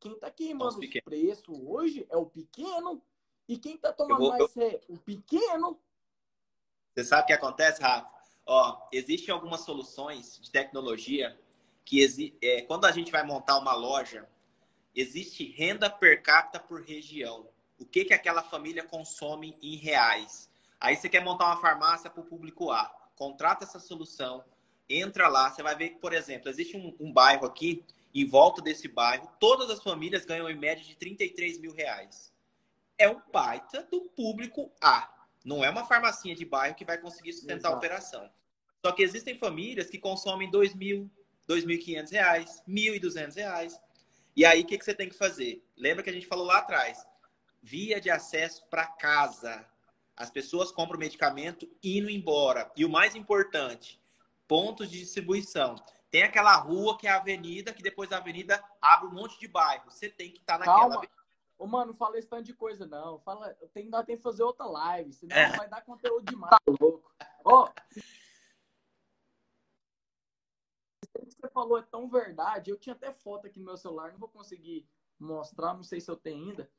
[0.00, 3.02] Quem tá queimando os preços hoje é o pequeno.
[3.48, 5.80] E quem tá tomando vou, mais é o pequeno.
[6.94, 8.12] Você sabe o que acontece, Rafa?
[8.46, 11.38] Ó, existem algumas soluções de tecnologia
[11.84, 12.36] que exi...
[12.42, 14.28] é, quando a gente vai montar uma loja
[15.00, 17.48] existe renda per capita por região.
[17.78, 20.50] O que, que aquela família consome em reais?
[20.80, 22.84] Aí você quer montar uma farmácia para o público A.
[23.14, 24.44] Contrata essa solução,
[24.88, 27.84] entra lá, você vai ver que, por exemplo, existe um, um bairro aqui,
[28.14, 32.32] em volta desse bairro, todas as famílias ganham em média de 33 mil reais.
[32.96, 35.08] É um baita do público A.
[35.44, 37.74] Não é uma farmacinha de bairro que vai conseguir sustentar Exato.
[37.74, 38.30] a operação.
[38.84, 41.10] Só que existem famílias que consomem 2 mil,
[41.48, 43.80] 2.500 reais, 1.200 reais.
[44.38, 45.68] E aí, o que, que você tem que fazer?
[45.76, 47.04] Lembra que a gente falou lá atrás?
[47.60, 49.68] Via de acesso para casa.
[50.16, 52.70] As pessoas compram medicamento indo embora.
[52.76, 54.00] E o mais importante,
[54.46, 55.74] pontos de distribuição.
[56.08, 59.48] Tem aquela rua que é a avenida, que depois da avenida abre um monte de
[59.48, 59.90] bairro.
[59.90, 61.08] Você tem que estar tá naquela Calma.
[61.58, 63.18] Ô, mano, não fala esse tanto de coisa, não.
[63.18, 65.50] Fala, tem, tem que fazer outra live, senão é.
[65.56, 66.50] vai dar conteúdo demais.
[66.50, 67.12] Tá louco.
[67.44, 67.68] Ó,
[71.18, 72.70] que você falou é tão verdade.
[72.70, 74.88] Eu tinha até foto aqui no meu celular, não vou conseguir
[75.18, 76.70] mostrar, não sei se eu tenho ainda.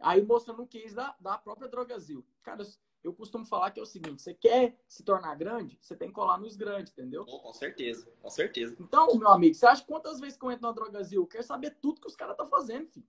[0.00, 2.26] Aí mostrando o case da, da própria Drogazil.
[2.42, 2.62] Cara,
[3.02, 6.14] eu costumo falar que é o seguinte: você quer se tornar grande, você tem que
[6.14, 7.24] colar nos grandes, entendeu?
[7.24, 8.74] com certeza, com certeza.
[8.80, 11.22] Então, meu amigo, você acha quantas vezes que eu entro na Drogazil?
[11.22, 13.06] Eu quero saber tudo que os caras estão tá fazendo, filho.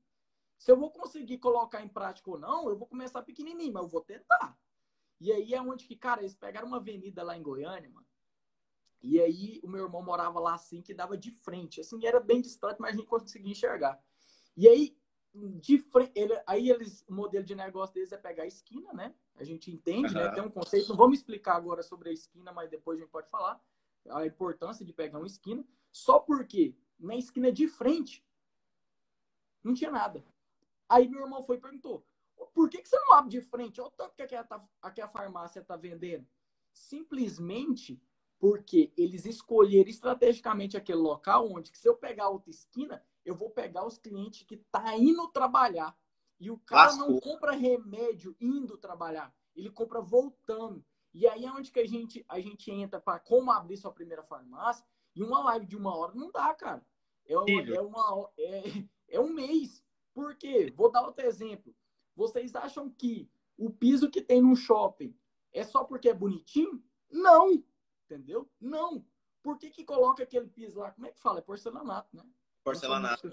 [0.58, 3.90] Se eu vou conseguir colocar em prática ou não, eu vou começar pequenininho, mas eu
[3.90, 4.58] vou tentar.
[5.20, 8.05] E aí é onde que, cara, eles pegaram uma avenida lá em Goiânia, mano.
[9.02, 11.82] E aí o meu irmão morava lá assim, que dava de frente.
[11.82, 14.02] Assim, era bem distante, mas a gente conseguia enxergar.
[14.58, 14.98] E aí,
[15.34, 19.14] de frente, ele, aí eles, o modelo de negócio deles é pegar a esquina, né?
[19.36, 20.22] A gente entende, uhum.
[20.22, 20.32] né?
[20.32, 20.90] Tem um conceito.
[20.90, 23.62] Não vamos explicar agora sobre a esquina, mas depois a gente pode falar
[24.10, 25.66] a importância de pegar uma esquina.
[25.92, 28.26] Só porque na esquina de frente
[29.64, 30.24] não tinha nada.
[30.88, 32.06] Aí meu irmão foi e perguntou:
[32.54, 33.82] por que, que você não abre de frente?
[33.82, 36.26] Olha o tanto que aquela, tá, aquela farmácia está vendendo.
[36.72, 38.02] Simplesmente
[38.46, 43.84] porque eles escolheram estrategicamente aquele local onde, se eu pegar outra esquina, eu vou pegar
[43.88, 45.98] os clientes que tá indo trabalhar.
[46.40, 47.10] E o cara Lascou.
[47.10, 50.86] não compra remédio indo trabalhar, ele compra voltando.
[51.12, 54.22] E aí é onde que a gente, a gente entra para como abrir sua primeira
[54.22, 54.86] farmácia.
[55.16, 56.86] E uma live de uma hora não dá, cara.
[57.26, 58.64] É, uma, é, uma, é,
[59.10, 59.84] é um mês.
[60.14, 60.72] Por quê?
[60.78, 61.76] Vou dar outro exemplo.
[62.16, 63.28] Vocês acham que
[63.58, 65.18] o piso que tem no shopping
[65.52, 66.84] é só porque é bonitinho?
[67.10, 67.64] Não!
[68.06, 68.50] Entendeu?
[68.60, 69.06] Não.
[69.42, 70.92] Por que, que coloca aquele piso lá?
[70.92, 71.40] Como é que fala?
[71.40, 72.24] É porcelanato, né?
[72.64, 73.30] Porcelanato.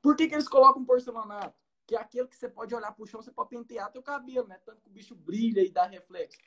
[0.00, 1.54] Por que, que eles colocam porcelanato?
[1.86, 4.58] Que é aquele que você pode olhar pro chão, você pode pentear teu cabelo, né?
[4.64, 6.38] Tanto que o bicho brilha e dá reflexo.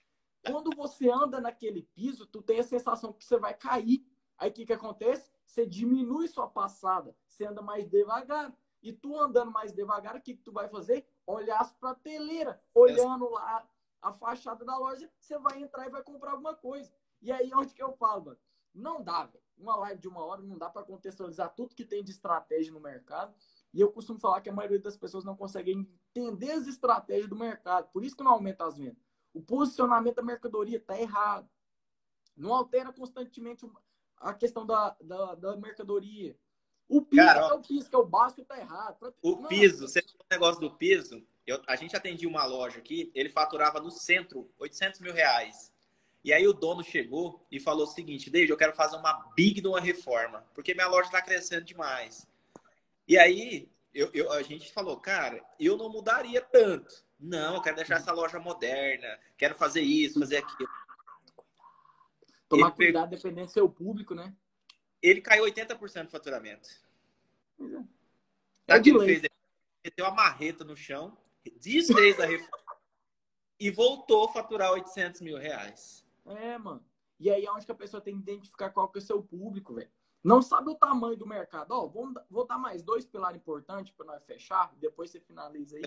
[0.45, 4.05] Quando você anda naquele piso, tu tem a sensação que você vai cair.
[4.37, 5.31] Aí o que, que acontece?
[5.45, 8.53] Você diminui sua passada, você anda mais devagar.
[8.81, 11.07] E tu andando mais devagar, o que, que tu vai fazer?
[11.25, 13.65] Olhar as prateleiras, olhando lá
[14.01, 16.91] a fachada da loja, você vai entrar e vai comprar alguma coisa.
[17.23, 18.37] E aí, onde que eu falo, mano?
[18.75, 19.43] Não dá, velho.
[19.57, 22.81] Uma live de uma hora não dá para contextualizar tudo que tem de estratégia no
[22.81, 23.33] mercado.
[23.73, 27.35] E eu costumo falar que a maioria das pessoas não consegue entender as estratégias do
[27.35, 27.89] mercado.
[27.93, 29.01] Por isso que não aumenta as vendas.
[29.33, 31.49] O posicionamento da mercadoria está errado.
[32.35, 33.65] Não altera constantemente
[34.17, 36.37] a questão da, da, da mercadoria.
[36.89, 39.15] O piso, Cara, é o piso, que é o básico, está errado.
[39.21, 43.11] O não, piso, você o negócio do piso, eu, a gente atendia uma loja aqui,
[43.15, 45.72] ele faturava no centro 800 mil reais.
[46.23, 49.59] E aí o dono chegou e falou o seguinte, David, eu quero fazer uma big
[49.59, 52.25] de uma reforma, porque minha loja está crescendo demais.
[53.07, 57.03] E aí eu, eu, a gente falou, cara, eu não mudaria tanto.
[57.19, 60.69] Não, eu quero deixar essa loja moderna, quero fazer isso, fazer aquilo.
[62.47, 63.17] Tomar ele cuidado pegou...
[63.17, 64.33] dependendo do seu público, né?
[65.01, 66.69] Ele caiu 80% do faturamento.
[67.59, 68.75] É.
[68.75, 69.19] É de ele fez?
[69.19, 69.31] Ele
[69.83, 71.17] meteu a marreta no chão,
[71.59, 72.63] desfez a reforma
[73.59, 76.02] e voltou a faturar 800 mil reais.
[76.25, 76.85] É, mano.
[77.19, 79.21] E aí é onde que a pessoa tem que identificar qual que é o seu
[79.21, 79.91] público, velho.
[80.23, 81.71] Não sabe o tamanho do mercado.
[81.71, 85.83] Ó, vou, vou dar mais dois pilares importantes para nós fechar, depois você finaliza aí.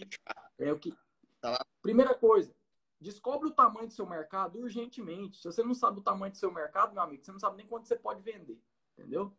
[0.59, 0.95] É o que.
[1.41, 2.55] Tá Primeira coisa,
[3.01, 5.39] descobre o tamanho do seu mercado urgentemente.
[5.39, 7.67] Se você não sabe o tamanho do seu mercado, meu amigo, você não sabe nem
[7.67, 8.61] quanto você pode vender.
[8.97, 9.37] Entendeu?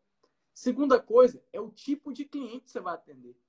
[0.54, 3.40] Segunda coisa é o tipo de cliente que você vai atender.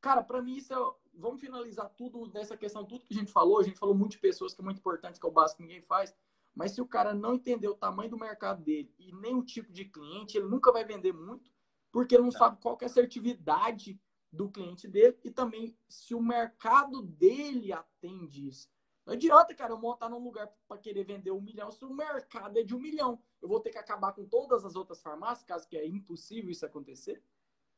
[0.00, 1.00] Cara, para mim isso é.
[1.12, 3.58] Vamos finalizar tudo nessa questão, tudo que a gente falou.
[3.58, 5.64] A gente falou muito de pessoas que é muito importante, que é o básico que
[5.64, 6.14] ninguém faz.
[6.54, 9.72] Mas se o cara não entender o tamanho do mercado dele e nem o tipo
[9.72, 11.50] de cliente, ele nunca vai vender muito,
[11.92, 12.38] porque ele não, não.
[12.38, 14.00] sabe qual é a assertividade
[14.32, 18.68] do cliente dele e também se o mercado dele atende isso.
[19.06, 22.58] Não adianta, cara, eu montar num lugar para querer vender um milhão se o mercado
[22.58, 23.20] é de um milhão.
[23.40, 26.66] Eu vou ter que acabar com todas as outras farmácias, caso que é impossível isso
[26.66, 27.22] acontecer.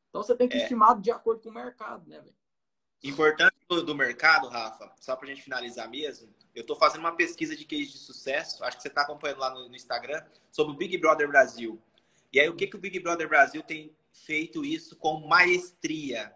[0.09, 0.61] Então você tem que é.
[0.61, 2.35] estimar de acordo com o mercado, né, velho?
[3.03, 7.15] Importante do, do, mercado, Rafa, só para a gente finalizar mesmo, eu estou fazendo uma
[7.15, 10.73] pesquisa de case de sucesso, acho que você está acompanhando lá no, no, Instagram, sobre
[10.73, 11.81] o Big Brother Brasil.
[12.31, 16.33] E aí, o que, que o Big Brother Brasil tem feito isso com maestria?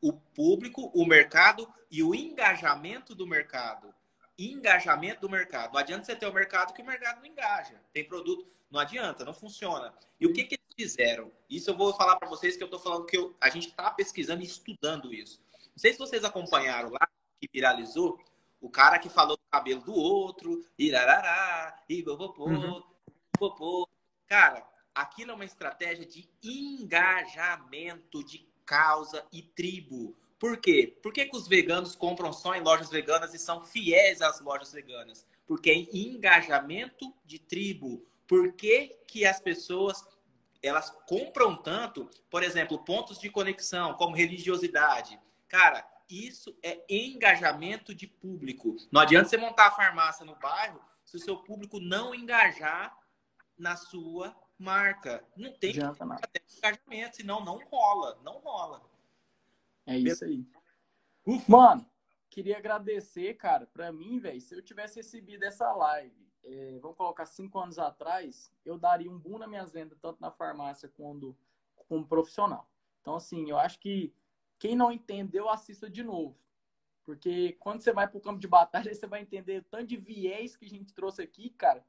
[0.00, 3.94] O público, o mercado e o engajamento do mercado.
[4.38, 5.72] Engajamento do mercado.
[5.72, 7.80] Não adianta você ter o mercado que o mercado não engaja.
[7.92, 9.94] Tem produto, não adianta, não funciona.
[10.20, 11.32] E o que, que eles fizeram?
[11.48, 13.90] Isso eu vou falar para vocês que eu estou falando que eu, a gente está
[13.90, 15.40] pesquisando e estudando isso.
[15.76, 17.06] Não sei se vocês acompanharam lá,
[17.38, 18.18] que viralizou,
[18.58, 22.82] o cara que falou do cabelo do outro, irarará, e bobopô, uhum.
[23.38, 23.86] bobopô.
[24.26, 30.16] Cara, aquilo é uma estratégia de engajamento de causa e tribo.
[30.38, 30.98] Por quê?
[31.02, 34.72] Por que, que os veganos compram só em lojas veganas e são fiéis às lojas
[34.72, 35.26] veganas?
[35.46, 38.02] Porque é engajamento de tribo.
[38.26, 40.02] Por que, que as pessoas
[40.62, 48.06] elas compram tanto, por exemplo, pontos de conexão, como religiosidade, Cara, isso é engajamento de
[48.06, 48.76] público.
[48.90, 52.96] Não adianta você montar a farmácia no bairro se o seu público não engajar
[53.56, 55.24] na sua marca.
[55.36, 58.20] Não tem ter engajamento, senão não rola.
[58.22, 58.82] Não rola.
[59.86, 60.44] É isso aí.
[61.24, 61.44] Ufa.
[61.50, 61.90] Mano,
[62.30, 63.66] queria agradecer, cara.
[63.66, 68.52] Pra mim, velho, se eu tivesse recebido essa live, é, vamos colocar cinco anos atrás,
[68.64, 71.36] eu daria um boom nas minhas vendas, tanto na farmácia quanto
[71.88, 72.68] como profissional.
[73.00, 74.12] Então, assim, eu acho que
[74.58, 76.38] quem não entendeu, assista de novo.
[77.04, 79.96] Porque quando você vai para o campo de batalha, você vai entender o tanto de
[79.96, 81.84] viés que a gente trouxe aqui, cara.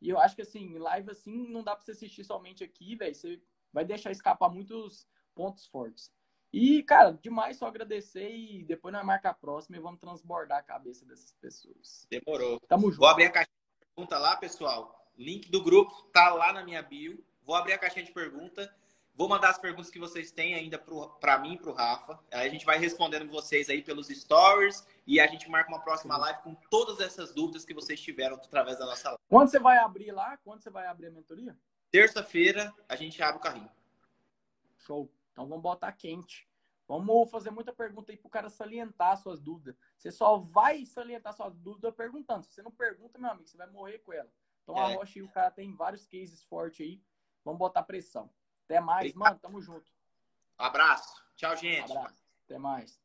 [0.00, 3.14] E eu acho que, assim, live assim, não dá para você assistir somente aqui, velho.
[3.14, 3.42] Você
[3.72, 6.12] vai deixar escapar muitos pontos fortes.
[6.52, 10.62] E, cara, demais só agradecer e depois nós marca a próxima e vamos transbordar a
[10.62, 12.06] cabeça dessas pessoas.
[12.10, 12.58] Demorou.
[12.66, 13.00] Tamo junto.
[13.00, 15.12] Vou abrir a caixinha de pergunta lá, pessoal.
[15.16, 17.22] Link do grupo tá lá na minha bio.
[17.42, 18.74] Vou abrir a caixinha de pergunta.
[19.18, 22.20] Vou mandar as perguntas que vocês têm ainda para mim e para o Rafa.
[22.30, 26.16] Aí a gente vai respondendo vocês aí pelos stories e a gente marca uma próxima
[26.16, 29.20] live com todas essas dúvidas que vocês tiveram através da nossa live.
[29.28, 30.36] Quando você vai abrir lá?
[30.36, 31.58] Quando você vai abrir a mentoria?
[31.90, 33.68] Terça-feira a gente abre o carrinho.
[34.76, 35.10] Show.
[35.32, 36.48] Então vamos botar quente.
[36.86, 39.74] Vamos fazer muita pergunta aí para o cara salientar suas dúvidas.
[39.96, 42.44] Você só vai salientar suas dúvidas perguntando.
[42.44, 44.30] Se você não pergunta, meu amigo, você vai morrer com ela.
[44.62, 44.80] Então é.
[44.80, 47.02] a Rocha e o cara tem vários cases fortes aí.
[47.44, 48.30] Vamos botar pressão.
[48.68, 49.18] Até mais, Obrigado.
[49.18, 49.38] mano.
[49.40, 49.90] Tamo junto.
[50.58, 51.24] Abraço.
[51.36, 51.90] Tchau, gente.
[51.90, 52.22] Abraço.
[52.44, 53.00] Até mais.